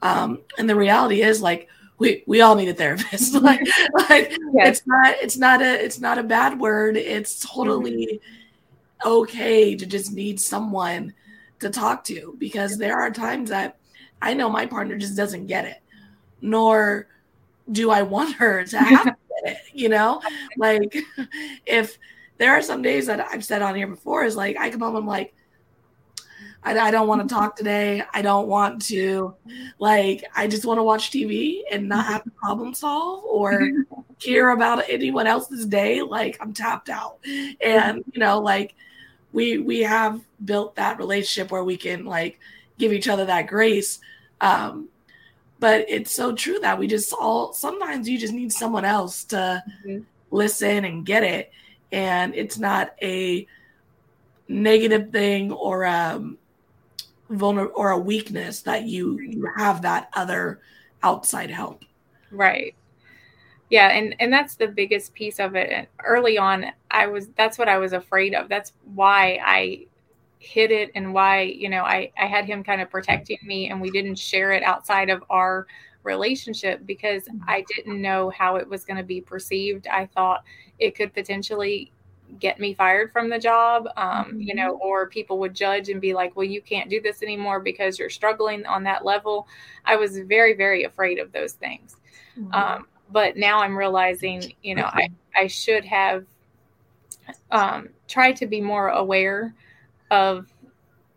Um, 0.00 0.42
and 0.58 0.70
the 0.70 0.76
reality 0.76 1.22
is, 1.22 1.42
like, 1.42 1.68
we 2.02 2.24
we 2.26 2.40
all 2.40 2.54
need 2.54 2.68
a 2.68 2.74
therapist. 2.74 3.34
like, 3.42 3.60
like 4.08 4.36
yes. 4.52 4.68
it's 4.68 4.86
not 4.86 5.14
it's 5.22 5.38
not 5.38 5.62
a 5.62 5.84
it's 5.84 6.00
not 6.00 6.18
a 6.18 6.22
bad 6.22 6.58
word. 6.58 6.96
It's 6.96 7.40
totally 7.40 8.20
mm-hmm. 9.02 9.08
okay 9.08 9.76
to 9.76 9.86
just 9.86 10.12
need 10.12 10.40
someone 10.40 11.14
to 11.60 11.70
talk 11.70 12.04
to 12.04 12.34
because 12.38 12.76
there 12.76 12.98
are 12.98 13.10
times 13.10 13.50
that 13.50 13.76
I 14.20 14.34
know 14.34 14.48
my 14.48 14.66
partner 14.66 14.98
just 14.98 15.16
doesn't 15.16 15.46
get 15.46 15.64
it, 15.64 15.80
nor 16.40 17.06
do 17.70 17.90
I 17.90 18.02
want 18.02 18.34
her 18.36 18.64
to 18.64 18.78
have 18.78 19.04
to 19.04 19.16
get 19.44 19.56
it. 19.56 19.58
You 19.72 19.88
know, 19.88 20.20
like 20.58 20.96
if 21.66 21.98
there 22.38 22.52
are 22.52 22.62
some 22.62 22.82
days 22.82 23.06
that 23.06 23.20
I've 23.20 23.44
said 23.44 23.62
on 23.62 23.76
here 23.76 23.86
before 23.86 24.24
is 24.24 24.36
like 24.36 24.56
I 24.58 24.70
come 24.70 24.80
home, 24.80 24.96
I'm 24.96 25.06
like, 25.06 25.34
I, 26.64 26.78
I 26.78 26.90
don't 26.90 27.08
want 27.08 27.28
to 27.28 27.34
talk 27.34 27.56
today. 27.56 28.02
I 28.12 28.22
don't 28.22 28.48
want 28.48 28.82
to, 28.86 29.34
like, 29.78 30.24
I 30.34 30.46
just 30.46 30.64
want 30.64 30.78
to 30.78 30.84
watch 30.84 31.10
TV 31.10 31.62
and 31.70 31.88
not 31.88 32.06
have 32.06 32.24
to 32.24 32.30
problem 32.30 32.74
solve 32.74 33.24
or 33.24 33.70
hear 34.18 34.50
about 34.50 34.84
anyone 34.88 35.26
else's 35.26 35.66
day. 35.66 36.02
Like, 36.02 36.38
I'm 36.40 36.52
tapped 36.52 36.88
out. 36.88 37.18
And, 37.60 38.04
you 38.12 38.20
know, 38.20 38.40
like, 38.40 38.74
we 39.32 39.58
we 39.58 39.80
have 39.80 40.20
built 40.44 40.76
that 40.76 40.98
relationship 40.98 41.50
where 41.50 41.64
we 41.64 41.76
can 41.76 42.04
like 42.04 42.38
give 42.78 42.92
each 42.92 43.08
other 43.08 43.24
that 43.24 43.46
grace 43.46 43.98
um 44.40 44.88
but 45.58 45.84
it's 45.88 46.12
so 46.12 46.32
true 46.32 46.58
that 46.60 46.78
we 46.78 46.86
just 46.86 47.12
all 47.12 47.52
sometimes 47.52 48.08
you 48.08 48.18
just 48.18 48.32
need 48.32 48.52
someone 48.52 48.84
else 48.84 49.24
to 49.24 49.62
mm-hmm. 49.86 50.00
listen 50.30 50.84
and 50.84 51.06
get 51.06 51.22
it 51.22 51.50
and 51.90 52.34
it's 52.34 52.58
not 52.58 52.94
a 53.02 53.46
negative 54.48 55.10
thing 55.10 55.52
or 55.52 55.86
um 55.86 56.36
vulner 57.32 57.68
or 57.74 57.90
a 57.90 57.98
weakness 57.98 58.62
that 58.62 58.84
you 58.84 59.18
you 59.20 59.48
have 59.56 59.82
that 59.82 60.08
other 60.14 60.60
outside 61.02 61.50
help. 61.50 61.84
Right. 62.30 62.74
Yeah 63.70 63.88
and 63.88 64.14
and 64.20 64.32
that's 64.32 64.54
the 64.54 64.68
biggest 64.68 65.14
piece 65.14 65.40
of 65.40 65.54
it. 65.56 65.70
And 65.70 65.86
early 66.04 66.38
on 66.38 66.66
i 66.90 67.06
was 67.06 67.28
that's 67.36 67.58
what 67.58 67.68
i 67.68 67.78
was 67.78 67.92
afraid 67.92 68.34
of. 68.34 68.48
That's 68.48 68.72
why 68.94 69.40
i 69.44 69.86
hid 70.38 70.72
it 70.72 70.90
and 70.96 71.14
why 71.14 71.42
you 71.42 71.68
know 71.68 71.82
i 71.82 72.10
i 72.18 72.26
had 72.26 72.44
him 72.44 72.64
kind 72.64 72.80
of 72.80 72.90
protecting 72.90 73.38
me 73.44 73.70
and 73.70 73.80
we 73.80 73.92
didn't 73.92 74.16
share 74.16 74.50
it 74.50 74.64
outside 74.64 75.08
of 75.08 75.22
our 75.30 75.68
relationship 76.02 76.84
because 76.84 77.22
mm-hmm. 77.28 77.48
i 77.48 77.64
didn't 77.76 78.02
know 78.02 78.28
how 78.30 78.56
it 78.56 78.68
was 78.68 78.84
going 78.84 78.96
to 78.96 79.04
be 79.04 79.20
perceived. 79.20 79.86
I 79.86 80.06
thought 80.06 80.42
it 80.80 80.96
could 80.96 81.14
potentially 81.14 81.92
get 82.38 82.58
me 82.58 82.74
fired 82.74 83.12
from 83.12 83.28
the 83.28 83.38
job 83.38 83.88
um, 83.96 84.40
you 84.40 84.54
know 84.54 84.74
mm-hmm. 84.74 84.82
or 84.82 85.06
people 85.06 85.38
would 85.38 85.54
judge 85.54 85.88
and 85.88 86.00
be 86.00 86.14
like 86.14 86.34
well 86.36 86.46
you 86.46 86.60
can't 86.60 86.90
do 86.90 87.00
this 87.00 87.22
anymore 87.22 87.60
because 87.60 87.98
you're 87.98 88.10
struggling 88.10 88.64
on 88.66 88.82
that 88.82 89.04
level 89.04 89.46
i 89.84 89.96
was 89.96 90.18
very 90.20 90.54
very 90.54 90.84
afraid 90.84 91.18
of 91.18 91.32
those 91.32 91.52
things 91.52 91.96
mm-hmm. 92.38 92.52
um, 92.54 92.86
but 93.10 93.36
now 93.36 93.60
i'm 93.60 93.76
realizing 93.76 94.52
you 94.62 94.74
know 94.74 94.84
i, 94.86 95.08
I 95.36 95.46
should 95.46 95.84
have 95.84 96.24
um, 97.50 97.90
tried 98.08 98.36
to 98.36 98.46
be 98.46 98.60
more 98.60 98.88
aware 98.88 99.54
of 100.10 100.46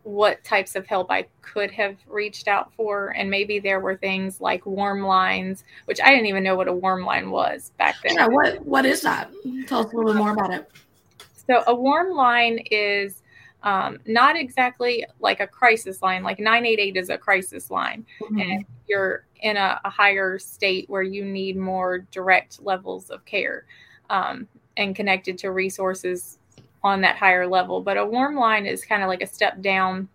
what 0.06 0.43
types 0.43 0.75
of 0.75 0.86
help 0.86 1.10
I 1.10 1.25
could 1.41 1.71
have 1.71 1.97
reached 2.08 2.47
out 2.47 2.71
for. 2.75 3.10
And 3.17 3.30
maybe 3.30 3.58
there 3.58 3.80
were 3.80 3.95
things 3.95 4.39
like 4.39 4.63
warm 4.65 5.01
lines, 5.01 5.63
which 5.86 5.99
I 5.99 6.12
didn't 6.12 6.28
even 6.28 6.43
know 6.43 6.56
what 6.56 6.67
a 6.67 6.73
warm 6.73 7.04
line 7.04 7.32
was 7.32 7.71
back 7.80 7.95
then. 8.04 8.15
Yeah, 8.15 8.28
what 8.28 8.63
what 8.65 8.86
is 8.86 9.01
that? 9.01 9.32
Tell 9.67 9.80
us 9.80 9.91
a 9.91 9.95
little 9.95 10.13
bit 10.13 10.17
more 10.17 10.32
about 10.32 10.54
it. 10.54 10.69
So 11.47 11.63
a 11.67 11.75
warm 11.75 12.12
line 12.12 12.60
is 12.71 13.21
um, 13.63 13.97
not 14.05 14.36
exactly 14.36 15.05
like 15.19 15.39
a 15.39 15.47
crisis 15.47 16.01
line. 16.01 16.23
Like 16.23 16.39
988 16.39 16.97
is 16.97 17.10
a 17.10 17.17
crisis 17.17 17.71
line, 17.71 18.05
mm-hmm. 18.21 18.39
and 18.39 18.65
you're 18.88 19.25
in 19.41 19.58
a, 19.58 19.81
a, 19.84 19.89
higher 19.89 20.38
state 20.38 20.88
where 20.89 21.01
you 21.01 21.25
need 21.25 21.58
more 21.58 21.99
direct 22.12 22.63
levels 22.63 23.10
of 23.10 23.25
care 23.25 23.65
um, 24.12 24.47
and 24.77 24.95
connected 24.95 25.38
to 25.39 25.51
resources 25.51 26.38
on 26.84 27.01
that 27.01 27.15
higher 27.15 27.47
level. 27.47 27.81
But 27.81 27.97
a 27.97 28.05
warm 28.05 28.36
line 28.36 28.67
is 28.67 28.86
kind 28.86 29.01
of 29.01 29.10
like 29.10 29.23
a 29.23 29.27
step 29.27 29.62
down 29.62 30.08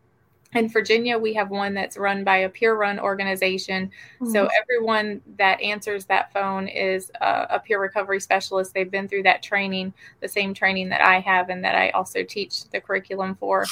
in 0.54 0.68
Virginia, 0.68 1.16
we 1.16 1.32
have 1.34 1.50
one 1.50 1.74
that's 1.74 1.96
run 1.96 2.24
by 2.24 2.38
a 2.38 2.48
peer 2.48 2.74
run 2.74 2.98
organization. 2.98 3.90
Mm-hmm. 4.20 4.32
So 4.32 4.48
everyone 4.60 5.20
that 5.36 5.60
answers 5.60 6.06
that 6.06 6.32
phone 6.32 6.66
is 6.66 7.10
a, 7.20 7.46
a, 7.50 7.60
peer 7.60 7.80
recovery 7.80 8.20
specialist. 8.20 8.74
They've 8.74 8.90
been 8.90 9.06
through 9.06 9.22
that 9.24 9.42
training, 9.42 9.92
the 10.20 10.28
same 10.28 10.52
training 10.52 10.88
that 10.88 11.02
I 11.02 11.20
have, 11.20 11.50
and 11.50 11.64
that 11.64 11.76
I 11.76 11.90
also 11.90 12.24
teach 12.24 12.68
the 12.70 12.80
curriculum 12.80 13.36
for. 13.36 13.64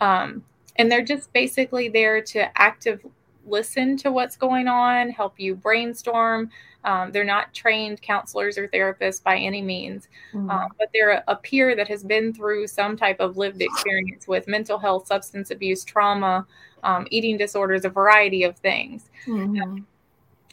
Um, 0.00 0.44
and 0.76 0.90
they're 0.90 1.04
just 1.04 1.32
basically 1.32 1.88
there 1.88 2.20
to 2.20 2.60
active 2.60 3.04
listen 3.46 3.96
to 3.98 4.10
what's 4.10 4.36
going 4.36 4.68
on, 4.68 5.10
help 5.10 5.38
you 5.38 5.54
brainstorm, 5.54 6.50
um, 6.84 7.12
they're 7.12 7.24
not 7.24 7.52
trained 7.54 8.02
counselors 8.02 8.58
or 8.58 8.68
therapists 8.68 9.22
by 9.22 9.36
any 9.36 9.62
means, 9.62 10.08
mm-hmm. 10.32 10.50
um, 10.50 10.68
but 10.78 10.88
they're 10.92 11.12
a, 11.12 11.24
a, 11.28 11.36
peer 11.36 11.74
that 11.74 11.88
has 11.88 12.04
been 12.04 12.32
through 12.32 12.66
some 12.66 12.96
type 12.96 13.20
of 13.20 13.36
lived 13.36 13.62
experience 13.62 14.28
with 14.28 14.46
mental 14.46 14.78
health, 14.78 15.06
substance 15.06 15.50
abuse, 15.50 15.84
trauma, 15.84 16.46
um, 16.82 17.06
eating 17.10 17.38
disorders, 17.38 17.84
a 17.84 17.88
variety 17.88 18.42
of 18.42 18.56
things. 18.58 19.08
Mm-hmm. 19.26 19.78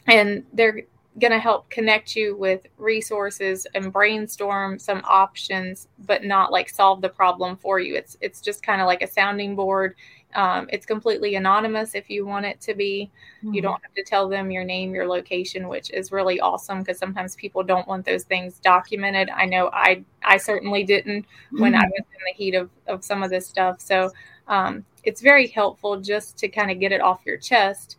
And 0.07 0.43
they're 0.53 0.83
going 1.19 1.31
to 1.31 1.39
help 1.39 1.69
connect 1.69 2.15
you 2.15 2.37
with 2.37 2.65
resources 2.77 3.67
and 3.75 3.91
brainstorm 3.91 4.79
some 4.79 5.01
options, 5.05 5.87
but 6.05 6.23
not 6.23 6.51
like 6.51 6.69
solve 6.69 7.01
the 7.01 7.09
problem 7.09 7.57
for 7.57 7.79
you. 7.79 7.95
It's 7.95 8.17
it's 8.21 8.41
just 8.41 8.63
kind 8.63 8.81
of 8.81 8.87
like 8.87 9.01
a 9.01 9.07
sounding 9.07 9.55
board 9.55 9.95
um, 10.35 10.67
it's 10.71 10.85
completely 10.85 11.35
anonymous 11.35 11.95
if 11.95 12.09
you 12.09 12.25
want 12.25 12.45
it 12.45 12.61
to 12.61 12.73
be. 12.73 13.11
Mm-hmm. 13.43 13.53
You 13.53 13.61
don't 13.61 13.81
have 13.81 13.93
to 13.93 14.03
tell 14.03 14.29
them 14.29 14.51
your 14.51 14.63
name, 14.63 14.93
your 14.93 15.07
location, 15.07 15.67
which 15.67 15.91
is 15.91 16.11
really 16.11 16.39
awesome 16.39 16.79
because 16.79 16.97
sometimes 16.97 17.35
people 17.35 17.63
don't 17.63 17.87
want 17.87 18.05
those 18.05 18.23
things 18.23 18.59
documented. 18.59 19.29
I 19.29 19.45
know 19.45 19.69
I 19.73 20.03
I 20.23 20.37
certainly 20.37 20.83
didn't 20.83 21.25
when 21.51 21.73
mm-hmm. 21.73 21.81
I 21.81 21.85
was 21.85 21.99
in 21.99 22.21
the 22.25 22.33
heat 22.33 22.55
of, 22.55 22.69
of 22.87 23.03
some 23.03 23.23
of 23.23 23.29
this 23.29 23.47
stuff. 23.47 23.81
So 23.81 24.11
um, 24.47 24.85
it's 25.03 25.21
very 25.21 25.47
helpful 25.47 25.99
just 25.99 26.37
to 26.37 26.47
kind 26.47 26.71
of 26.71 26.79
get 26.79 26.91
it 26.91 27.01
off 27.01 27.21
your 27.25 27.37
chest 27.37 27.97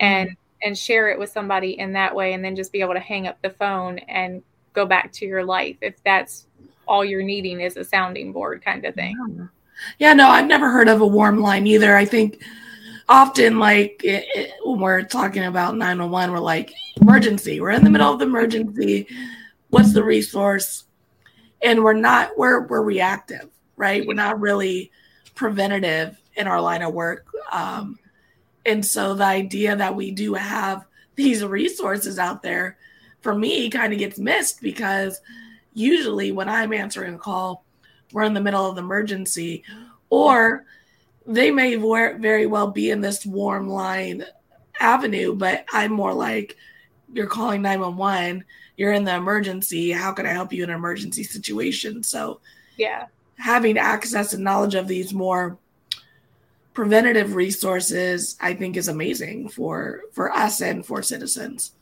and 0.00 0.30
mm-hmm. 0.30 0.39
And 0.62 0.76
share 0.76 1.08
it 1.10 1.18
with 1.18 1.30
somebody 1.30 1.78
in 1.78 1.92
that 1.94 2.14
way, 2.14 2.32
and 2.32 2.44
then 2.44 2.56
just 2.56 2.72
be 2.72 2.80
able 2.80 2.94
to 2.94 3.00
hang 3.00 3.26
up 3.26 3.40
the 3.42 3.50
phone 3.50 3.98
and 4.00 4.42
go 4.72 4.86
back 4.86 5.12
to 5.12 5.26
your 5.26 5.44
life 5.44 5.76
if 5.80 6.02
that's 6.04 6.46
all 6.86 7.04
you're 7.04 7.22
needing 7.22 7.60
is 7.60 7.76
a 7.76 7.84
sounding 7.84 8.32
board 8.32 8.64
kind 8.64 8.84
of 8.84 8.94
thing. 8.94 9.48
Yeah. 9.98 10.12
No, 10.12 10.28
I've 10.28 10.46
never 10.46 10.70
heard 10.70 10.88
of 10.88 11.00
a 11.00 11.06
warm 11.06 11.40
line 11.40 11.66
either. 11.66 11.96
I 11.96 12.04
think 12.04 12.42
often, 13.08 13.58
like 13.58 14.02
it, 14.04 14.24
it, 14.34 14.52
when 14.64 14.80
we're 14.80 15.02
talking 15.02 15.44
about 15.44 15.76
911, 15.76 16.32
we're 16.32 16.40
like, 16.40 16.72
emergency. 17.00 17.60
We're 17.60 17.70
in 17.70 17.84
the 17.84 17.90
middle 17.90 18.12
of 18.12 18.18
the 18.18 18.26
emergency. 18.26 19.06
What's 19.68 19.92
the 19.92 20.04
resource? 20.04 20.84
And 21.62 21.82
we're 21.84 21.92
not, 21.94 22.36
we're, 22.36 22.66
we're 22.66 22.82
reactive, 22.82 23.48
right? 23.76 24.06
We're 24.06 24.14
not 24.14 24.40
really 24.40 24.90
preventative 25.34 26.18
in 26.36 26.46
our 26.46 26.60
line 26.60 26.82
of 26.82 26.92
work. 26.92 27.26
Um, 27.52 27.98
and 28.66 28.84
so 28.84 29.14
the 29.14 29.24
idea 29.24 29.76
that 29.76 29.94
we 29.94 30.10
do 30.10 30.34
have 30.34 30.84
these 31.16 31.44
resources 31.44 32.18
out 32.18 32.42
there 32.42 32.76
for 33.20 33.34
me 33.34 33.70
kind 33.70 33.92
of 33.92 33.98
gets 33.98 34.18
missed 34.18 34.60
because 34.62 35.20
usually 35.74 36.32
when 36.32 36.48
I'm 36.48 36.72
answering 36.72 37.14
a 37.14 37.18
call, 37.18 37.64
we're 38.12 38.24
in 38.24 38.34
the 38.34 38.40
middle 38.40 38.68
of 38.68 38.76
the 38.76 38.82
emergency, 38.82 39.62
or 40.08 40.64
they 41.26 41.50
may 41.50 41.76
very 41.76 42.46
well 42.46 42.70
be 42.70 42.90
in 42.90 43.00
this 43.00 43.24
warm 43.24 43.68
line 43.68 44.24
avenue, 44.80 45.34
but 45.34 45.64
I'm 45.72 45.92
more 45.92 46.12
like, 46.12 46.56
you're 47.12 47.26
calling 47.26 47.62
911, 47.62 48.44
you're 48.76 48.92
in 48.92 49.04
the 49.04 49.14
emergency. 49.14 49.92
How 49.92 50.12
can 50.12 50.26
I 50.26 50.30
help 50.30 50.52
you 50.52 50.64
in 50.64 50.70
an 50.70 50.76
emergency 50.76 51.22
situation? 51.22 52.02
So, 52.02 52.40
yeah, 52.76 53.06
having 53.36 53.78
access 53.78 54.32
and 54.32 54.42
knowledge 54.42 54.74
of 54.74 54.88
these 54.88 55.12
more 55.12 55.58
preventative 56.74 57.34
resources, 57.34 58.36
I 58.40 58.54
think, 58.54 58.76
is 58.76 58.88
amazing 58.88 59.48
for 59.50 60.02
for 60.12 60.32
us 60.32 60.60
and 60.60 60.84
for 60.86 61.02
citizens. 61.02 61.72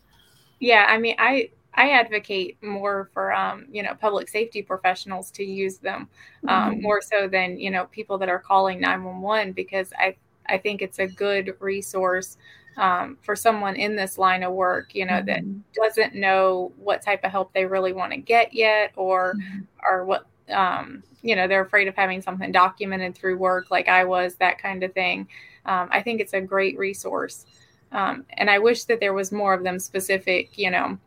Yeah, 0.61 0.87
I 0.89 0.99
mean, 0.99 1.17
I 1.19 1.51
I 1.75 1.91
advocate 1.91 2.63
more 2.63 3.11
for 3.15 3.33
um, 3.33 3.67
you 3.71 3.83
know 3.83 3.95
public 3.95 4.29
safety 4.29 4.63
professionals 4.63 5.31
to 5.33 5.45
use 5.45 5.79
them 5.79 6.09
um, 6.47 6.77
Mhm. 6.77 6.83
more 6.83 7.01
so 7.01 7.29
than 7.29 7.59
you 7.59 7.71
know 7.71 7.87
people 7.87 8.19
that 8.19 8.29
are 8.29 8.39
calling 8.39 8.81
911 8.81 9.53
because 9.53 9.93
I 9.99 10.17
I 10.47 10.59
think 10.59 10.83
it's 10.83 10.99
a 10.99 11.07
good 11.07 11.55
resource 11.61 12.37
um, 12.77 13.19
for 13.23 13.37
someone 13.37 13.77
in 13.77 13.97
this 13.97 14.19
line 14.19 14.43
of 14.43 14.53
work 14.53 14.95
you 14.95 15.07
know 15.07 15.23
that 15.27 15.43
Mhm. 15.43 15.63
doesn't 15.75 16.15
know 16.15 16.73
what 16.79 17.03
type 17.03 17.23
of 17.25 17.31
help 17.31 17.53
they 17.53 17.65
really 17.67 17.93
want 17.93 18.13
to 18.13 18.19
get 18.19 18.53
yet 18.55 18.93
or 18.97 19.39
Mhm. 19.39 19.69
or 19.89 20.05
what 20.05 20.27
um, 20.51 21.03
you 21.23 21.35
know 21.37 21.49
they're 21.49 21.63
afraid 21.65 21.89
of 21.89 21.97
having 21.97 22.21
something 22.23 22.53
documented 22.53 23.15
through 23.15 23.37
work 23.37 23.71
like 23.71 23.89
i 23.89 24.05
was 24.05 24.37
that 24.37 24.59
kind 24.59 24.83
of 24.85 24.93
thing. 24.93 25.27
Um, 25.67 25.89
i 25.93 26.01
think 26.03 26.21
it's 26.21 26.33
a 26.35 26.41
great 26.41 26.79
resource. 26.79 27.47
Um, 27.93 28.25
and 28.37 28.49
i 28.51 28.59
wish 28.59 28.85
that 28.85 29.01
there 29.01 29.15
was 29.15 29.33
more 29.33 29.55
of 29.55 29.63
them 29.65 29.79
specific 29.79 30.57
you 30.59 30.71
know 30.71 30.99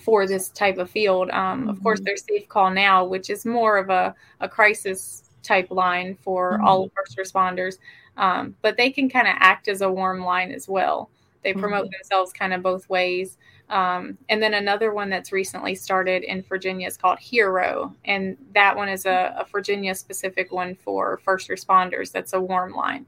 for 0.00 0.26
this 0.26 0.48
type 0.48 0.78
of 0.78 0.90
field. 0.90 1.30
Um, 1.30 1.68
of 1.68 1.82
course 1.82 2.00
Mhm. 2.00 2.04
there's 2.04 2.24
safe 2.24 2.48
call 2.48 2.70
now 2.70 3.04
which 3.04 3.28
is 3.30 3.44
more 3.44 3.76
of 3.78 3.90
a, 3.90 4.14
a 4.40 4.48
crisis 4.48 5.24
type 5.42 5.70
line 5.70 6.16
for 6.22 6.58
Mhm. 6.58 6.64
all 6.64 6.90
first 6.96 7.18
responders. 7.18 7.78
Um, 8.16 8.54
but 8.62 8.76
they 8.76 8.90
can 8.90 9.08
kind 9.10 9.26
of 9.28 9.34
act 9.38 9.68
as 9.68 9.80
a 9.80 9.90
warm 9.90 10.22
line 10.24 10.50
as 10.52 10.68
well. 10.68 11.08
They 11.42 11.52
promote 11.54 11.90
themselves 11.90 12.32
kind 12.32 12.52
of 12.54 12.62
both 12.62 12.88
ways 12.88 13.36
um, 13.72 14.18
and 14.28 14.42
then 14.42 14.52
another 14.52 14.92
one 14.92 15.08
that's 15.08 15.32
recently 15.32 15.74
started 15.74 16.24
in 16.24 16.42
Virginia 16.42 16.86
is 16.86 16.98
called 16.98 17.18
Hero. 17.18 17.94
And 18.04 18.36
that 18.52 18.76
one 18.76 18.90
is 18.90 19.06
a, 19.06 19.34
a 19.38 19.46
Virginia 19.50 19.94
specific 19.94 20.52
one 20.52 20.74
for 20.74 21.20
first 21.24 21.48
responders. 21.48 22.12
That's 22.12 22.34
a 22.34 22.40
warm 22.40 22.74
line. 22.74 23.06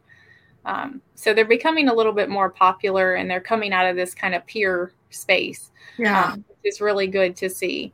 Um, 0.65 1.03
so 1.17 1.35
they're 1.35 1.45
becoming 1.45 1.89
a 1.91 1.95
little 1.95 2.15
bit 2.15 2.31
more 2.31 2.49
popular 2.49 3.17
and 3.17 3.31
they're 3.31 3.43
coming 3.43 3.75
out 3.75 3.85
of 3.87 3.95
this 3.95 4.15
kind 4.15 4.35
of 4.35 4.47
peer 4.47 4.93
space, 5.11 5.71
Yeah. 5.99 6.33
um, 6.33 6.45
which 6.49 6.73
is 6.73 6.81
really 6.81 7.09
good 7.09 7.37
to 7.37 7.51
see. 7.51 7.93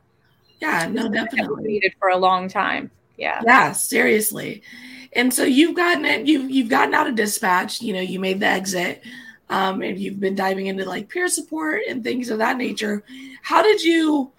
Yeah. 0.61 0.87
No, 0.89 1.09
definitely. 1.09 1.63
needed 1.63 1.93
for 1.99 2.07
a 2.07 2.17
long 2.17 2.47
time. 2.47 2.89
Yeah. 3.17 3.41
Yeah, 3.45 3.73
seriously. 3.73 4.63
And 5.11 5.33
so 5.33 5.43
you've 5.43 5.75
gotten 5.75 6.05
it, 6.05 6.25
you've 6.25 6.49
you've 6.49 6.69
gotten 6.69 6.93
out 6.93 7.07
of 7.07 7.15
dispatch, 7.15 7.81
you 7.81 7.91
know, 7.91 7.99
you 7.99 8.17
made 8.17 8.39
the 8.39 8.45
exit. 8.47 9.03
Um, 9.51 9.81
and 9.81 9.99
you've 9.99 10.19
been 10.19 10.35
diving 10.35 10.67
into 10.67 10.85
like 10.85 11.09
peer 11.09 11.27
support 11.27 11.81
and 11.87 12.03
things 12.03 12.29
of 12.29 12.39
that 12.39 12.57
nature. 12.57 13.03
How 13.43 13.61
did 13.61 13.83
you 13.83 14.31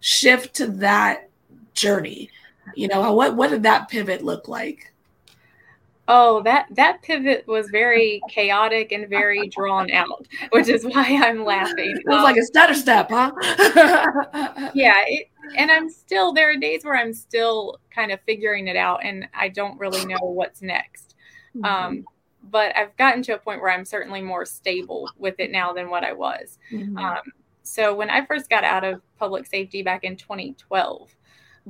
shift 0.00 0.54
to 0.56 0.66
that 0.66 1.30
journey? 1.72 2.30
You 2.74 2.88
know, 2.88 3.12
what 3.14 3.36
what 3.36 3.50
did 3.50 3.62
that 3.62 3.88
pivot 3.88 4.22
look 4.24 4.48
like? 4.48 4.92
Oh, 6.08 6.42
that 6.42 6.66
that 6.72 7.02
pivot 7.02 7.46
was 7.48 7.68
very 7.70 8.20
chaotic 8.28 8.92
and 8.92 9.08
very 9.08 9.48
drawn 9.48 9.90
out, 9.92 10.26
which 10.50 10.68
is 10.68 10.84
why 10.84 11.04
I'm 11.22 11.44
laughing. 11.44 11.96
It 11.96 12.06
was 12.06 12.18
Um, 12.18 12.22
like 12.24 12.36
a 12.36 12.44
stutter 12.44 12.74
step, 12.74 13.08
huh? 13.10 13.32
yeah 14.74 14.94
it, 15.06 15.28
and 15.56 15.70
i'm 15.70 15.88
still 15.88 16.32
there 16.32 16.50
are 16.50 16.56
days 16.56 16.84
where 16.84 16.96
i'm 16.96 17.12
still 17.14 17.78
kind 17.94 18.10
of 18.10 18.20
figuring 18.26 18.66
it 18.68 18.76
out 18.76 19.00
and 19.04 19.28
i 19.32 19.48
don't 19.48 19.78
really 19.78 20.04
know 20.04 20.18
what's 20.20 20.60
next 20.62 21.14
um, 21.64 22.04
but 22.50 22.74
i've 22.76 22.96
gotten 22.96 23.22
to 23.22 23.34
a 23.34 23.38
point 23.38 23.60
where 23.60 23.70
i'm 23.70 23.84
certainly 23.84 24.20
more 24.22 24.44
stable 24.44 25.08
with 25.18 25.34
it 25.38 25.50
now 25.50 25.72
than 25.72 25.88
what 25.90 26.04
i 26.04 26.12
was 26.12 26.58
Mhm. 26.72 26.96
um, 26.98 27.22
so 27.62 27.94
when 27.94 28.10
i 28.10 28.24
first 28.24 28.48
got 28.50 28.64
out 28.64 28.84
of 28.84 29.00
public 29.18 29.46
safety 29.46 29.82
back 29.82 30.04
in 30.04 30.16
2012 30.16 31.14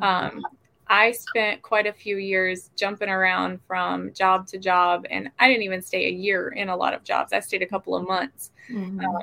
um, 0.02 0.44
i 0.88 1.10
spent 1.12 1.62
quite 1.62 1.86
a 1.86 1.92
few 1.92 2.16
years 2.18 2.70
jumping 2.76 3.08
around 3.08 3.58
from 3.66 4.12
job 4.12 4.46
to 4.48 4.58
job 4.58 5.06
and 5.10 5.30
i 5.38 5.48
didn't 5.48 5.62
even 5.62 5.82
stay 5.82 6.06
a 6.06 6.10
year 6.12 6.48
in 6.50 6.68
a 6.68 6.76
lot 6.76 6.92
of 6.94 7.02
jobs 7.04 7.32
i 7.32 7.40
stayed 7.40 7.62
a 7.62 7.66
couple 7.66 7.94
of 7.96 8.06
months 8.06 8.50
Mhm. 8.70 9.04
um, 9.04 9.18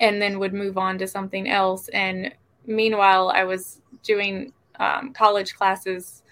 and 0.00 0.20
then 0.22 0.38
would 0.38 0.54
move 0.54 0.78
on 0.78 0.96
to 0.98 1.06
something 1.06 1.48
else. 1.50 1.88
And 1.88 2.32
meanwhile, 2.66 3.28
I 3.28 3.44
was 3.44 3.82
doing 4.02 4.52
um, 4.80 5.12
college 5.12 5.54
classes 5.54 6.22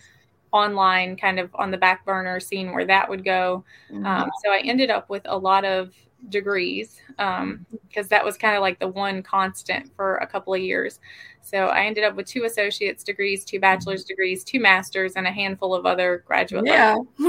online, 0.52 1.16
kind 1.16 1.38
of 1.38 1.50
on 1.54 1.70
the 1.70 1.78
back 1.78 2.04
burner, 2.04 2.40
seeing 2.40 2.72
where 2.72 2.86
that 2.86 3.08
would 3.08 3.24
go. 3.24 3.64
Mhm. 3.90 4.04
Um, 4.04 4.30
so 4.44 4.50
I 4.50 4.58
ended 4.58 4.90
up 4.90 5.08
with 5.08 5.22
a 5.26 5.36
lot 5.36 5.64
of 5.64 5.94
degrees 6.28 7.00
because 7.08 8.08
that 8.08 8.24
was 8.24 8.36
kind 8.36 8.54
of 8.54 8.60
like 8.60 8.78
the 8.78 8.88
one 8.88 9.22
constant 9.22 9.90
for 9.96 10.16
a 10.16 10.26
couple 10.26 10.52
of 10.52 10.60
years. 10.60 11.00
So 11.40 11.66
I 11.66 11.84
ended 11.84 12.04
up 12.04 12.14
with 12.14 12.26
two 12.26 12.44
associate's 12.44 13.02
degrees, 13.02 13.44
two 13.44 13.58
bachelor's 13.58 14.04
degrees, 14.04 14.44
two 14.44 14.60
masters, 14.60 15.14
and 15.16 15.26
a 15.26 15.30
handful 15.30 15.74
of 15.74 15.86
other 15.86 16.22
graduate 16.26 16.66
yeah. 16.66 16.96
so 17.18 17.28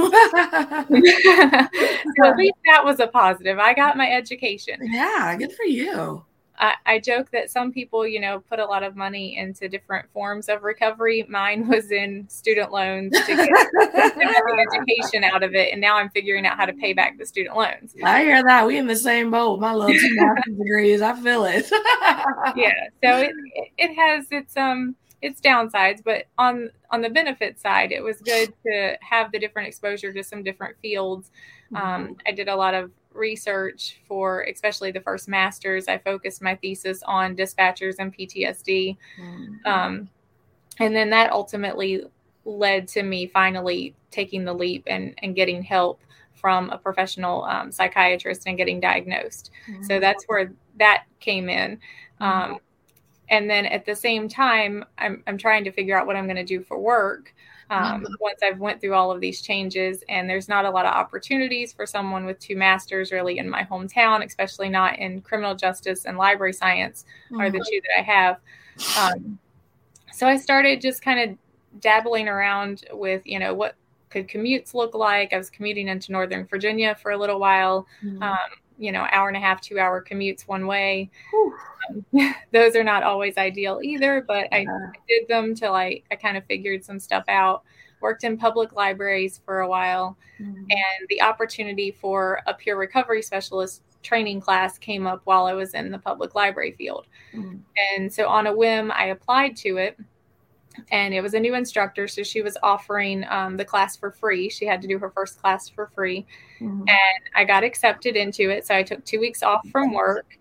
at 2.25 2.37
least 2.37 2.57
that 2.65 2.83
was 2.83 2.99
a 2.99 3.07
positive. 3.07 3.59
I 3.59 3.73
got 3.73 3.97
my 3.97 4.11
education. 4.11 4.79
yeah, 4.81 5.35
good 5.37 5.53
for 5.53 5.63
you. 5.65 6.25
I, 6.61 6.75
I 6.85 6.99
joke 6.99 7.31
that 7.31 7.49
some 7.49 7.71
people, 7.71 8.07
you 8.07 8.19
know, 8.19 8.39
put 8.39 8.59
a 8.59 8.65
lot 8.65 8.83
of 8.83 8.95
money 8.95 9.35
into 9.35 9.67
different 9.67 10.07
forms 10.13 10.47
of 10.47 10.61
recovery. 10.61 11.25
Mine 11.27 11.67
was 11.67 11.91
in 11.91 12.29
student 12.29 12.71
loans 12.71 13.11
to 13.11 13.35
get 13.35 13.49
the 13.73 14.67
education 14.71 15.23
out 15.23 15.41
of 15.41 15.55
it, 15.55 15.71
and 15.71 15.81
now 15.81 15.97
I'm 15.97 16.11
figuring 16.11 16.45
out 16.45 16.57
how 16.57 16.67
to 16.67 16.73
pay 16.73 16.93
back 16.93 17.17
the 17.17 17.25
student 17.25 17.57
loans. 17.57 17.95
I 18.03 18.21
hear 18.21 18.43
that. 18.43 18.67
We 18.67 18.77
in 18.77 18.85
the 18.85 18.95
same 18.95 19.31
boat. 19.31 19.59
My 19.59 19.73
little 19.73 19.95
two 19.95 20.15
master's 20.15 20.55
degrees. 20.55 21.01
I 21.01 21.19
feel 21.19 21.45
it. 21.45 21.69
Yeah, 22.55 22.73
so 23.03 23.17
it 23.17 23.31
it 23.77 23.95
has 23.95 24.25
its 24.31 24.55
um 24.57 24.95
its 25.21 25.39
downsides, 25.41 26.03
but 26.03 26.25
on 26.37 26.69
on 26.91 27.01
the 27.01 27.09
benefit 27.09 27.59
side, 27.59 27.91
it 27.91 28.03
was 28.03 28.19
good 28.21 28.53
to 28.65 28.97
have 29.01 29.31
the 29.31 29.39
different 29.39 29.67
exposure 29.67 30.13
to 30.13 30.23
some 30.23 30.43
different 30.43 30.75
fields. 30.81 31.31
Um, 31.73 32.17
I 32.27 32.31
did 32.31 32.49
a 32.49 32.55
lot 32.55 32.73
of 32.73 32.91
research 33.13 33.99
for 34.07 34.41
especially 34.43 34.91
the 34.91 35.01
first 35.01 35.27
masters. 35.27 35.87
I 35.87 35.97
focused 35.97 36.41
my 36.41 36.55
thesis 36.55 37.03
on 37.03 37.35
dispatchers 37.35 37.95
and 37.99 38.15
PTSD. 38.15 38.97
Um, 39.65 40.09
and 40.79 40.95
then 40.95 41.09
that 41.11 41.31
ultimately 41.31 42.03
led 42.45 42.87
to 42.89 43.03
me 43.03 43.27
finally 43.27 43.93
taking 44.09 44.45
the 44.45 44.53
leap 44.53 44.83
and, 44.87 45.13
and 45.19 45.35
getting 45.35 45.61
help 45.61 46.01
from 46.33 46.69
a 46.71 46.77
professional 46.77 47.43
um, 47.43 47.71
psychiatrist 47.71 48.43
and 48.47 48.57
getting 48.57 48.79
diagnosed. 48.79 49.51
So 49.83 49.99
that's 49.99 50.23
where 50.25 50.51
that 50.79 51.03
came 51.19 51.49
in. 51.49 51.79
Um, 52.19 52.57
and 53.29 53.49
then 53.49 53.65
at 53.67 53.85
the 53.85 53.95
same 53.95 54.27
time, 54.27 54.83
I'm, 54.97 55.23
I'm 55.27 55.37
trying 55.37 55.63
to 55.65 55.71
figure 55.71 55.97
out 55.97 56.07
what 56.07 56.15
I'm 56.15 56.25
going 56.25 56.35
to 56.37 56.43
do 56.43 56.61
for 56.61 56.79
work. 56.79 57.33
Um, 57.71 58.05
once 58.19 58.41
I've 58.43 58.59
went 58.59 58.81
through 58.81 58.93
all 58.93 59.11
of 59.11 59.21
these 59.21 59.41
changes, 59.41 60.03
and 60.09 60.29
there's 60.29 60.47
not 60.49 60.65
a 60.65 60.69
lot 60.69 60.85
of 60.85 60.93
opportunities 60.93 61.73
for 61.73 61.85
someone 61.85 62.25
with 62.25 62.37
two 62.39 62.55
masters 62.55 63.11
really 63.11 63.39
in 63.39 63.49
my 63.49 63.63
hometown, 63.63 64.23
especially 64.23 64.69
not 64.69 64.99
in 64.99 65.21
criminal 65.21 65.55
justice 65.55 66.05
and 66.05 66.17
library 66.17 66.53
science 66.53 67.05
are 67.39 67.49
the 67.49 67.65
two 67.69 67.81
that 67.81 67.99
I 67.99 68.01
have. 68.03 68.37
Um, 68.99 69.39
so 70.11 70.27
I 70.27 70.37
started 70.37 70.81
just 70.81 71.01
kind 71.01 71.31
of 71.31 71.37
dabbling 71.79 72.27
around 72.27 72.83
with, 72.91 73.25
you 73.25 73.39
know, 73.39 73.53
what 73.53 73.75
could 74.09 74.27
commutes 74.27 74.73
look 74.73 74.93
like. 74.93 75.31
I 75.31 75.37
was 75.37 75.49
commuting 75.49 75.87
into 75.87 76.11
Northern 76.11 76.45
Virginia 76.45 76.95
for 77.01 77.11
a 77.11 77.17
little 77.17 77.39
while, 77.39 77.87
Mhm. 78.03 78.21
um, 78.21 78.49
you 78.81 78.91
know, 78.91 79.07
hour 79.11 79.27
and 79.27 79.37
a 79.37 79.39
half, 79.39 79.61
two 79.61 79.79
hour 79.79 80.03
commutes 80.03 80.41
one 80.47 80.65
way. 80.65 81.09
Um, 81.89 82.05
those 82.51 82.75
are 82.75 82.83
not 82.83 83.03
always 83.03 83.37
ideal 83.37 83.79
either, 83.83 84.25
but 84.27 84.47
I 84.51 84.61
Yeah. 84.61 84.87
did 85.07 85.27
them 85.27 85.53
till 85.53 85.75
I, 85.75 86.01
I 86.11 86.15
kind 86.15 86.35
of 86.35 86.43
figured 86.45 86.83
some 86.83 86.99
stuff 86.99 87.23
out. 87.27 87.63
Worked 88.01 88.23
in 88.23 88.35
public 88.37 88.73
libraries 88.73 89.39
for 89.45 89.59
a 89.59 89.67
while, 89.67 90.17
Mhm. 90.41 90.55
and 90.55 91.07
the 91.09 91.21
opportunity 91.21 91.91
for 91.91 92.41
a 92.47 92.53
peer 92.55 92.75
recovery 92.75 93.21
specialist 93.21 93.83
training 94.01 94.41
class 94.41 94.79
came 94.79 95.05
up 95.05 95.21
while 95.25 95.45
I 95.45 95.53
was 95.53 95.75
in 95.75 95.91
the 95.91 95.99
public 95.99 96.33
library 96.33 96.71
field. 96.71 97.05
Mhm. 97.35 97.59
And 97.95 98.11
so 98.11 98.27
on 98.27 98.47
a 98.47 98.53
whim, 98.55 98.91
I 98.91 99.05
applied 99.05 99.55
to 99.57 99.77
it. 99.77 99.99
And 100.91 101.13
it 101.13 101.21
was 101.21 101.33
a 101.33 101.39
new 101.39 101.55
instructor. 101.55 102.07
So 102.07 102.23
she 102.23 102.41
was 102.41 102.57
offering 102.63 103.25
um, 103.29 103.57
the 103.57 103.65
class 103.65 103.97
for 103.97 104.11
free. 104.11 104.49
She 104.49 104.65
had 104.65 104.81
to 104.81 104.87
do 104.87 104.97
her 104.99 105.09
first 105.09 105.41
class 105.41 105.67
for 105.69 105.87
free. 105.87 106.25
Mhm. 106.59 106.81
And 106.81 107.23
I 107.35 107.43
got 107.43 107.63
accepted 107.63 108.15
into 108.15 108.49
it. 108.49 108.65
So 108.65 108.75
I 108.75 108.83
took 108.83 109.03
two 109.03 109.19
weeks 109.19 109.43
off 109.43 109.67
from 109.69 109.93
work 109.93 110.37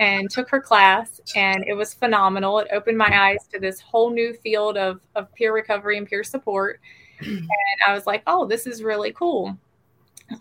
and 0.00 0.30
took 0.30 0.48
her 0.50 0.60
class. 0.60 1.20
And 1.36 1.64
it 1.66 1.74
was 1.74 1.94
phenomenal. 1.94 2.58
It 2.60 2.68
opened 2.72 2.98
my 2.98 3.30
eyes 3.30 3.46
to 3.52 3.60
this 3.60 3.80
whole 3.80 4.10
new 4.10 4.32
field 4.32 4.76
of, 4.76 5.00
of 5.14 5.32
peer 5.34 5.54
recovery 5.54 5.98
and 5.98 6.06
peer 6.08 6.24
support. 6.24 6.80
And 7.20 7.48
I 7.86 7.94
was 7.94 8.06
like, 8.06 8.22
oh, 8.26 8.46
this 8.46 8.66
is 8.66 8.82
really 8.82 9.12
cool. 9.12 9.56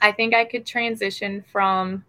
I 0.01 0.11
think 0.11 0.33
I 0.33 0.45
could 0.45 0.65
transition 0.65 1.43
from 1.51 2.03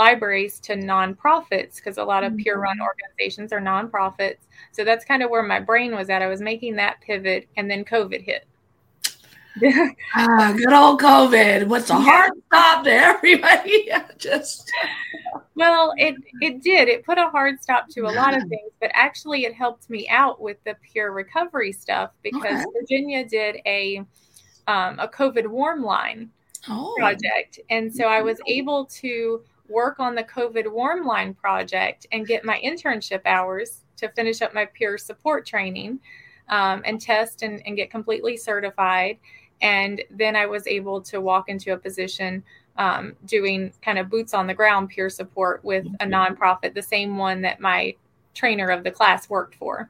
libraries 0.00 0.58
to 0.60 0.74
nonprofits 0.74 1.76
because 1.76 1.98
a 1.98 2.04
lot 2.04 2.24
of 2.24 2.34
peer 2.38 2.58
run 2.58 2.78
organizations 2.80 3.52
are 3.52 3.60
nonprofits. 3.60 4.38
So 4.72 4.82
that's 4.82 5.04
kind 5.04 5.22
of 5.22 5.28
where 5.28 5.42
my 5.42 5.60
brain 5.60 5.94
was 5.94 6.08
at. 6.08 6.22
I 6.22 6.26
was 6.26 6.40
making 6.40 6.76
that 6.76 7.02
pivot, 7.02 7.46
and 7.58 7.70
then 7.70 7.84
COVID 7.84 8.22
hit. 8.22 8.46
Ah, 10.16 10.54
good 10.56 10.72
old 10.72 11.00
COVID. 11.00 11.66
What's 11.66 11.90
a 11.90 11.94
hard 11.94 12.32
stop 12.46 12.84
to 12.84 12.90
everybody? 12.90 13.90
Just 14.16 14.70
well, 15.54 15.92
it 15.98 16.14
it 16.40 16.62
did. 16.62 16.88
It 16.88 17.04
put 17.04 17.18
a 17.18 17.28
hard 17.28 17.60
stop 17.60 17.88
to 17.90 18.02
a 18.06 18.12
lot 18.20 18.32
of 18.34 18.42
things, 18.48 18.72
but 18.80 18.90
actually, 18.94 19.44
it 19.44 19.54
helped 19.54 19.90
me 19.90 20.08
out 20.08 20.40
with 20.40 20.56
the 20.64 20.76
peer 20.82 21.10
recovery 21.10 21.72
stuff 21.72 22.10
because 22.22 22.60
Okay. 22.60 22.64
Virginia 22.80 23.28
did 23.28 23.56
a 23.66 23.98
um, 24.66 24.98
a 24.98 25.08
COVID 25.08 25.46
warm 25.46 25.82
line 25.82 26.30
oh, 26.68 26.94
project. 26.96 27.60
And 27.70 27.92
so 27.92 28.04
I 28.04 28.22
was 28.22 28.38
able 28.46 28.86
to 28.86 29.42
work 29.70 30.00
on 30.00 30.14
the 30.14 30.24
COVID 30.24 30.70
warm 30.70 31.06
line 31.06 31.32
project 31.34 32.06
and 32.12 32.26
get 32.26 32.44
my 32.44 32.60
internship 32.64 33.20
hours 33.24 33.84
to 33.96 34.08
finish 34.10 34.42
up 34.42 34.52
my 34.52 34.66
peer 34.66 34.98
support 34.98 35.46
training 35.46 36.00
um, 36.48 36.82
and 36.84 37.00
test 37.00 37.42
and, 37.42 37.62
and 37.66 37.76
get 37.76 37.90
completely 37.90 38.36
certified. 38.36 39.18
And 39.62 40.02
then 40.10 40.36
I 40.36 40.46
was 40.46 40.66
able 40.66 41.00
to 41.02 41.20
walk 41.20 41.48
into 41.48 41.72
a 41.72 41.76
position 41.76 42.42
um, 42.76 43.14
doing 43.26 43.72
kind 43.82 43.98
of 43.98 44.08
boots 44.08 44.32
on 44.34 44.46
the 44.46 44.54
ground 44.54 44.88
peer 44.88 45.10
support 45.10 45.62
with 45.64 45.86
a 46.00 46.06
nonprofit, 46.06 46.74
the 46.74 46.82
same 46.82 47.16
one 47.16 47.42
that 47.42 47.60
my 47.60 47.94
trainer 48.34 48.68
of 48.68 48.84
the 48.84 48.90
class 48.90 49.28
worked 49.28 49.54
for. 49.56 49.88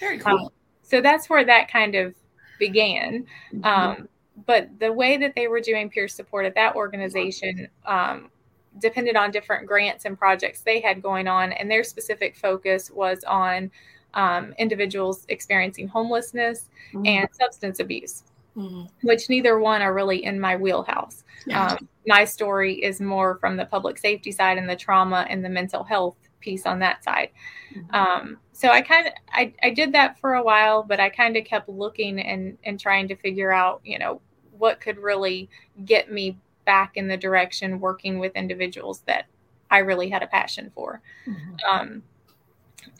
Very 0.00 0.18
cool. 0.18 0.38
Um, 0.38 0.48
so 0.82 1.00
that's 1.00 1.30
where 1.30 1.44
that 1.44 1.70
kind 1.70 1.94
of 1.94 2.14
began. 2.58 3.26
Um, 3.64 4.08
but 4.44 4.68
the 4.78 4.92
way 4.92 5.16
that 5.16 5.34
they 5.34 5.48
were 5.48 5.60
doing 5.60 5.88
peer 5.88 6.08
support 6.08 6.44
at 6.44 6.54
that 6.54 6.76
organization 6.76 7.68
um, 7.86 8.30
depended 8.78 9.16
on 9.16 9.30
different 9.30 9.66
grants 9.66 10.04
and 10.04 10.18
projects 10.18 10.60
they 10.60 10.80
had 10.80 11.02
going 11.02 11.28
on, 11.28 11.52
and 11.52 11.70
their 11.70 11.84
specific 11.84 12.36
focus 12.36 12.90
was 12.90 13.24
on 13.24 13.70
um, 14.14 14.54
individuals 14.58 15.26
experiencing 15.28 15.86
homelessness 15.88 16.70
Mhm. 16.94 17.06
and 17.06 17.28
substance 17.34 17.80
abuse, 17.80 18.24
Mhm. 18.56 18.88
which 19.02 19.28
neither 19.28 19.58
one 19.58 19.82
are 19.82 19.92
really 19.92 20.24
in 20.24 20.40
my 20.40 20.56
wheelhouse. 20.56 21.24
Yeah. 21.46 21.72
Um, 21.72 21.88
my 22.06 22.24
story 22.24 22.74
is 22.82 23.00
more 23.00 23.36
from 23.36 23.56
the 23.56 23.66
public 23.66 23.98
safety 23.98 24.32
side 24.32 24.56
and 24.56 24.68
the 24.68 24.76
trauma 24.76 25.26
and 25.28 25.44
the 25.44 25.50
mental 25.50 25.84
health 25.84 26.16
piece 26.40 26.64
on 26.64 26.78
that 26.78 27.04
side. 27.04 27.28
Mhm. 27.74 27.94
Um, 27.94 28.38
so 28.52 28.70
I 28.70 28.80
kind 28.80 29.06
of 29.08 29.12
I, 29.32 29.52
I 29.62 29.70
did 29.70 29.92
that 29.92 30.18
for 30.18 30.34
a 30.34 30.42
while, 30.42 30.82
but 30.82 30.98
I 30.98 31.10
kind 31.10 31.36
of 31.36 31.44
kept 31.44 31.68
looking 31.68 32.18
and 32.20 32.56
and 32.64 32.80
trying 32.80 33.08
to 33.08 33.16
figure 33.16 33.52
out, 33.52 33.80
you 33.84 33.98
know, 33.98 34.22
what 34.56 34.80
could 34.80 34.96
really 34.96 35.50
get 35.84 36.10
me 36.10 36.38
back 36.66 36.96
in 36.96 37.08
the 37.08 37.16
direction 37.16 37.80
working 37.80 38.18
with 38.18 38.36
individuals 38.36 39.00
that 39.06 39.26
I 39.70 39.78
really 39.78 40.10
had 40.10 40.22
a 40.22 40.26
passion 40.26 40.70
for. 40.74 41.00
Mhm. 41.26 41.64
Um, 41.66 42.02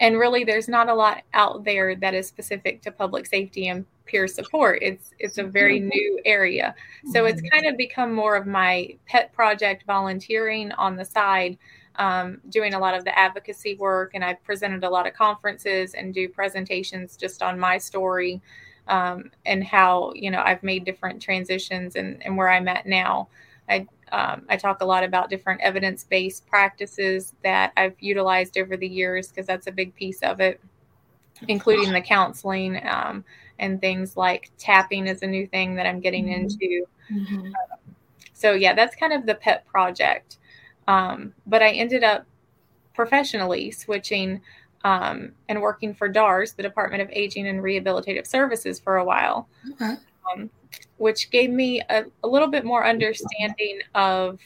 and 0.01 0.19
really, 0.19 0.45
there's 0.45 0.69
not 0.69 0.89
a 0.89 0.95
lot 0.95 1.23
out 1.35 1.65
there 1.65 1.95
that 1.97 2.15
is 2.15 2.27
specific 2.27 2.83
to 2.83 2.91
public 2.91 3.27
safety 3.27 3.69
and 3.69 3.85
peer 4.05 4.29
support. 4.29 4.79
It's 4.83 5.13
it's 5.19 5.39
a 5.39 5.45
very 5.45 5.81
new 5.81 6.21
area, 6.25 6.75
so 7.13 7.25
it's 7.25 7.41
kind 7.41 7.67
of 7.67 7.77
become 7.77 8.13
more 8.13 8.37
of 8.37 8.47
my 8.47 8.97
pet 9.07 9.33
project, 9.33 9.85
volunteering 9.87 10.73
on 10.73 10.97
the 10.97 11.05
side, 11.05 11.57
um, 11.97 12.41
doing 12.51 12.75
a 12.75 12.79
lot 12.79 12.95
of 12.95 13.05
the 13.05 13.19
advocacy 13.19 13.75
work, 13.77 14.13
and 14.15 14.25
I've 14.25 14.43
presented 14.45 14.85
a 14.85 14.91
lot 14.91 15.07
of 15.07 15.15
conferences 15.15 15.95
and 15.95 16.13
do 16.13 16.29
presentations 16.29 17.17
just 17.17 17.43
on 17.43 17.59
my 17.59 17.79
story 17.79 18.43
um, 18.89 19.31
and 19.45 19.65
how 19.65 20.13
you 20.15 20.31
know 20.31 20.43
I've 20.45 20.63
made 20.63 20.85
different 20.85 21.23
transitions 21.23 21.97
and, 21.97 22.23
and 22.25 22.37
where 22.37 22.51
I'm 22.51 22.69
at 22.69 22.87
now. 22.87 23.29
I 23.69 23.87
um, 24.13 24.43
I 24.49 24.57
talk 24.57 24.81
a 24.83 24.85
lot 24.85 25.03
about 25.03 25.31
different 25.31 25.61
evidence 25.63 26.05
based 26.05 26.47
practices 26.47 27.35
that 27.43 27.73
I've 27.77 27.97
utilized 28.01 28.57
over 28.57 28.77
the 28.77 28.87
years 28.87 29.29
because 29.29 29.47
that's 29.47 29.67
a 29.67 29.73
big 29.73 29.95
piece 29.95 30.23
of 30.23 30.41
it, 30.41 30.61
including 31.49 31.93
the 31.93 32.01
counseling 32.01 32.81
um, 32.87 33.25
and 33.59 33.81
things 33.81 34.17
like 34.17 34.51
tapping 34.59 35.07
is 35.09 35.23
a 35.23 35.27
new 35.27 35.47
thing 35.47 35.75
that 35.75 35.87
I'm 35.87 36.01
getting 36.01 36.27
Mhm. 36.27 36.37
into. 36.37 36.87
Mhm. 37.11 37.53
So 38.33 38.53
yeah, 38.53 38.75
that's 38.75 38.95
kind 38.95 39.13
of 39.13 39.27
the 39.27 39.35
pet 39.35 39.67
project. 39.67 40.39
Um, 40.87 41.35
but 41.47 41.63
I 41.63 41.71
ended 41.73 42.05
up 42.05 42.27
professionally 42.95 43.71
switching 43.73 44.41
um, 44.85 45.33
and 45.49 45.61
working 45.61 45.93
for 45.95 46.09
DARS, 46.09 46.53
the 46.53 46.63
Department 46.63 47.03
of 47.03 47.11
Aging 47.13 47.49
and 47.49 47.61
Rehabilitative 47.61 48.25
Services, 48.27 48.79
for 48.79 48.99
a 48.99 49.05
while, 49.05 49.49
Okay. 49.73 49.97
Which 50.99 51.31
gave 51.31 51.51
me 51.51 51.81
a, 51.89 52.05
a 52.25 52.29
little 52.29 52.49
bit 52.49 52.65
more 52.65 52.87
understanding 52.87 53.81
of 53.95 54.39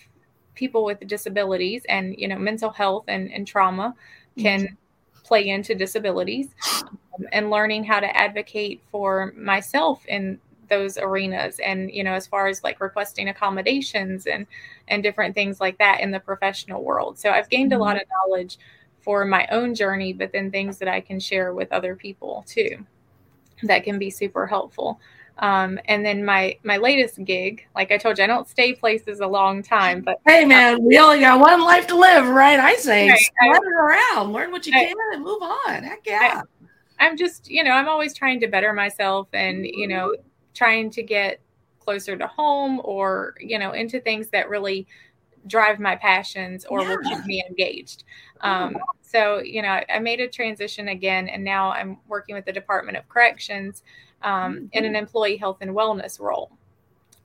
people 0.54 0.84
with 0.84 1.00
disabilities 1.06 1.82
and 1.88 2.14
you 2.18 2.28
know 2.28 2.38
mental 2.38 2.70
health 2.70 3.04
and, 3.08 3.32
and 3.32 3.46
trauma 3.46 3.94
can 4.36 4.76
play 5.24 5.48
into 5.48 5.74
disabilities 5.74 6.48
um, 6.82 7.26
and 7.32 7.50
learning 7.50 7.84
how 7.84 8.00
to 8.00 8.16
advocate 8.16 8.82
for 8.90 9.32
myself 9.36 10.04
in 10.06 10.38
those 10.68 10.98
arenas 10.98 11.58
and 11.64 11.90
you 11.90 12.04
know 12.04 12.12
as 12.12 12.26
far 12.26 12.46
as 12.46 12.62
like 12.62 12.80
requesting 12.80 13.28
accommodations 13.28 14.26
and 14.26 14.46
and 14.88 15.02
different 15.02 15.34
things 15.34 15.60
like 15.60 15.76
that 15.78 16.00
in 16.00 16.10
the 16.10 16.20
professional 16.20 16.82
world. 16.82 17.18
So 17.18 17.30
i've 17.30 17.48
gained 17.48 17.72
a 17.72 17.78
lot 17.78 17.96
of 17.96 18.02
knowledge 18.10 18.58
for 19.00 19.24
my 19.24 19.46
own 19.50 19.74
journey 19.74 20.12
but 20.12 20.32
then 20.32 20.50
things 20.50 20.78
that 20.78 20.88
i 20.88 21.00
can 21.00 21.18
share 21.18 21.54
with 21.54 21.72
other 21.72 21.96
people 21.96 22.44
too 22.46 22.84
that 23.62 23.84
can 23.84 23.98
be 23.98 24.10
super 24.10 24.46
helpful 24.46 25.00
um, 25.38 25.78
and 25.86 26.04
then 26.04 26.24
my 26.24 26.56
my 26.64 26.76
latest 26.76 27.22
gig 27.24 27.66
like 27.74 27.90
i 27.90 27.96
told 27.96 28.18
you 28.18 28.24
i 28.24 28.26
don't 28.26 28.48
stay 28.48 28.72
places 28.72 29.20
a 29.20 29.26
long 29.26 29.62
time 29.62 30.00
but 30.02 30.18
Hey 30.26 30.44
man, 30.44 30.84
we 30.84 30.98
only 30.98 31.20
got 31.20 31.40
one 31.40 31.60
life 31.62 31.86
to 31.88 31.96
live, 31.96 32.28
right? 32.28 32.60
I 32.60 32.74
say 32.76 33.08
Right. 33.08 33.18
spread 33.18 33.62
it 33.62 33.72
around, 33.72 34.32
learn 34.32 34.52
what 34.52 34.66
you 34.66 34.72
I- 34.74 34.84
can, 34.84 34.96
and 35.14 35.24
move 35.24 35.42
on. 35.42 35.82
Heck 35.82 36.00
yeah. 36.06 36.42
I'm 36.98 37.16
just, 37.16 37.50
you 37.50 37.64
know, 37.64 37.70
I'm 37.72 37.88
always 37.88 38.14
trying 38.14 38.38
to 38.40 38.46
better 38.46 38.72
myself 38.74 39.28
and, 39.32 39.64
you 39.66 39.88
know, 39.88 40.14
trying 40.54 40.90
to 40.90 41.02
get 41.02 41.40
closer 41.78 42.16
to 42.16 42.26
home 42.26 42.80
or, 42.84 43.34
you 43.40 43.58
know, 43.58 43.72
into 43.72 43.98
things 44.00 44.28
that 44.28 44.50
really 44.50 44.86
drive 45.46 45.80
my 45.80 45.96
passions 45.96 46.66
or 46.66 46.84
will 46.84 46.98
keep 46.98 47.24
me 47.24 47.42
engaged. 47.48 48.04
Um, 48.42 48.76
so, 49.00 49.38
you 49.40 49.62
know, 49.62 49.68
I, 49.68 49.84
I 49.94 49.98
made 49.98 50.20
a 50.20 50.28
transition 50.28 50.88
again, 50.88 51.28
and 51.28 51.42
now 51.42 51.70
I'm 51.72 51.96
working 52.06 52.34
with 52.34 52.44
the 52.44 52.52
Department 52.52 52.98
of 52.98 53.08
Corrections 53.08 53.82
um, 54.22 54.68
in 54.72 54.84
an 54.84 54.96
employee 54.96 55.36
health 55.36 55.58
and 55.60 55.70
wellness 55.72 56.20
role. 56.20 56.50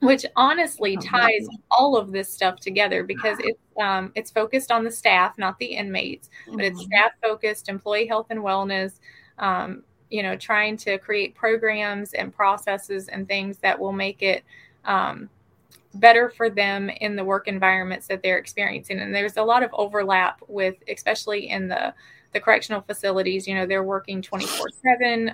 Which 0.02 0.26
honestly 0.36 0.98
Oh, 0.98 1.02
ties 1.02 1.48
all 1.72 1.96
of 1.98 2.12
this 2.12 2.32
stuff 2.32 2.60
together 2.60 3.04
because 3.04 3.38
it's 3.40 3.60
um, 3.82 4.12
it's 4.16 4.30
focused 4.30 4.72
on 4.72 4.84
the 4.84 4.92
staff, 4.92 5.38
not 5.38 5.58
the 5.58 5.66
inmates 5.66 6.30
but 6.56 6.66
it's 6.66 6.80
Mhm. 6.82 6.86
staff 6.86 7.12
focused, 7.24 7.70
employee 7.70 8.06
health 8.06 8.28
and 8.30 8.40
wellness. 8.42 9.00
Um, 9.40 9.84
you 10.12 10.22
know, 10.22 10.36
trying 10.36 10.78
to 10.78 10.98
create 11.00 11.34
programs 11.34 12.14
and 12.14 12.34
processes 12.34 13.08
and 13.08 13.28
things 13.28 13.58
that 13.60 13.80
will 13.80 13.92
make 13.94 14.22
it 14.22 14.44
um, 14.86 15.30
better 15.96 16.30
for 16.30 16.50
them 16.50 16.90
in 16.90 17.16
the 17.16 17.24
work 17.24 17.48
environments 17.48 18.08
that 18.08 18.22
they're 18.22 18.38
experiencing. 18.38 19.00
And 19.00 19.16
there's 19.16 19.38
a 19.38 19.44
lot 19.44 19.64
of 19.64 19.70
overlap 19.74 20.42
with, 20.48 20.76
especially 20.90 21.50
in 21.50 21.68
the 21.70 21.94
the 22.34 22.40
correctional 22.40 22.82
facilities. 22.82 23.48
You 23.48 23.56
know, 23.56 23.66
they're 23.66 23.84
working 23.84 24.22
twenty 24.22 24.46
four 24.46 24.70
seven. 24.84 25.32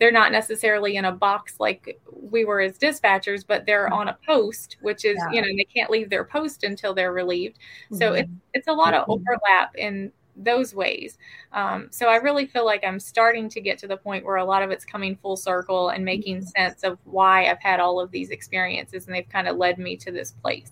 They're 0.00 0.10
not 0.10 0.32
necessarily 0.32 0.96
in 0.96 1.04
a 1.04 1.12
box 1.12 1.60
like 1.60 2.00
we 2.10 2.44
were 2.44 2.60
as 2.62 2.78
dispatchers, 2.78 3.44
but 3.46 3.66
they're 3.66 3.92
on 3.92 4.08
a 4.08 4.18
post, 4.26 4.78
which 4.80 5.04
is, 5.04 5.18
you 5.30 5.40
know, 5.42 5.48
they 5.48 5.66
can't 5.72 5.90
leave 5.90 6.10
their 6.10 6.24
post 6.24 6.64
until 6.64 6.94
they're 6.94 7.12
relieved. 7.12 7.58
So 7.92 8.14
it's 8.14 8.30
it's 8.54 8.68
a 8.68 8.72
lot 8.72 8.94
of 8.94 9.06
Mhm. 9.06 9.20
overlap 9.20 9.76
in 9.76 10.10
those 10.36 10.74
ways. 10.74 11.18
Um, 11.52 11.88
so 11.90 12.08
I 12.08 12.16
really 12.16 12.46
feel 12.46 12.64
like 12.64 12.82
I'm 12.82 12.98
starting 12.98 13.48
to 13.50 13.60
get 13.60 13.76
to 13.78 13.86
the 13.86 13.96
point 13.98 14.24
where 14.24 14.36
a 14.36 14.44
lot 14.44 14.62
of 14.62 14.70
it's 14.70 14.86
coming 14.86 15.16
full 15.16 15.36
circle 15.36 15.90
and 15.90 16.02
making 16.02 16.40
sense 16.42 16.82
of 16.82 16.98
why 17.04 17.50
I've 17.50 17.60
had 17.60 17.78
all 17.78 18.00
of 18.00 18.10
these 18.10 18.30
experiences, 18.30 19.06
and 19.06 19.14
they've 19.14 19.28
kind 19.28 19.48
of 19.48 19.58
led 19.58 19.78
me 19.78 19.96
to 19.98 20.10
this 20.10 20.30
place. 20.30 20.70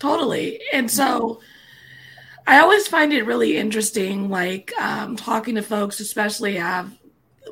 Totally. 0.00 0.60
And 0.72 0.90
so 0.90 1.40
I 2.48 2.58
always 2.60 2.88
find 2.88 3.12
it 3.12 3.24
really 3.26 3.56
interesting, 3.56 4.28
like 4.28 4.72
um, 4.80 5.14
talking 5.14 5.54
to 5.54 5.62
folks, 5.62 6.00
especially 6.00 6.56
have 6.56 6.97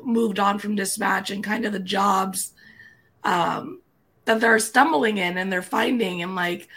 moved 0.03 0.39
on 0.39 0.59
from 0.59 0.75
dispatch 0.75 1.31
and 1.31 1.43
kind 1.43 1.65
of 1.65 1.73
the 1.73 1.79
jobs 1.79 2.53
um, 3.23 3.81
that 4.25 4.39
they're 4.39 4.59
stumbling 4.59 5.17
in 5.17 5.37
and 5.37 5.51
they're 5.51 5.61
finding 5.61 6.21
and 6.21 6.35
like 6.35 6.67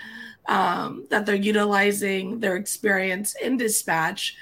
um, 0.48 1.06
that 1.10 1.26
they're 1.26 1.34
utilizing 1.34 2.40
their 2.40 2.56
experience 2.56 3.34
in 3.42 3.56
dispatch 3.56 4.36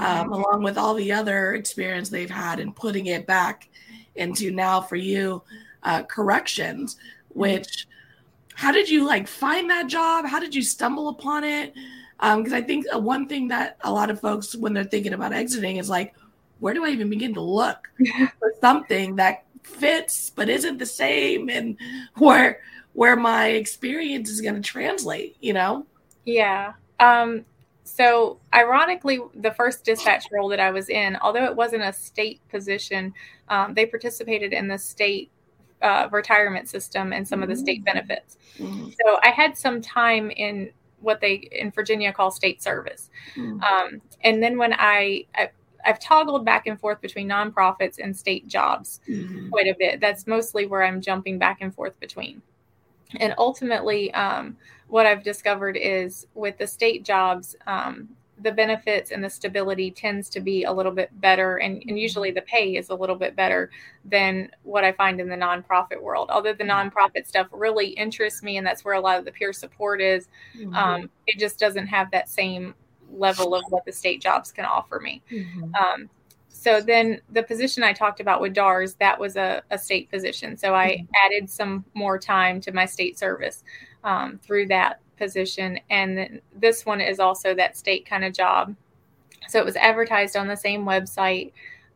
um, 0.00 0.32
along 0.32 0.62
with 0.62 0.78
all 0.78 0.94
the 0.94 1.12
other 1.12 1.54
experience 1.54 2.08
they've 2.08 2.30
had 2.30 2.60
and 2.60 2.74
putting 2.74 3.06
it 3.06 3.26
back 3.26 3.68
into 4.14 4.50
now 4.50 4.80
for 4.80 4.96
you 4.96 5.42
uh, 5.82 6.02
corrections 6.04 6.96
which 7.28 7.86
how 8.54 8.72
did 8.72 8.88
you 8.88 9.04
like 9.06 9.26
find 9.26 9.70
that 9.70 9.86
job? 9.86 10.26
How 10.26 10.38
did 10.38 10.54
you 10.54 10.62
stumble 10.62 11.08
upon 11.08 11.44
it? 11.44 11.74
Because 12.20 12.52
i 12.52 12.62
think 12.62 12.86
uh, 12.94 12.98
one 13.00 13.26
thing 13.26 13.48
that 13.48 13.76
a 13.80 13.90
lot 13.90 14.08
of 14.08 14.20
folks 14.20 14.54
when 14.54 14.72
they're 14.72 14.84
thinking 14.84 15.12
about 15.12 15.32
exiting 15.32 15.78
is 15.78 15.90
like 15.90 16.14
where 16.62 16.74
do 16.74 16.84
i 16.84 16.88
even 16.88 17.10
begin 17.10 17.34
to 17.34 17.40
look 17.40 17.88
for 18.38 18.54
something 18.60 19.16
that 19.16 19.44
fits 19.62 20.30
but 20.30 20.48
isn't 20.48 20.78
the 20.78 20.86
same 20.86 21.48
and 21.50 21.76
where 22.18 22.60
where 22.94 23.16
my 23.16 23.48
experience 23.48 24.28
is 24.30 24.40
going 24.40 24.54
to 24.54 24.60
translate 24.60 25.36
you 25.40 25.52
know 25.52 25.84
Yeah. 26.24 26.74
Um, 27.00 27.44
so, 27.84 28.38
ironically, 28.54 29.18
the 29.34 29.50
first 29.50 29.84
dispatch 29.84 30.24
role 30.32 30.48
that 30.50 30.60
I 30.60 30.70
was 30.70 30.88
in, 30.88 31.16
although 31.20 31.44
it 31.44 31.56
wasn't 31.56 31.82
a 31.82 31.92
state 31.92 32.40
position, 32.48 33.12
um, 33.48 33.74
they 33.74 33.86
participated 33.86 34.52
in 34.52 34.68
the 34.68 34.78
state 34.78 35.30
uh, 35.82 36.08
retirement 36.12 36.68
system 36.68 37.12
and 37.12 37.26
some 37.26 37.42
of 37.42 37.48
the 37.48 37.56
state 37.56 37.84
benefits. 37.84 38.38
Mhm. 38.56 38.94
So, 38.98 39.18
I 39.24 39.30
had 39.30 39.58
some 39.58 39.82
time 39.82 40.30
in 40.30 40.70
what 41.00 41.20
they 41.20 41.34
in 41.50 41.72
Virginia 41.72 42.12
call 42.12 42.30
state 42.30 42.62
service. 42.62 43.10
Mhm. 43.34 43.60
Um, 43.62 44.00
and 44.22 44.40
then 44.42 44.56
when 44.58 44.72
I, 44.74 45.26
I 45.34 45.50
I've 45.84 45.98
toggled 45.98 46.44
back 46.44 46.66
and 46.66 46.78
forth 46.78 47.00
between 47.00 47.28
nonprofits 47.28 47.98
and 47.98 48.16
state 48.16 48.46
jobs 48.46 49.00
Mhm. 49.08 49.50
quite 49.50 49.66
a 49.66 49.74
bit. 49.78 50.00
That's 50.00 50.26
mostly 50.26 50.66
where 50.66 50.82
I'm 50.82 51.00
jumping 51.00 51.38
back 51.38 51.58
and 51.60 51.74
forth 51.74 51.98
between. 52.00 52.42
and 53.20 53.34
ultimately, 53.36 54.10
um, 54.14 54.56
what 54.88 55.04
I've 55.04 55.22
discovered 55.22 55.76
is 55.76 56.26
with 56.34 56.56
the 56.56 56.66
state 56.66 57.04
jobs, 57.04 57.54
um, 57.66 58.08
the 58.42 58.52
benefits 58.52 59.10
and 59.10 59.22
the 59.22 59.30
stability 59.30 59.90
tends 59.90 60.28
to 60.30 60.40
be 60.40 60.64
a 60.64 60.72
little 60.72 60.92
bit 60.92 61.08
better 61.20 61.58
and, 61.58 61.82
and, 61.86 61.98
usually 61.98 62.30
the 62.30 62.42
pay 62.42 62.76
is 62.76 62.88
a 62.88 62.94
little 62.94 63.14
bit 63.14 63.36
better 63.36 63.70
than 64.04 64.50
what 64.62 64.84
i 64.84 64.92
find 64.92 65.20
in 65.20 65.28
the 65.28 65.36
nonprofit 65.36 66.00
world 66.00 66.28
although 66.32 66.52
the 66.52 66.64
nonprofit 66.64 67.26
stuff 67.26 67.46
really 67.52 67.88
interests 67.88 68.42
me 68.42 68.56
and 68.56 68.66
that's 68.66 68.84
where 68.84 68.94
a 68.94 69.00
lot 69.00 69.18
of 69.18 69.24
the 69.24 69.32
peer 69.32 69.52
support 69.52 70.00
is 70.00 70.28
mm-hmm. 70.56 70.74
um, 70.74 71.10
it 71.26 71.38
just 71.38 71.58
doesn't 71.58 71.86
have 71.86 72.10
that 72.10 72.28
same 72.28 72.74
level 73.12 73.54
of 73.54 73.62
what 73.70 73.84
the 73.84 73.92
state 73.92 74.20
jobs 74.20 74.50
can 74.50 74.64
offer 74.64 75.00
me 75.00 75.22
mm-hmm. 75.30 75.74
um, 75.74 76.08
so 76.48 76.80
then 76.80 77.20
the 77.30 77.42
position 77.42 77.82
i 77.82 77.92
talked 77.92 78.20
about 78.20 78.40
with 78.40 78.52
dars 78.52 78.94
that 78.94 79.18
was 79.18 79.36
a, 79.36 79.62
a 79.70 79.78
state 79.78 80.10
position 80.10 80.56
so 80.56 80.74
i 80.74 80.90
mm-hmm. 80.90 81.06
added 81.24 81.48
some 81.50 81.84
more 81.94 82.18
time 82.18 82.60
to 82.60 82.72
my 82.72 82.86
state 82.86 83.18
service 83.18 83.64
um, 84.04 84.38
through 84.42 84.66
that 84.66 85.00
position. 85.22 85.78
And 85.88 86.18
then 86.18 86.40
this 86.54 86.84
one 86.84 87.00
is 87.00 87.20
also 87.20 87.54
that 87.54 87.76
state 87.76 88.04
kind 88.04 88.24
of 88.24 88.32
job. 88.32 88.74
So 89.48 89.58
it 89.58 89.64
was 89.64 89.76
advertised 89.76 90.36
on 90.36 90.48
the 90.48 90.56
same 90.56 90.84
website. 90.84 91.52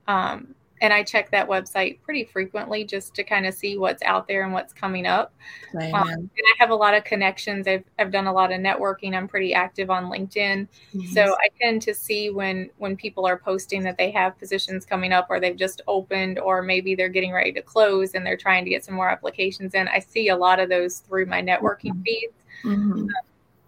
Um, 0.06 0.54
and 0.80 0.92
I 0.92 1.02
check 1.02 1.30
that 1.30 1.48
website 1.48 2.00
pretty 2.02 2.24
frequently 2.24 2.84
just 2.84 3.14
to 3.14 3.24
kind 3.24 3.46
of 3.46 3.54
see 3.54 3.78
what's 3.78 4.02
out 4.02 4.28
there 4.28 4.44
and 4.44 4.52
what's 4.52 4.72
coming 4.72 5.06
up. 5.06 5.32
Um, 5.74 6.08
and 6.08 6.30
I 6.32 6.54
have 6.58 6.70
a 6.70 6.74
lot 6.74 6.94
of 6.94 7.04
connections. 7.04 7.66
I've, 7.66 7.84
I've 7.98 8.10
done 8.10 8.26
a 8.26 8.32
lot 8.32 8.52
of 8.52 8.60
networking. 8.60 9.16
I'm 9.16 9.28
pretty 9.28 9.54
active 9.54 9.90
on 9.90 10.06
LinkedIn, 10.06 10.68
yes. 10.92 11.14
so 11.14 11.34
I 11.34 11.48
tend 11.60 11.82
to 11.82 11.94
see 11.94 12.30
when 12.30 12.70
when 12.78 12.96
people 12.96 13.26
are 13.26 13.38
posting 13.38 13.82
that 13.84 13.96
they 13.96 14.10
have 14.10 14.38
positions 14.38 14.84
coming 14.84 15.12
up, 15.12 15.26
or 15.30 15.40
they've 15.40 15.56
just 15.56 15.82
opened, 15.86 16.38
or 16.38 16.62
maybe 16.62 16.94
they're 16.94 17.08
getting 17.08 17.32
ready 17.32 17.52
to 17.52 17.62
close 17.62 18.14
and 18.14 18.24
they're 18.26 18.36
trying 18.36 18.64
to 18.64 18.70
get 18.70 18.84
some 18.84 18.94
more 18.94 19.08
applications 19.08 19.74
in. 19.74 19.88
I 19.88 19.98
see 19.98 20.28
a 20.28 20.36
lot 20.36 20.60
of 20.60 20.68
those 20.68 20.98
through 21.00 21.26
my 21.26 21.42
networking 21.42 21.92
mm-hmm. 21.92 22.02
feeds. 22.02 22.34
Mm-hmm. 22.64 23.08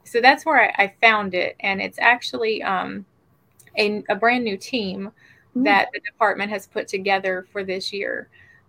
so 0.04 0.20
that's 0.20 0.46
where 0.46 0.62
I, 0.62 0.84
I, 0.84 0.94
found 1.00 1.34
it, 1.34 1.56
and 1.61 1.80
it's 1.80 1.98
actually 1.98 2.62
um, 2.62 3.04
a, 3.76 4.02
a, 4.09 4.16
brand 4.16 4.44
new 4.44 4.56
team 4.56 5.12
mm-hmm. 5.59 5.64
that 5.64 5.88
the 5.92 6.00
department 6.00 6.50
has 6.50 6.66
put 6.66 6.88
together 6.88 7.46
for 7.52 7.64
this 7.64 7.92
year. 7.92 8.28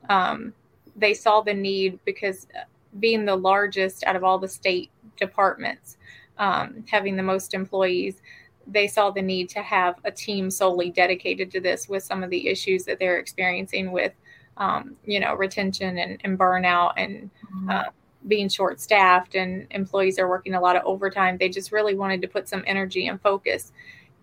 Um, 0.09 0.53
they 0.95 1.13
saw 1.13 1.41
the 1.41 1.53
need 1.53 1.99
because 2.05 2.47
uh, 2.55 2.63
being 2.99 3.25
the 3.25 3.35
largest 3.35 4.03
out 4.05 4.15
of 4.15 4.23
all 4.23 4.39
the 4.39 4.47
state 4.47 4.89
departments, 5.17 5.97
um, 6.37 6.83
having 6.89 7.15
the 7.15 7.23
most 7.23 7.53
employees, 7.53 8.21
they 8.65 8.87
saw 8.87 9.09
the 9.09 9.21
need 9.21 9.49
to 9.49 9.61
have 9.61 9.95
a 10.05 10.11
team 10.11 10.49
solely 10.49 10.89
dedicated 10.89 11.51
to 11.51 11.59
this 11.59 11.87
with 11.87 12.03
some 12.03 12.23
of 12.23 12.29
the 12.29 12.47
issues 12.47 12.85
that 12.85 12.99
they're 12.99 13.19
experiencing 13.19 13.91
with, 13.91 14.13
um, 14.57 14.95
you 15.05 15.19
know, 15.19 15.35
retention 15.35 15.97
and, 15.97 16.19
and 16.23 16.37
burnout 16.37 16.93
and 16.97 17.29
mm-hmm. 17.45 17.69
uh, 17.69 17.83
being 18.27 18.49
short 18.49 18.79
staffed 18.81 19.35
and 19.35 19.65
employees 19.71 20.19
are 20.19 20.27
working 20.27 20.53
a 20.55 20.61
lot 20.61 20.75
of 20.75 20.83
overtime. 20.85 21.37
They 21.37 21.49
just 21.49 21.71
really 21.71 21.95
wanted 21.95 22.21
to 22.21 22.27
put 22.27 22.49
some 22.49 22.63
energy 22.67 23.07
and 23.07 23.21
focus 23.21 23.71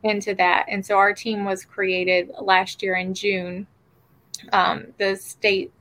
into 0.09 0.35
that. 0.35 0.67
And 0.69 0.85
so 0.85 0.97
our 0.97 1.13
team 1.13 1.45
was 1.45 1.65
created 1.65 2.31
last 2.41 2.83
year 2.83 2.97
in 2.97 3.15
June. 3.15 3.67
Um, 4.53 4.89
the 4.99 5.17
state, 5.17 5.73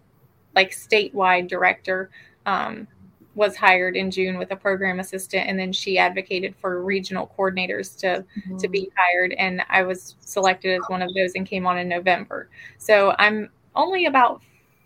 like 0.56 0.72
statewide 0.72 1.48
director, 1.48 2.10
um, 2.46 2.88
was 3.36 3.58
hired 3.58 3.98
in 3.98 4.12
June 4.12 4.38
with 4.38 4.52
a 4.52 4.56
program 4.56 5.00
assistant, 5.00 5.48
and 5.48 5.60
then 5.60 5.74
she 5.74 5.98
advocated 5.98 6.56
for 6.56 6.82
regional 6.82 7.30
coordinators 7.38 7.98
to 8.00 8.24
mm-hmm. 8.40 8.58
to 8.58 8.68
be 8.70 8.90
hired, 8.96 9.34
and 9.34 9.62
I 9.68 9.84
was 9.84 10.16
selected 10.22 10.74
as 10.74 10.88
one 10.88 11.02
of 11.02 11.14
those 11.14 11.34
and 11.36 11.46
came 11.46 11.68
on 11.68 11.78
in 11.78 11.90
November. 11.90 12.50
So 12.78 13.14
I'm 13.20 13.50
only 13.76 14.06
about 14.06 14.42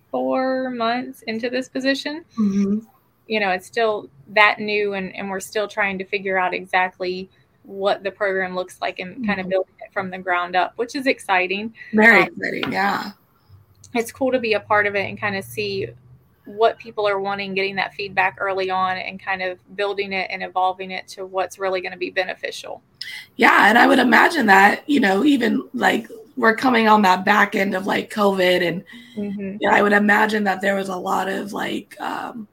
four 0.09 0.71
months 0.71 1.21
into 1.27 1.51
this 1.51 1.69
position. 1.69 2.25
Mm-hmm 2.37 2.79
you 3.29 3.39
know, 3.39 3.51
it's 3.51 3.67
still 3.67 4.09
that 4.29 4.59
new 4.59 4.95
and, 4.95 5.15
and 5.15 5.29
we're 5.29 5.39
still 5.39 5.67
trying 5.67 5.99
to 5.99 6.03
figure 6.03 6.37
out 6.37 6.53
exactly 6.53 7.29
what 7.63 8.03
the 8.03 8.11
program 8.11 8.55
looks 8.55 8.79
like 8.81 8.99
and 8.99 9.25
kind 9.25 9.39
of 9.39 9.45
mm-hmm. 9.45 9.51
building 9.51 9.73
it 9.79 9.93
from 9.93 10.09
the 10.09 10.17
ground 10.17 10.55
up, 10.55 10.73
which 10.77 10.95
is 10.95 11.07
exciting. 11.07 11.73
Very 11.93 12.23
um, 12.23 12.27
exciting, 12.27 12.71
yeah. 12.71 13.11
It's 13.93 14.11
cool 14.11 14.31
to 14.31 14.39
be 14.39 14.53
a 14.53 14.59
part 14.59 14.87
of 14.87 14.95
it 14.95 15.07
and 15.07 15.19
kind 15.19 15.35
of 15.35 15.43
see 15.43 15.87
what 16.45 16.77
people 16.79 17.07
are 17.07 17.19
wanting, 17.19 17.53
getting 17.53 17.75
that 17.75 17.93
feedback 17.93 18.37
early 18.39 18.71
on 18.71 18.97
and 18.97 19.19
kind 19.19 19.41
of 19.41 19.59
building 19.75 20.13
it 20.13 20.27
and 20.31 20.43
evolving 20.43 20.91
it 20.91 21.07
to 21.07 21.25
what's 21.25 21.59
really 21.59 21.79
going 21.81 21.91
to 21.91 21.97
be 21.97 22.09
beneficial. 22.09 22.81
Yeah, 23.35 23.67
and 23.67 23.77
I 23.77 23.87
would 23.87 23.99
imagine 23.99 24.47
that, 24.47 24.87
you 24.89 24.99
know, 24.99 25.23
even 25.23 25.67
like 25.73 26.07
we're 26.35 26.55
coming 26.55 26.87
on 26.87 27.01
that 27.03 27.25
back 27.25 27.55
end 27.55 27.75
of 27.75 27.85
like 27.85 28.11
COVID 28.11 28.67
and 28.67 28.83
mm-hmm. 29.15 29.57
you 29.59 29.69
know, 29.69 29.75
I 29.75 29.81
would 29.81 29.93
imagine 29.93 30.45
that 30.45 30.61
there 30.61 30.75
was 30.75 30.89
a 30.89 30.95
lot 30.95 31.27
of 31.27 31.53
like 31.53 31.99
um 31.99 32.47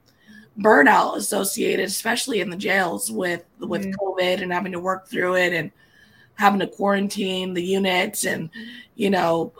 burnout 0.59 1.17
associated, 1.17 1.87
especially 1.87 2.41
in 2.41 2.51
the 2.51 2.57
jails 2.57 3.11
with 3.11 3.45
with 3.59 3.85
mm-hmm. 3.85 3.93
COVID 3.93 4.43
and 4.43 4.53
having 4.53 4.73
to 4.73 4.81
work 4.81 5.09
through 5.09 5.37
it 5.37 5.53
and 5.53 5.71
having 6.35 6.61
to 6.61 6.67
quarantine 6.67 7.55
the 7.55 7.63
units 7.63 8.25
and 8.25 8.51
you 8.95 9.11
know 9.11 9.53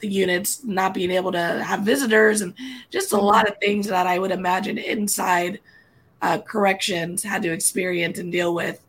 the 0.00 0.08
units 0.08 0.64
not 0.64 0.94
being 0.94 1.10
able 1.10 1.32
to 1.32 1.62
have 1.62 1.80
visitors 1.80 2.40
and 2.40 2.54
just 2.90 3.12
a 3.12 3.16
lot 3.16 3.48
of 3.48 3.56
things 3.58 3.86
that 3.86 4.06
I 4.06 4.18
would 4.18 4.30
imagine 4.30 4.78
inside 4.78 5.60
uh, 6.22 6.38
corrections 6.38 7.22
had 7.22 7.42
to 7.42 7.52
experience 7.52 8.18
and 8.18 8.32
deal 8.32 8.54
with 8.54 8.84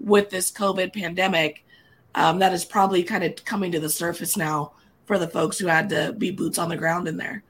with 0.00 0.30
this 0.30 0.50
COVID 0.50 0.92
pandemic. 0.92 1.64
Um, 2.16 2.38
that 2.38 2.52
is 2.52 2.64
probably 2.64 3.02
kind 3.02 3.24
of 3.24 3.44
coming 3.44 3.72
to 3.72 3.80
the 3.80 3.88
surface 3.88 4.36
now 4.36 4.72
for 5.06 5.18
the 5.18 5.28
folks 5.28 5.58
who 5.58 5.66
had 5.66 5.88
to 5.88 6.12
be 6.16 6.30
boots 6.30 6.58
on 6.58 6.68
the 6.68 6.76
ground 6.76 7.08
in 7.08 7.16
there. 7.16 7.42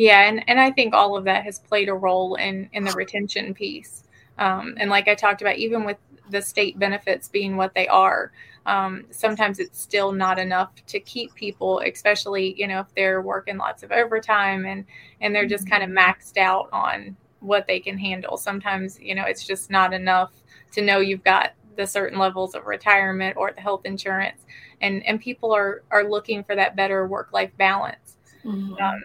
Yeah, 0.00 0.26
and, 0.26 0.42
and 0.48 0.58
I 0.58 0.70
think 0.70 0.94
all 0.94 1.14
of 1.14 1.24
that 1.24 1.44
has 1.44 1.58
played 1.58 1.90
a 1.90 1.94
role 1.94 2.36
in 2.36 2.70
in 2.72 2.84
the 2.84 2.92
retention 2.92 3.52
piece. 3.52 4.04
Um, 4.38 4.74
and 4.78 4.88
like 4.88 5.08
I 5.08 5.14
talked 5.14 5.42
about, 5.42 5.56
even 5.56 5.84
with 5.84 5.98
the 6.30 6.40
state 6.40 6.78
benefits 6.78 7.28
being 7.28 7.58
what 7.58 7.74
they 7.74 7.86
are, 7.86 8.32
um, 8.64 9.04
sometimes 9.10 9.58
it's 9.58 9.78
still 9.78 10.10
not 10.12 10.38
enough 10.38 10.70
to 10.86 11.00
keep 11.00 11.34
people, 11.34 11.80
especially 11.80 12.54
you 12.58 12.66
know 12.66 12.80
if 12.80 12.86
they're 12.94 13.20
working 13.20 13.58
lots 13.58 13.82
of 13.82 13.92
overtime 13.92 14.64
and 14.64 14.86
and 15.20 15.34
they're 15.34 15.46
just 15.46 15.68
kind 15.68 15.82
of 15.82 15.90
mm-hmm. 15.90 15.98
maxed 15.98 16.38
out 16.38 16.70
on 16.72 17.14
what 17.40 17.66
they 17.66 17.78
can 17.78 17.98
handle. 17.98 18.38
Sometimes 18.38 18.98
you 18.98 19.14
know 19.14 19.24
it's 19.24 19.46
just 19.46 19.70
not 19.70 19.92
enough 19.92 20.32
to 20.72 20.80
know 20.80 21.00
you've 21.00 21.24
got 21.24 21.52
the 21.76 21.86
certain 21.86 22.18
levels 22.18 22.54
of 22.54 22.64
retirement 22.64 23.36
or 23.36 23.52
the 23.52 23.60
health 23.60 23.82
insurance, 23.84 24.46
and 24.80 25.04
and 25.06 25.20
people 25.20 25.52
are 25.54 25.82
are 25.90 26.08
looking 26.08 26.42
for 26.42 26.56
that 26.56 26.74
better 26.74 27.06
work 27.06 27.28
life 27.34 27.52
balance. 27.58 28.16
Mm-hmm. 28.46 28.82
Um, 28.82 29.02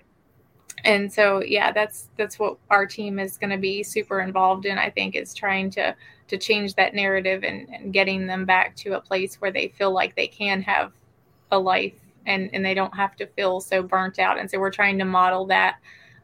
and 0.85 1.11
so 1.11 1.43
yeah 1.43 1.71
that's 1.71 2.09
that's 2.15 2.39
what 2.39 2.57
our 2.69 2.85
team 2.85 3.19
is 3.19 3.37
going 3.37 3.49
to 3.49 3.57
be 3.57 3.83
super 3.83 4.21
involved 4.21 4.65
in 4.65 4.77
i 4.77 4.89
think 4.89 5.15
is 5.15 5.33
trying 5.33 5.69
to 5.69 5.93
to 6.27 6.37
change 6.37 6.73
that 6.75 6.95
narrative 6.95 7.43
and, 7.43 7.67
and 7.69 7.93
getting 7.93 8.25
them 8.25 8.45
back 8.45 8.75
to 8.75 8.95
a 8.95 9.01
place 9.01 9.35
where 9.41 9.51
they 9.51 9.67
feel 9.67 9.91
like 9.91 10.15
they 10.15 10.27
can 10.27 10.61
have 10.61 10.93
a 11.51 11.59
life 11.59 11.93
and 12.25 12.49
and 12.53 12.63
they 12.63 12.73
don't 12.73 12.95
have 12.95 13.15
to 13.15 13.27
feel 13.27 13.59
so 13.59 13.81
burnt 13.81 14.19
out 14.19 14.39
and 14.39 14.49
so 14.49 14.59
we're 14.59 14.71
trying 14.71 14.97
to 14.97 15.05
model 15.05 15.45
that 15.45 15.77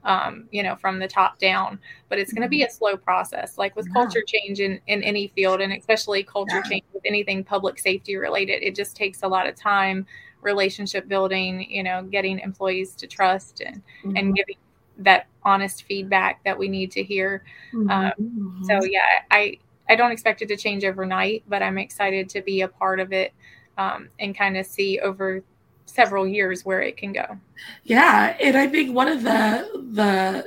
um, 0.04 0.48
you 0.52 0.64
know 0.64 0.76
from 0.76 0.98
the 0.98 1.08
top 1.08 1.38
down 1.38 1.80
but 2.10 2.18
it's 2.18 2.34
going 2.34 2.42
to 2.42 2.50
be 2.50 2.64
a 2.64 2.70
slow 2.70 2.98
process 2.98 3.60
like 3.60 3.76
with 3.76 3.86
yeah. 3.88 3.94
culture 3.94 4.24
change 4.26 4.60
in 4.60 4.80
in 4.88 5.04
any 5.04 5.28
field 5.28 5.62
and 5.62 5.74
especially 5.74 6.24
culture 6.24 6.58
yeah. 6.64 6.70
change 6.70 6.86
with 6.94 7.04
anything 7.06 7.44
public 7.44 7.78
safety 7.78 8.16
related 8.16 8.64
it 8.64 8.76
just 8.76 8.96
takes 8.96 9.22
a 9.22 9.28
lot 9.28 9.48
of 9.48 9.56
time 9.56 10.06
relationship 10.42 11.08
building, 11.08 11.70
you 11.70 11.84
know, 11.84 12.04
getting 12.04 12.40
employees 12.40 12.96
to 12.96 13.08
trust 13.08 13.62
and, 13.62 13.78
mm-hmm. 14.04 14.16
and 14.16 14.36
giving 14.36 14.58
that 14.98 15.28
honest 15.44 15.84
feedback 15.84 16.44
that 16.44 16.58
we 16.58 16.68
need 16.68 16.92
to 16.92 17.04
hear. 17.04 17.44
Mm-hmm. 17.74 17.90
Um, 17.90 18.64
so 18.66 18.84
yeah, 18.84 19.06
I, 19.30 19.58
I 19.90 19.96
don't 19.96 20.12
expect 20.12 20.42
it 20.42 20.48
to 20.48 20.58
change 20.58 20.84
overnight, 20.84 21.44
but 21.48 21.62
I'm 21.64 21.78
excited 21.78 22.30
to 22.30 22.42
be 22.42 22.62
a 22.62 22.68
part 22.68 23.00
of 23.00 23.12
it 23.12 23.34
um, 23.78 24.10
and 24.20 24.36
kind 24.36 24.58
of 24.58 24.66
see 24.66 25.00
over 25.00 25.44
several 25.86 26.28
years 26.28 26.64
where 26.64 26.82
it 26.82 26.98
can 26.98 27.12
go. 27.12 27.38
Yeah, 27.84 28.36
and 28.40 28.58
I 28.58 28.68
think 28.68 28.96
one 28.96 29.08
of 29.08 29.24
the 29.24 29.84
the 29.92 30.46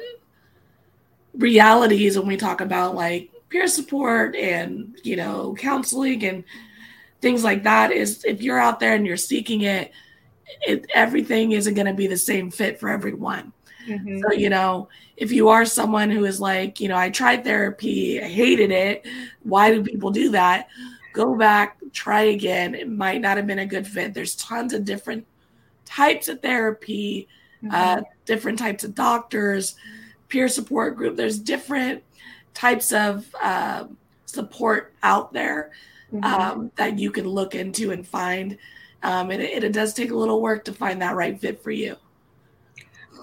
realities 1.35 2.17
when 2.17 2.29
we 2.29 2.37
talk 2.37 2.61
about 2.61 2.95
like 2.95 3.31
peer 3.49 3.67
support 3.67 4.37
and 4.37 4.97
you 5.03 5.17
know 5.17 5.55
counseling 5.59 6.25
and 6.25 6.45
things 7.25 7.43
like 7.43 7.63
that 7.63 7.91
is 7.91 8.23
if 8.27 8.43
you're 8.43 8.59
out 8.59 8.79
there 8.79 8.95
and 8.95 9.07
you're 9.07 9.17
seeking 9.17 9.63
it, 9.63 9.93
it 10.61 10.87
everything 10.95 11.53
isn't 11.53 11.73
going 11.73 11.87
to 11.87 11.95
be 11.95 12.07
the 12.07 12.19
same 12.19 12.51
fit 12.51 12.79
for 12.79 12.91
everyone. 12.91 13.51
Mm-hmm. 13.89 14.21
So, 14.21 14.33
you 14.33 14.51
know, 14.51 14.89
if 15.17 15.33
you 15.33 15.49
are 15.49 15.65
someone 15.65 16.11
who 16.11 16.27
is 16.27 16.39
like, 16.39 16.81
you 16.81 16.89
know, 16.89 16.99
I 16.99 17.09
tried 17.09 17.43
therapy, 17.43 18.21
I 18.23 18.29
hated 18.29 18.71
it. 18.71 19.07
Why 19.43 19.71
do 19.73 19.83
people 19.83 20.11
do 20.11 20.33
that? 20.33 20.69
Go 21.15 21.35
back, 21.35 21.79
try 21.93 22.25
again. 22.25 22.75
It 22.75 22.91
might 22.91 23.23
not 23.23 23.39
have 23.39 23.47
been 23.47 23.61
a 23.61 23.67
good 23.67 23.87
fit. 23.87 24.13
There's 24.13 24.37
tons 24.37 24.75
of 24.75 24.85
different 24.85 25.27
types 25.87 26.29
of 26.29 26.43
therapy, 26.43 27.27
mm-hmm. 27.63 27.75
uh, 27.75 28.03
different 28.27 28.59
types 28.59 28.85
of 28.85 28.95
doctors, 28.95 29.77
peer 30.29 30.49
support 30.49 30.95
group. 30.95 31.17
There's 31.17 31.39
different 31.39 32.03
types 32.53 32.93
of 32.93 33.35
uh, 33.43 33.85
support 34.27 34.93
out 35.03 35.33
there 35.33 35.73
mm-hmm. 36.15 36.25
um, 36.25 36.71
that 36.77 36.99
you 36.99 37.11
can 37.11 37.27
look 37.27 37.55
into 37.55 37.91
and 37.91 38.07
find. 38.07 38.59
Um, 39.03 39.31
and 39.31 39.43
it, 39.43 39.65
it, 39.65 39.73
does 39.73 39.93
take 39.93 40.11
a 40.11 40.17
little 40.17 40.41
work 40.41 40.65
to 40.65 40.73
find 40.73 41.03
that 41.03 41.15
right 41.15 41.39
fit 41.39 41.63
for 41.63 41.71
you. 41.71 41.97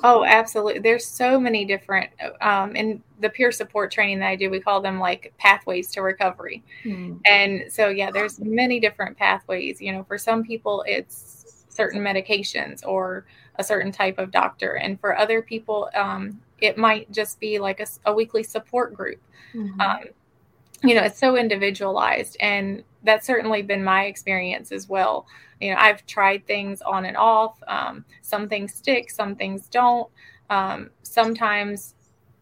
Oh, 0.03 0.23
absolutely. 0.23 0.79
There's 0.79 1.05
so 1.05 1.39
many 1.39 1.65
different 1.65 2.09
um 2.41 2.75
in 2.75 3.03
the 3.19 3.29
peer 3.29 3.51
support 3.51 3.91
training 3.91 4.19
that 4.19 4.29
I 4.29 4.35
do, 4.35 4.49
we 4.49 4.59
call 4.59 4.81
them 4.81 4.99
like 4.99 5.33
pathways 5.37 5.91
to 5.91 6.01
recovery. 6.01 6.63
Hmm. 6.83 7.17
And 7.25 7.71
so 7.71 7.89
yeah, 7.89 8.09
there's 8.11 8.39
many 8.39 8.79
different 8.79 9.17
pathways. 9.17 9.81
You 9.81 9.91
know, 9.91 10.03
for 10.03 10.17
some 10.17 10.43
people 10.43 10.83
it's 10.87 11.65
certain 11.69 12.01
medications 12.01 12.85
or 12.85 13.25
a 13.55 13.63
certain 13.63 13.91
type 13.91 14.17
of 14.17 14.31
doctor, 14.31 14.73
and 14.77 14.99
for 14.99 15.17
other 15.17 15.41
people 15.41 15.89
um 15.95 16.39
it 16.59 16.77
might 16.77 17.11
just 17.11 17.39
be 17.39 17.59
like 17.59 17.85
a 18.05 18.13
weekly 18.13 18.43
support 18.43 18.93
group. 18.93 19.21
Mhm. 19.53 19.79
Um 19.79 20.03
you 20.83 20.95
know, 20.95 21.03
it's 21.03 21.19
so 21.19 21.37
individualized 21.37 22.37
and 22.39 22.83
that's 23.03 23.25
certainly 23.27 23.61
been 23.61 23.83
my 23.83 24.05
experience 24.05 24.71
as 24.71 24.87
well. 24.89 25.27
You 25.59 25.71
know, 25.71 25.77
I've 25.79 26.05
tried 26.05 26.45
things 26.47 26.81
on 26.81 27.05
and 27.05 27.17
off. 27.17 27.57
Um, 27.67 28.05
some 28.21 28.47
things 28.49 28.73
stick, 28.73 29.09
some 29.11 29.35
things 29.35 29.67
don't. 29.67 30.09
Um, 30.49 30.89
sometimes 31.03 31.95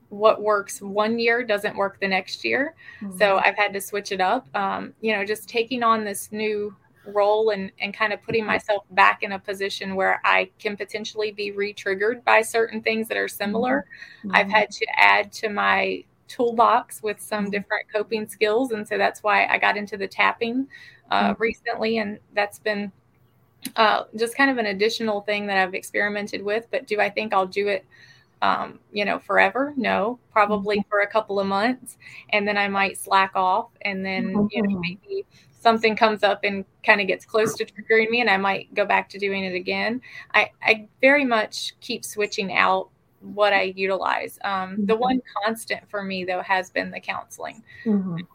what 0.10 0.42
works 0.42 0.82
one 0.82 1.20
year 1.20 1.44
doesn't 1.44 1.76
work 1.76 2.00
the 2.00 2.08
next 2.08 2.44
year. 2.44 2.76
So 3.18 3.38
I've 3.46 3.56
had 3.58 3.74
to 3.74 3.82
switch 3.82 4.12
it 4.12 4.22
up. 4.22 4.48
Um, 4.56 4.94
you 5.02 5.14
know, 5.16 5.24
just 5.26 5.48
taking 5.50 5.84
on 5.84 6.04
this 6.04 6.32
new 6.32 6.76
role 7.06 7.52
and, 7.52 7.72
and 7.80 7.94
kind 7.94 8.12
of 8.14 8.22
putting 8.24 8.46
myself 8.46 8.84
back 8.92 9.24
in 9.24 9.34
a 9.34 9.40
position 9.40 9.96
where 9.96 10.20
I 10.26 10.50
can 10.60 10.76
potentially 10.78 11.32
be 11.32 11.52
re 11.52 11.74
triggered 11.74 12.24
by 12.26 12.42
certain 12.42 12.82
things 12.82 13.08
that 13.10 13.18
are 13.18 13.28
similar. 13.28 13.86
I've 14.32 14.48
Mhm. 14.48 14.52
had 14.52 14.72
to 14.72 14.86
add 14.98 15.32
to 15.34 15.50
my 15.50 16.04
toolbox 16.30 17.04
with 17.04 17.20
some 17.20 17.48
Mhm. 17.48 17.52
different 17.52 17.92
coping 17.92 18.28
skills. 18.28 18.72
And 18.72 18.88
so 18.88 18.98
that's 18.98 19.22
why 19.24 19.46
I 19.48 19.58
got 19.58 19.76
into 19.76 19.98
the 19.98 20.08
tapping 20.08 20.68
uh, 21.12 21.34
Mhm. 21.34 21.40
recently. 21.40 21.98
And 21.98 22.20
that's 22.34 22.60
been 22.60 22.92
uh, 23.76 24.06
just 24.16 24.38
kind 24.38 24.50
of 24.50 24.58
an 24.58 24.68
additional 24.68 25.22
thing 25.22 25.46
that 25.48 25.58
I've 25.58 25.74
experimented 25.74 26.42
with. 26.42 26.68
But 26.72 26.88
do 26.88 27.02
I 27.02 27.10
think 27.10 27.34
I'll 27.34 27.46
do 27.46 27.68
it? 27.68 27.86
Um, 28.42 28.80
you 28.94 29.04
know, 29.04 29.20
forever? 29.20 29.74
No, 29.76 30.18
probably 30.32 30.82
for 30.90 31.02
a 31.02 31.08
couple 31.08 31.42
of 31.42 31.48
months, 31.48 31.98
and 32.30 32.48
then 32.48 32.58
I 32.58 32.70
might 32.70 32.98
slack 32.98 33.32
off, 33.36 33.68
and 33.82 34.06
then 34.06 34.48
you 34.50 34.62
know 34.62 34.70
Mhm. 34.70 34.82
maybe 34.82 35.26
something 35.60 35.94
comes 35.94 36.24
up 36.24 36.40
and 36.46 36.64
kind 36.86 37.02
of 37.02 37.08
gets 37.08 37.26
close 37.26 37.54
to 37.56 37.66
triggering 37.66 38.10
me, 38.10 38.22
and 38.22 38.30
I 38.30 38.38
might 38.38 38.74
go 38.74 38.86
back 38.86 39.10
to 39.10 39.20
doing 39.20 39.44
it 39.44 39.56
again. 39.56 40.02
I, 40.34 40.52
I 40.64 40.88
very 41.02 41.26
much 41.26 41.78
keep 41.82 42.06
switching 42.06 42.54
out 42.54 42.90
what 43.22 43.54
I 43.54 43.74
utilize. 43.76 44.40
Um, 44.44 44.86
the 44.86 44.96
Mhm. 44.96 45.00
one 45.00 45.22
constant 45.44 45.90
for 45.90 46.04
me 46.04 46.24
though 46.24 46.42
has 46.42 46.70
been 46.70 46.92
the 46.92 47.00
counseling. 47.00 47.64
Mhm. 47.86 48.26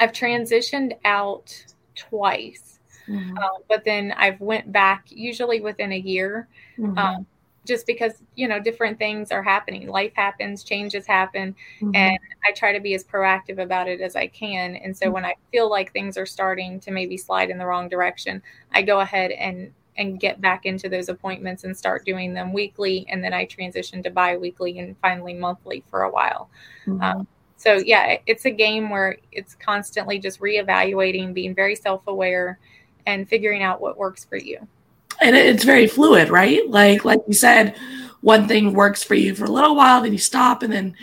I've 0.00 0.12
transitioned 0.12 0.96
out 1.04 1.64
twice, 1.94 2.80
Mhm. 3.08 3.38
uh, 3.38 3.58
but 3.68 3.84
then 3.84 4.12
I've 4.12 4.40
went 4.40 4.72
back 4.72 5.04
usually 5.10 5.60
within 5.60 5.92
a 5.92 5.98
year 5.98 6.48
Mhm. 6.78 6.98
um, 6.98 7.26
just 7.64 7.86
because 7.86 8.22
you 8.34 8.48
know 8.48 8.58
different 8.58 8.98
things 8.98 9.30
are 9.30 9.42
happening 9.42 9.86
life 9.86 10.12
happens 10.16 10.64
changes 10.64 11.06
happen 11.06 11.54
Mhm. 11.80 11.94
and 11.94 12.18
i 12.44 12.50
try 12.52 12.72
to 12.72 12.80
be 12.80 12.94
as 12.94 13.04
proactive 13.04 13.58
about 13.62 13.86
it 13.88 14.00
as 14.00 14.16
i 14.16 14.26
can 14.26 14.74
and 14.76 14.96
so 14.96 15.10
when 15.10 15.24
i 15.24 15.34
feel 15.52 15.70
like 15.70 15.92
things 15.92 16.16
are 16.16 16.26
starting 16.26 16.80
to 16.80 16.90
maybe 16.90 17.16
slide 17.16 17.50
in 17.50 17.58
the 17.58 17.66
wrong 17.66 17.88
direction 17.88 18.42
i 18.72 18.82
go 18.82 18.98
ahead 19.00 19.30
and 19.30 19.72
and 19.96 20.18
get 20.20 20.40
back 20.40 20.64
into 20.66 20.88
those 20.88 21.08
appointments 21.08 21.64
and 21.64 21.76
start 21.76 22.04
doing 22.04 22.32
them 22.34 22.52
weekly 22.52 23.06
and 23.10 23.22
then 23.22 23.32
i 23.32 23.44
transitioned 23.46 24.02
to 24.02 24.10
bi-weekly 24.10 24.78
and 24.78 24.96
finally 25.02 25.34
monthly 25.34 25.82
for 25.90 26.02
a 26.02 26.10
while 26.10 26.48
Mhm. 26.86 27.02
um, 27.02 27.26
so 27.56 27.74
yeah 27.74 28.16
it's 28.26 28.44
a 28.46 28.50
game 28.50 28.90
where 28.90 29.16
it's 29.32 29.54
constantly 29.54 30.18
just 30.18 30.40
reevaluating 30.40 31.34
being 31.34 31.54
very 31.54 31.74
self-aware 31.76 32.58
and 33.06 33.28
figuring 33.28 33.62
out 33.62 33.80
what 33.80 33.98
works 33.98 34.24
for 34.24 34.36
you 34.36 34.66
and 35.20 35.36
it's 35.36 35.62
very 35.62 35.86
fluid, 35.86 36.30
right? 36.30 36.68
Like 36.68 37.04
like 37.04 37.20
you 37.28 37.34
said, 37.34 37.76
one 38.22 38.48
thing 38.48 38.72
works 38.72 39.04
for 39.04 39.14
you 39.14 39.34
for 39.34 39.44
a 39.44 39.50
little 39.50 39.76
while, 39.76 40.00
then 40.02 40.10
you 40.10 40.18
stop, 40.18 40.62
and 40.62 40.72
then 40.72 40.96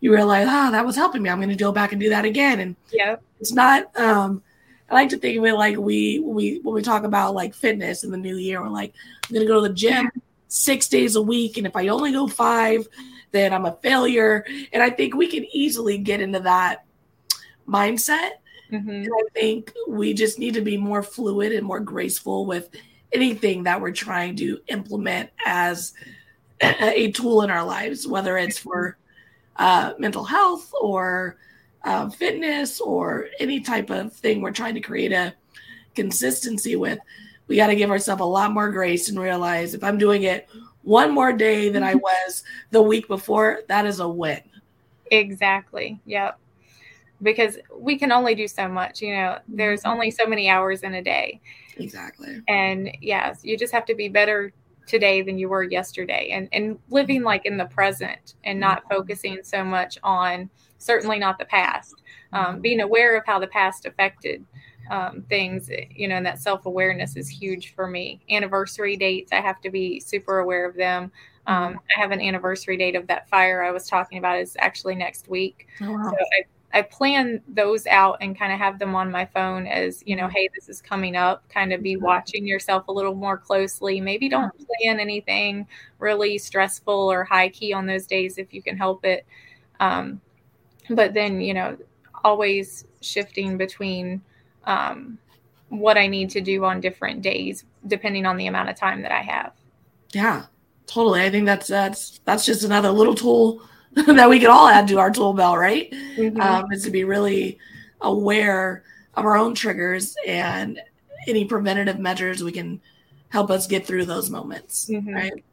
you 0.00 0.14
realize, 0.14 0.46
ah, 0.48 0.70
that 0.70 0.86
was 0.86 0.96
helping 0.96 1.20
me. 1.20 1.28
I'm 1.28 1.38
going 1.38 1.48
to 1.50 1.56
go 1.56 1.72
back 1.72 1.92
and 1.92 2.00
do 2.00 2.08
that 2.10 2.24
again. 2.24 2.60
And 2.60 2.76
yeah 2.92 3.16
it's 3.40 3.52
not. 3.52 3.94
um 3.98 4.42
I 4.88 4.94
like 4.94 5.08
to 5.10 5.18
think 5.18 5.38
of 5.38 5.44
it 5.44 5.54
like 5.54 5.76
we 5.76 6.20
we 6.20 6.60
when 6.62 6.74
we 6.74 6.82
talk 6.82 7.04
about 7.04 7.34
like 7.34 7.54
fitness 7.54 8.04
in 8.04 8.10
the 8.10 8.16
new 8.16 8.36
year, 8.36 8.62
we're 8.62 8.68
like, 8.68 8.94
I'm 9.24 9.34
going 9.34 9.46
to 9.46 9.52
go 9.52 9.60
to 9.62 9.68
the 9.68 9.74
gym 9.74 10.10
six 10.48 10.88
days 10.88 11.16
a 11.16 11.22
week, 11.22 11.56
and 11.56 11.66
if 11.66 11.74
I 11.74 11.88
only 11.88 12.12
go 12.12 12.26
five, 12.28 12.86
then 13.32 13.52
I'm 13.52 13.66
a 13.66 13.76
failure. 13.82 14.46
And 14.72 14.82
I 14.82 14.90
think 14.90 15.14
we 15.14 15.26
can 15.26 15.44
easily 15.52 15.98
get 15.98 16.20
into 16.20 16.40
that 16.40 16.84
mindset. 17.68 18.30
hmm 18.70 18.88
And 18.88 19.08
I 19.12 19.22
think 19.34 19.72
we 19.88 20.14
just 20.14 20.38
need 20.38 20.54
to 20.54 20.60
be 20.60 20.76
more 20.76 21.02
fluid 21.02 21.52
and 21.52 21.66
more 21.66 21.80
graceful 21.80 22.46
with 22.46 22.68
anything 23.12 23.64
that 23.64 23.80
we're 23.80 23.92
trying 23.92 24.36
to 24.36 24.60
implement 24.68 25.30
as 25.44 25.94
a 26.62 27.06
a 27.06 27.12
tool 27.12 27.42
in 27.42 27.50
our 27.50 27.64
lives, 27.64 28.06
whether 28.06 28.38
it's 28.38 28.58
for 28.58 28.96
uh, 29.56 29.94
mental 29.98 30.24
health 30.24 30.72
or 30.80 31.36
uh, 31.84 32.08
fitness 32.10 32.80
or 32.80 33.26
any 33.38 33.60
type 33.60 33.90
of 33.90 34.12
thing 34.12 34.40
we're 34.40 34.50
trying 34.50 34.74
to 34.74 34.80
create 34.80 35.12
a 35.12 35.34
consistency 35.94 36.76
with. 36.76 36.98
We 37.48 37.56
got 37.56 37.68
to 37.68 37.76
give 37.76 37.90
ourselves 37.90 38.22
a 38.22 38.24
lot 38.24 38.52
more 38.52 38.70
grace 38.70 39.08
and 39.08 39.18
realize 39.18 39.74
if 39.74 39.84
I'm 39.84 39.98
doing 39.98 40.24
it 40.24 40.48
one 40.82 41.12
more 41.12 41.32
day 41.32 41.68
than 41.68 41.82
I 41.82 41.94
was 41.96 42.42
the 42.70 42.82
week 42.82 43.08
before, 43.08 43.60
that 43.68 43.86
is 43.86 44.00
a 44.00 44.08
win. 44.08 44.40
Exactly. 45.10 46.00
Yep. 46.06 46.38
Because 47.22 47.58
we 47.78 47.98
can 47.98 48.12
only 48.12 48.34
do 48.34 48.46
so 48.48 48.68
much, 48.68 49.00
you 49.00 49.14
know, 49.14 49.38
there's 49.48 49.82
Mhm. 49.82 49.92
only 49.92 50.10
so 50.10 50.26
many 50.26 50.48
hours 50.48 50.82
in 50.82 50.94
a 50.94 51.02
day. 51.02 51.40
Exactly. 51.78 52.42
And 52.48 52.90
yes, 53.00 53.40
you 53.42 53.56
just 53.56 53.72
have 53.72 53.86
to 53.86 53.94
be 53.94 54.08
better 54.08 54.52
today 54.86 55.22
than 55.22 55.38
you 55.38 55.48
were 55.48 55.62
yesterday 55.62 56.30
and, 56.30 56.48
and 56.52 56.78
living 56.90 57.22
like 57.22 57.46
in 57.46 57.56
the 57.56 57.64
present 57.66 58.34
and 58.44 58.60
not 58.60 58.84
focusing 58.88 59.38
so 59.42 59.64
much 59.64 59.98
on 60.02 60.48
certainly 60.78 61.18
not 61.18 61.38
the 61.38 61.44
past. 61.44 62.02
Um, 62.32 62.60
being 62.60 62.80
aware 62.80 63.16
of 63.16 63.24
how 63.26 63.38
the 63.38 63.46
past 63.46 63.86
affected 63.86 64.44
um, 64.90 65.22
things, 65.28 65.70
you 65.90 66.08
know, 66.08 66.16
and 66.16 66.26
that 66.26 66.40
self 66.40 66.66
awareness 66.66 67.16
is 67.16 67.28
huge 67.28 67.74
for 67.74 67.86
me. 67.86 68.20
Anniversary 68.30 68.96
dates, 68.96 69.32
I 69.32 69.40
have 69.40 69.60
to 69.62 69.70
be 69.70 70.00
super 70.00 70.38
aware 70.38 70.68
of 70.68 70.76
them. 70.76 71.10
Um, 71.46 71.78
I 71.96 72.00
have 72.00 72.10
an 72.10 72.20
anniversary 72.20 72.76
date 72.76 72.96
of 72.96 73.06
that 73.06 73.28
fire 73.28 73.62
I 73.62 73.70
was 73.70 73.88
talking 73.88 74.18
about 74.18 74.38
is 74.38 74.56
actually 74.58 74.96
next 74.96 75.28
week. 75.28 75.68
Oh, 75.80 75.92
wow. 75.92 76.10
So 76.10 76.16
I, 76.16 76.78
I 76.78 76.82
plan 76.82 77.40
those 77.46 77.86
out 77.86 78.18
and 78.20 78.36
kind 78.36 78.52
of 78.52 78.58
have 78.58 78.78
them 78.78 78.94
on 78.94 79.10
my 79.10 79.24
phone 79.26 79.66
as, 79.66 80.02
you 80.06 80.16
know, 80.16 80.28
hey, 80.28 80.48
this 80.54 80.68
is 80.68 80.82
coming 80.82 81.14
up. 81.14 81.48
Kind 81.48 81.72
of 81.72 81.82
be 81.82 81.96
watching 81.96 82.46
yourself 82.46 82.88
a 82.88 82.92
little 82.92 83.14
more 83.14 83.38
closely. 83.38 84.00
Maybe 84.00 84.28
don't 84.28 84.52
plan 84.82 84.98
anything 84.98 85.66
really 85.98 86.36
stressful 86.36 86.92
or 86.92 87.22
high 87.24 87.48
key 87.48 87.72
on 87.72 87.86
those 87.86 88.06
days 88.06 88.38
if 88.38 88.52
you 88.52 88.60
can 88.62 88.76
help 88.76 89.04
it. 89.04 89.24
Um, 89.78 90.20
but 90.90 91.14
then, 91.14 91.40
you 91.40 91.54
know, 91.54 91.76
always 92.24 92.84
shifting 93.00 93.56
between 93.56 94.20
um, 94.64 95.18
what 95.68 95.96
I 95.96 96.06
need 96.06 96.30
to 96.30 96.40
do 96.40 96.64
on 96.64 96.80
different 96.80 97.22
days, 97.22 97.64
depending 97.86 98.26
on 98.26 98.36
the 98.36 98.46
amount 98.46 98.68
of 98.68 98.76
time 98.76 99.02
that 99.02 99.12
I 99.12 99.22
have. 99.22 99.52
Yeah, 100.12 100.46
totally. 100.86 101.22
I 101.22 101.30
think 101.30 101.46
that's 101.46 101.66
that's 101.68 102.20
that's 102.24 102.44
just 102.46 102.64
another 102.64 102.90
little 102.90 103.14
tool 103.14 103.62
that 103.94 104.28
we 104.28 104.38
can 104.38 104.50
all 104.50 104.68
add 104.68 104.88
to 104.88 104.98
our 104.98 105.10
tool 105.10 105.32
belt, 105.32 105.58
right? 105.58 105.90
Mhm. 106.16 106.40
Um, 106.40 106.72
is 106.72 106.84
to 106.84 106.90
be 106.90 107.04
really 107.04 107.58
aware 108.00 108.84
of 109.14 109.24
our 109.24 109.36
own 109.36 109.54
triggers 109.54 110.16
and 110.26 110.80
any 111.26 111.44
preventative 111.44 111.98
measures 111.98 112.44
we 112.44 112.52
can 112.52 112.80
help 113.30 113.50
us 113.50 113.66
get 113.66 113.86
through 113.86 114.04
those 114.04 114.30
moments, 114.30 114.88
Mhm. 114.88 115.14
right? 115.14 115.44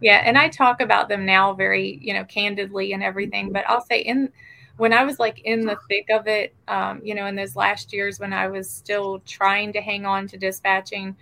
Yeah, 0.00 0.22
and 0.24 0.36
I 0.36 0.48
talk 0.48 0.80
about 0.80 1.08
them 1.08 1.24
now 1.24 1.54
very, 1.54 1.98
you 2.02 2.12
know, 2.12 2.24
candidly 2.24 2.92
and 2.92 3.02
everything, 3.02 3.50
but 3.50 3.64
I'll 3.68 3.84
say 3.84 4.00
in 4.00 4.30
when 4.76 4.92
I 4.92 5.04
was 5.04 5.18
like 5.18 5.40
in 5.44 5.64
the 5.64 5.76
thick 5.88 6.06
of 6.10 6.26
it, 6.26 6.54
um, 6.68 7.00
you 7.04 7.14
know, 7.14 7.26
in 7.26 7.36
those 7.36 7.56
last 7.56 7.92
years 7.92 8.20
when 8.20 8.32
I 8.32 8.48
was 8.48 8.68
still 8.70 9.20
trying 9.20 9.72
to 9.74 9.80
hang 9.80 10.04
on 10.06 10.26
to 10.28 10.36
dispatching, 10.38 11.16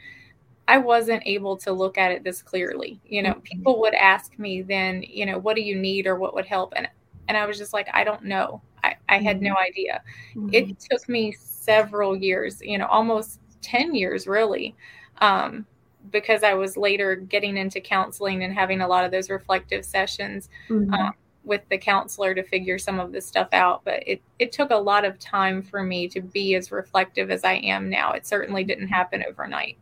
I 0.68 0.78
wasn't 0.78 1.22
able 1.26 1.56
to 1.58 1.72
look 1.72 1.98
at 1.98 2.12
it 2.12 2.24
this 2.24 2.42
clearly. 2.42 3.00
You 3.06 3.22
know, 3.22 3.34
Mhm. 3.34 3.42
people 3.44 3.80
would 3.80 3.94
ask 3.94 4.38
me 4.38 4.62
then, 4.62 5.02
you 5.02 5.26
know, 5.26 5.38
what 5.38 5.56
do 5.56 5.62
you 5.62 5.76
need 5.76 6.06
or 6.06 6.16
what 6.16 6.34
would 6.34 6.46
help? 6.46 6.72
And 6.76 6.88
and 7.28 7.36
I 7.38 7.46
was 7.46 7.56
just 7.58 7.72
like, 7.72 7.88
I 7.94 8.04
don't 8.04 8.24
know. 8.24 8.60
I, 8.84 8.96
I 9.08 9.18
had 9.18 9.40
no 9.42 9.56
idea. 9.56 10.02
Mhm. 10.36 10.50
It 10.52 10.78
took 10.90 11.08
me 11.08 11.32
several 11.32 12.16
years, 12.16 12.60
you 12.62 12.76
know, 12.78 12.86
almost 12.86 13.40
10 13.62 13.94
years 13.94 14.26
really. 14.26 14.74
Um, 15.20 15.66
because 16.10 16.42
I 16.42 16.52
was 16.54 16.76
later 16.76 17.16
getting 17.16 17.56
into 17.56 17.80
counseling 17.80 18.44
and 18.44 18.52
having 18.52 18.82
a 18.82 18.88
lot 18.88 19.04
of 19.06 19.10
those 19.10 19.30
reflective 19.30 19.84
sessions 19.86 20.50
Mhm. 20.68 20.92
um, 20.92 21.14
with 21.44 21.62
the 21.68 21.78
counselor 21.78 22.34
to 22.34 22.42
figure 22.42 22.78
some 22.78 22.98
of 22.98 23.12
this 23.12 23.26
stuff 23.26 23.48
out. 23.52 23.82
But 23.84 24.02
it, 24.06 24.22
it 24.38 24.52
took 24.52 24.70
a 24.70 24.76
lot 24.76 25.04
of 25.04 25.18
time 25.18 25.62
for 25.62 25.82
me 25.82 26.08
to 26.08 26.20
be 26.20 26.54
as 26.54 26.72
reflective 26.72 27.30
as 27.30 27.44
I 27.44 27.54
am 27.54 27.90
now. 27.90 28.12
It 28.12 28.26
certainly 28.26 28.64
didn't 28.64 28.88
happen 28.88 29.24
overnight. 29.28 29.76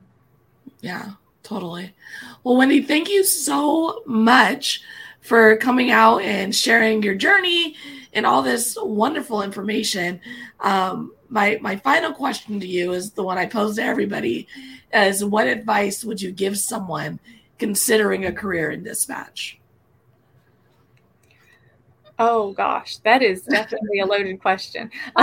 Yeah, 0.81 1.13
totally. 1.43 1.95
Well, 2.43 2.57
Wendy, 2.57 2.83
thank 2.83 3.09
you 3.09 3.25
so 3.25 4.03
much 4.07 4.83
for 5.21 5.57
coming 5.57 5.91
out 5.91 6.19
and 6.23 6.55
sharing 6.55 7.03
your 7.03 7.15
journey 7.15 7.77
and 8.13 8.27
all 8.27 8.43
this 8.43 8.77
wonderful 8.81 9.43
information. 9.43 10.21
Um, 10.61 11.15
my 11.29 11.59
my 11.63 11.77
final 11.77 12.13
question 12.13 12.61
to 12.61 12.67
you 12.67 12.93
is 12.93 13.13
the 13.13 13.23
one 13.23 13.39
I 13.39 13.47
pose 13.47 13.77
to 13.77 13.83
everybody: 13.83 14.47
is 14.93 15.25
what 15.25 15.47
advice 15.47 16.05
would 16.05 16.21
you 16.21 16.31
give 16.33 16.59
someone 16.59 17.21
considering 17.59 18.27
a 18.27 18.33
career 18.33 18.71
in 18.71 18.83
dispatch? 18.83 19.59
Oh 22.19 22.53
gosh, 22.53 22.99
that 22.99 23.23
is 23.23 23.43
definitely 23.43 24.01
a 24.01 24.07
loaded 24.07 24.41
question. 24.41 24.91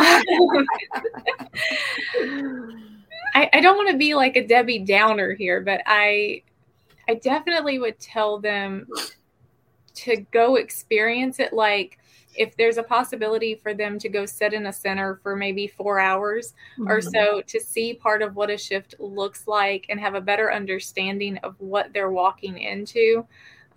I, 3.35 3.49
I 3.53 3.61
don't 3.61 3.77
want 3.77 3.89
to 3.91 3.97
be 3.97 4.15
like 4.15 4.35
a 4.35 4.45
Debbie 4.45 4.79
Downer 4.79 5.33
here, 5.33 5.61
but 5.61 5.81
I 5.85 6.43
I 7.07 7.15
definitely 7.15 7.79
would 7.79 7.99
tell 7.99 8.39
them 8.39 8.87
to 9.95 10.17
go 10.31 10.55
experience 10.55 11.39
it 11.39 11.51
like 11.53 11.97
if 12.35 12.55
there's 12.55 12.77
a 12.77 12.83
possibility 12.83 13.55
for 13.55 13.73
them 13.73 13.97
to 13.99 14.07
go 14.07 14.25
sit 14.25 14.53
in 14.53 14.67
a 14.67 14.73
center 14.73 15.19
for 15.23 15.35
maybe 15.35 15.67
four 15.67 15.99
hours 15.99 16.53
or 16.85 16.99
Mhm. 16.99 17.11
so 17.11 17.41
to 17.47 17.59
see 17.59 17.95
part 17.95 18.21
of 18.21 18.35
what 18.35 18.51
a 18.51 18.57
shift 18.57 18.93
looks 18.99 19.47
like 19.47 19.87
and 19.89 19.99
have 19.99 20.13
a 20.13 20.21
better 20.21 20.53
understanding 20.53 21.37
of 21.37 21.55
what 21.59 21.91
they're 21.91 22.11
walking 22.11 22.59
into 22.59 23.25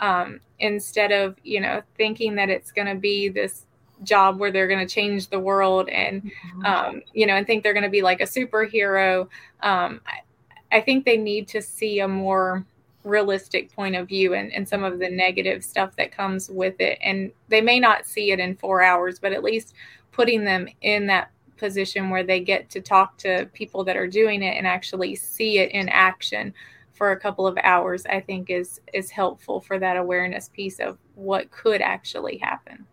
um, 0.02 0.40
instead 0.58 1.12
of 1.12 1.36
you 1.42 1.60
know 1.60 1.80
thinking 1.96 2.34
that 2.34 2.50
it's 2.50 2.72
going 2.72 2.88
to 2.88 2.96
be 2.96 3.30
this 3.30 3.64
job 4.02 4.38
where 4.38 4.50
they're 4.50 4.68
going 4.68 4.84
to 4.84 4.94
change 4.94 5.28
the 5.28 5.38
world 5.38 5.88
and 5.88 6.30
um, 6.66 7.00
you 7.14 7.24
know 7.24 7.34
and 7.34 7.46
think 7.46 7.62
they're 7.62 7.72
going 7.72 7.84
to 7.84 7.88
be 7.88 8.02
like 8.02 8.20
a 8.20 8.24
superhero 8.24 9.22
um, 9.62 10.00
I, 10.06 10.76
I 10.76 10.80
think 10.80 11.04
they 11.04 11.16
need 11.16 11.48
to 11.48 11.62
see 11.62 12.00
a 12.00 12.08
more 12.08 12.66
realistic 13.04 13.72
point 13.74 13.96
of 13.96 14.08
view 14.08 14.34
and, 14.34 14.52
and 14.52 14.68
some 14.68 14.84
of 14.84 14.98
the 14.98 15.08
negative 15.08 15.64
stuff 15.64 15.94
that 15.96 16.12
comes 16.12 16.48
with 16.48 16.80
it. 16.80 16.98
And 17.02 17.32
they 17.48 17.60
may 17.60 17.80
not 17.80 18.06
see 18.06 18.30
it 18.30 18.40
in 18.40 18.56
four 18.56 18.82
hours 18.82 19.18
but 19.18 19.32
at 19.32 19.44
least 19.44 19.74
putting 20.10 20.44
them 20.44 20.68
in 20.82 21.06
that 21.06 21.30
position 21.56 22.10
where 22.10 22.24
they 22.24 22.40
get 22.40 22.68
to 22.70 22.80
talk 22.80 23.16
to 23.18 23.48
people 23.52 23.84
that 23.84 23.96
are 23.96 24.08
doing 24.08 24.42
it 24.42 24.56
and 24.56 24.66
actually 24.66 25.14
see 25.14 25.58
it 25.58 25.70
in 25.70 25.88
action 25.88 26.52
for 27.02 27.10
a 27.10 27.18
couple 27.18 27.48
of 27.48 27.58
hours 27.64 28.06
i 28.06 28.20
think 28.20 28.48
is 28.48 28.80
is 28.94 29.10
helpful 29.10 29.60
for 29.60 29.76
that 29.80 29.96
awareness 29.96 30.48
piece 30.50 30.78
of 30.78 30.98
what 31.16 31.50
could 31.50 31.80
actually 31.80 32.38
happen 32.38 32.86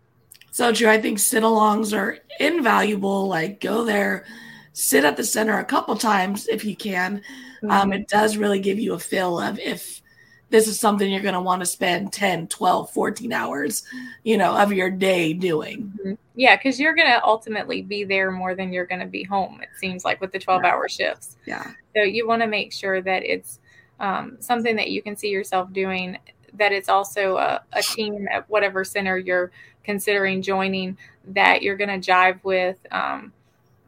So 0.50 0.72
true. 0.72 0.88
I 0.90 1.00
think 1.00 1.20
sit 1.20 1.44
alongs 1.44 1.96
are 1.96 2.18
invaluable. 2.40 3.28
Like 3.28 3.60
go 3.60 3.84
there, 3.84 4.24
sit 4.72 5.04
at 5.04 5.16
the 5.16 5.22
center 5.22 5.56
a 5.60 5.64
couple 5.64 5.94
times 5.94 6.48
if 6.48 6.64
you 6.64 6.74
can. 6.74 7.22
Um, 7.68 7.92
it 7.92 8.08
does 8.08 8.36
really 8.36 8.58
give 8.58 8.80
you 8.80 8.94
a 8.94 8.98
feel 8.98 9.38
of 9.38 9.60
if 9.60 10.02
this 10.48 10.66
is 10.66 10.80
something 10.80 11.08
you're 11.08 11.22
going 11.22 11.34
to 11.34 11.40
want 11.40 11.60
to 11.60 11.66
spend 11.66 12.12
10, 12.12 12.48
12, 12.48 12.90
14 12.90 13.32
hours, 13.32 13.84
you 14.24 14.36
know, 14.36 14.56
of 14.56 14.72
your 14.72 14.90
day 14.90 15.32
doing. 15.32 15.92
Mhm. 16.04 16.18
Yeah, 16.34 16.56
because 16.56 16.80
you're 16.80 16.96
going 16.96 17.06
to 17.12 17.24
ultimately 17.24 17.82
be 17.82 18.02
there 18.02 18.32
more 18.32 18.56
than 18.56 18.72
you're 18.72 18.86
going 18.86 19.00
to 19.02 19.06
be 19.06 19.22
home, 19.22 19.60
it 19.62 19.68
seems 19.78 20.04
like, 20.04 20.20
with 20.20 20.32
the 20.32 20.40
12 20.40 20.64
hour 20.64 20.88
shifts. 20.88 21.36
Yeah. 21.46 21.64
So 21.94 22.02
you 22.02 22.26
want 22.26 22.42
to 22.42 22.48
make 22.48 22.72
sure 22.72 23.00
that 23.02 23.22
it's 23.22 23.60
um, 24.00 24.36
something 24.40 24.74
that 24.76 24.90
you 24.90 25.02
can 25.02 25.16
see 25.16 25.28
yourself 25.28 25.72
doing, 25.72 26.18
that 26.54 26.72
it's 26.72 26.88
also 26.88 27.36
a, 27.36 27.62
a 27.72 27.82
team 27.82 28.26
at 28.32 28.48
whatever 28.50 28.84
center 28.84 29.16
you're 29.16 29.52
considering 29.84 30.42
joining 30.42 30.96
that 31.28 31.62
you're 31.62 31.76
going 31.76 32.00
to 32.00 32.10
jive 32.10 32.42
with. 32.42 32.78
Um, 32.90 33.32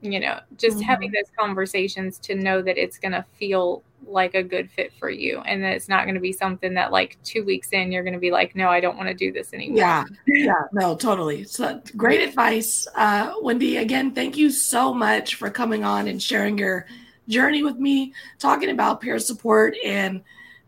you 0.00 0.18
know, 0.18 0.40
just 0.58 0.78
Mhm. 0.78 0.82
having 0.82 1.12
those 1.12 1.30
conversations 1.38 2.18
to 2.18 2.34
know 2.34 2.60
that 2.60 2.76
it's 2.76 2.98
going 2.98 3.12
to 3.12 3.24
feel 3.38 3.82
like 4.04 4.34
a 4.34 4.42
good 4.42 4.68
fit 4.68 4.92
for 4.98 5.08
you 5.08 5.40
and 5.46 5.62
that 5.62 5.74
it's 5.74 5.88
not 5.88 6.04
going 6.04 6.16
to 6.16 6.20
be 6.20 6.32
something 6.32 6.74
that 6.74 6.90
like 6.90 7.16
two 7.22 7.44
weeks 7.44 7.68
in 7.70 7.92
you're 7.92 8.02
going 8.02 8.12
to 8.12 8.18
be 8.18 8.32
like 8.32 8.56
no 8.56 8.68
i 8.68 8.80
don't 8.80 8.96
want 8.96 9.08
to 9.08 9.14
do 9.14 9.30
this 9.30 9.54
anymore 9.54 9.78
Yeah. 9.78 10.04
Yeah. 10.26 10.54
No, 10.72 10.96
totally. 10.96 11.44
So 11.44 11.80
great 11.96 12.20
advice. 12.20 12.88
Uh, 12.96 13.34
Wendy, 13.42 13.76
again, 13.76 14.10
thank 14.12 14.36
you 14.36 14.50
so 14.50 14.92
much 14.92 15.36
for 15.36 15.50
coming 15.50 15.84
on 15.84 16.08
and 16.08 16.20
sharing 16.20 16.58
your 16.58 16.86
journey 17.28 17.62
with 17.62 17.76
me, 17.76 18.12
talking 18.38 18.70
about 18.70 19.00
peer 19.00 19.18
support 19.18 19.76
and, 19.84 20.22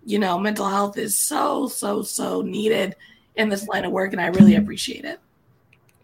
you 0.05 0.19
know, 0.19 0.39
mental 0.39 0.69
health 0.69 0.99
is 0.99 1.19
so, 1.19 1.69
so, 1.69 2.03
so 2.03 2.43
needed 2.43 2.97
in 3.37 3.49
this 3.49 3.67
line 3.67 3.85
of 3.85 3.93
work. 3.93 4.13
And 4.13 4.21
I 4.21 4.27
really 4.27 4.53
mm-hmm. 4.53 4.63
appreciate 4.63 5.05
it. 5.05 5.21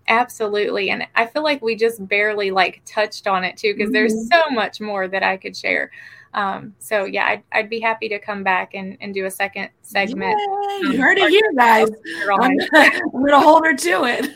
Absolutely. 0.09 0.91
And 0.91 1.07
I 1.15 1.27
feel 1.27 1.45
like 1.45 1.63
we 1.63 1.77
just 1.77 2.07
barely 2.09 2.51
like 2.51 2.83
touched 2.85 3.29
on 3.29 3.45
it 3.45 3.57
too, 3.57 3.75
because 3.75 3.93
there's 3.93 4.13
mm-hmm. 4.13 4.27
so 4.33 4.51
much 4.51 4.81
more 4.81 5.07
that 5.07 5.23
I 5.23 5.37
could 5.37 5.57
share. 5.57 5.91
Um, 6.35 6.75
so 6.79 7.05
yeah, 7.05 7.27
I'd, 7.27 7.43
I'd 7.53 7.71
be 7.71 7.81
happy 7.81 8.09
to 8.09 8.19
come 8.19 8.43
back 8.43 8.75
and, 8.75 8.97
and 9.01 9.15
do 9.15 9.27
a 9.27 9.31
second 9.31 9.71
segment. 9.83 10.39
Yay, 10.39 10.87
um, 10.87 10.93
you 10.93 11.01
heard 11.01 11.19
it 11.19 11.31
here, 11.31 11.53
guys. 11.57 11.89
Oh, 12.29 12.39
I'm, 12.41 12.57
I'm 12.75 13.11
going 13.11 13.29
to 13.29 13.41
hold 13.41 13.65
her 13.65 13.75
to 13.75 14.05
it. 14.05 14.29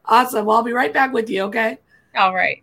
awesome. 0.04 0.46
Well, 0.46 0.56
I'll 0.56 0.62
be 0.62 0.72
right 0.72 0.92
back 0.92 1.12
with 1.12 1.30
you. 1.30 1.42
Okay. 1.44 1.78
All 2.16 2.34
right. 2.34 2.62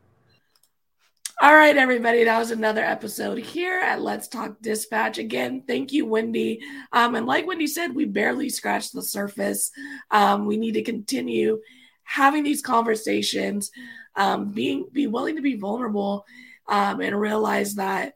All 1.41 1.53
right, 1.53 1.75
everybody. 1.75 2.23
That 2.23 2.39
was 2.39 2.51
another 2.51 2.81
episode 2.81 3.37
here 3.37 3.81
at 3.81 4.01
Let's 4.01 4.29
Talk 4.29 4.61
Dispatch. 4.61 5.17
Again, 5.17 5.63
thank 5.67 5.91
you, 5.91 6.05
Wendy. 6.05 6.61
Um, 6.93 7.15
and 7.15 7.25
like 7.25 7.45
Wendy 7.45 7.67
said, 7.67 7.93
we 7.93 8.05
barely 8.05 8.47
scratched 8.47 8.93
the 8.93 9.03
surface. 9.03 9.69
Um, 10.11 10.45
we 10.45 10.55
need 10.55 10.75
to 10.75 10.81
continue 10.81 11.59
having 12.03 12.43
these 12.45 12.61
conversations, 12.61 13.69
um, 14.15 14.51
being 14.51 14.87
be 14.93 15.07
willing 15.07 15.35
to 15.35 15.41
be 15.41 15.57
vulnerable, 15.57 16.25
um, 16.69 17.01
and 17.01 17.19
realize 17.19 17.75
that 17.75 18.13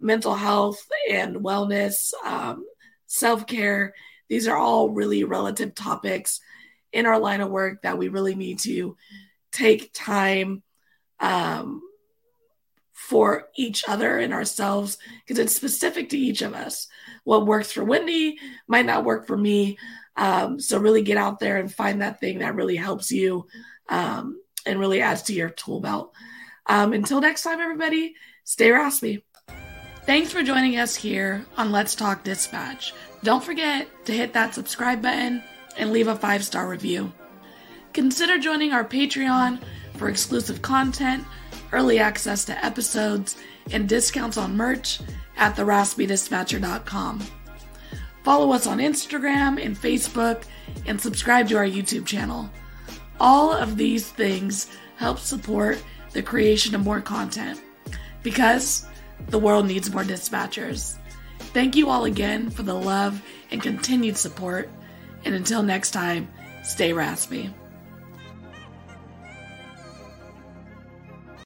mental 0.00 0.34
health 0.34 0.84
and 1.08 1.36
wellness, 1.36 2.12
um, 2.24 2.64
self 3.06 3.46
care, 3.46 3.94
these 4.28 4.48
are 4.48 4.56
all 4.56 4.90
really 4.90 5.22
relative 5.22 5.72
topics 5.72 6.40
in 6.92 7.06
our 7.06 7.20
line 7.20 7.42
of 7.42 7.48
work 7.48 7.82
that 7.82 7.96
we 7.96 8.08
really 8.08 8.34
need 8.34 8.58
to 8.58 8.96
take 9.52 9.92
time. 9.94 10.64
Um, 11.20 11.80
for 13.06 13.48
each 13.54 13.84
other 13.86 14.18
and 14.18 14.34
ourselves 14.34 14.98
because 15.24 15.38
it's 15.38 15.54
specific 15.54 16.08
to 16.08 16.18
each 16.18 16.42
of 16.42 16.54
us. 16.54 16.88
What 17.22 17.46
works 17.46 17.70
for 17.70 17.84
Wendy 17.84 18.38
might 18.66 18.84
not 18.84 19.04
work 19.04 19.28
for 19.28 19.36
me. 19.36 19.78
Um, 20.16 20.58
so 20.58 20.78
really 20.78 21.02
get 21.02 21.16
out 21.16 21.38
there 21.38 21.56
and 21.56 21.72
find 21.72 22.02
that 22.02 22.18
thing 22.18 22.40
that 22.40 22.56
really 22.56 22.74
helps 22.74 23.12
you 23.12 23.46
um, 23.88 24.40
and 24.66 24.80
really 24.80 25.02
adds 25.02 25.22
to 25.22 25.32
your 25.32 25.50
tool 25.50 25.80
belt. 25.80 26.12
Um, 26.66 26.92
until 26.92 27.20
next 27.20 27.42
time, 27.42 27.60
everybody, 27.60 28.16
stay 28.42 28.72
raspy. 28.72 29.24
Thanks 30.02 30.32
for 30.32 30.42
joining 30.42 30.76
us 30.76 30.96
here 30.96 31.46
on 31.56 31.70
Let's 31.70 31.94
Talk 31.94 32.24
Dispatch. 32.24 32.92
Don't 33.22 33.44
forget 33.44 33.86
to 34.06 34.12
hit 34.12 34.32
that 34.32 34.52
subscribe 34.52 35.00
button 35.00 35.44
and 35.76 35.92
leave 35.92 36.08
a 36.08 36.16
five 36.16 36.44
star 36.44 36.68
review. 36.68 37.12
Consider 37.92 38.38
joining 38.38 38.72
our 38.72 38.84
Patreon 38.84 39.62
for 39.94 40.08
exclusive 40.08 40.60
content 40.60 41.24
early 41.72 41.98
access 41.98 42.44
to 42.46 42.64
episodes, 42.64 43.36
and 43.72 43.88
discounts 43.88 44.36
on 44.36 44.56
merch 44.56 45.00
at 45.36 45.56
theraspydispatcher.com. 45.56 47.20
Follow 48.22 48.52
us 48.52 48.66
on 48.66 48.78
Instagram 48.78 49.64
and 49.64 49.76
Facebook, 49.76 50.44
and 50.86 51.00
subscribe 51.00 51.48
to 51.48 51.56
our 51.56 51.66
YouTube 51.66 52.06
channel. 52.06 52.50
All 53.20 53.52
of 53.52 53.76
these 53.76 54.08
things 54.10 54.68
help 54.96 55.18
support 55.18 55.82
the 56.12 56.22
creation 56.22 56.74
of 56.74 56.84
more 56.84 57.00
content 57.00 57.60
because 58.22 58.86
the 59.28 59.38
world 59.38 59.66
needs 59.66 59.92
more 59.92 60.02
dispatchers. 60.02 60.96
Thank 61.38 61.76
you 61.76 61.88
all 61.88 62.04
again 62.04 62.50
for 62.50 62.62
the 62.62 62.74
love 62.74 63.22
and 63.50 63.62
continued 63.62 64.16
support, 64.16 64.68
and 65.24 65.34
until 65.34 65.62
next 65.62 65.92
time, 65.92 66.28
stay 66.62 66.92
raspy. 66.92 67.52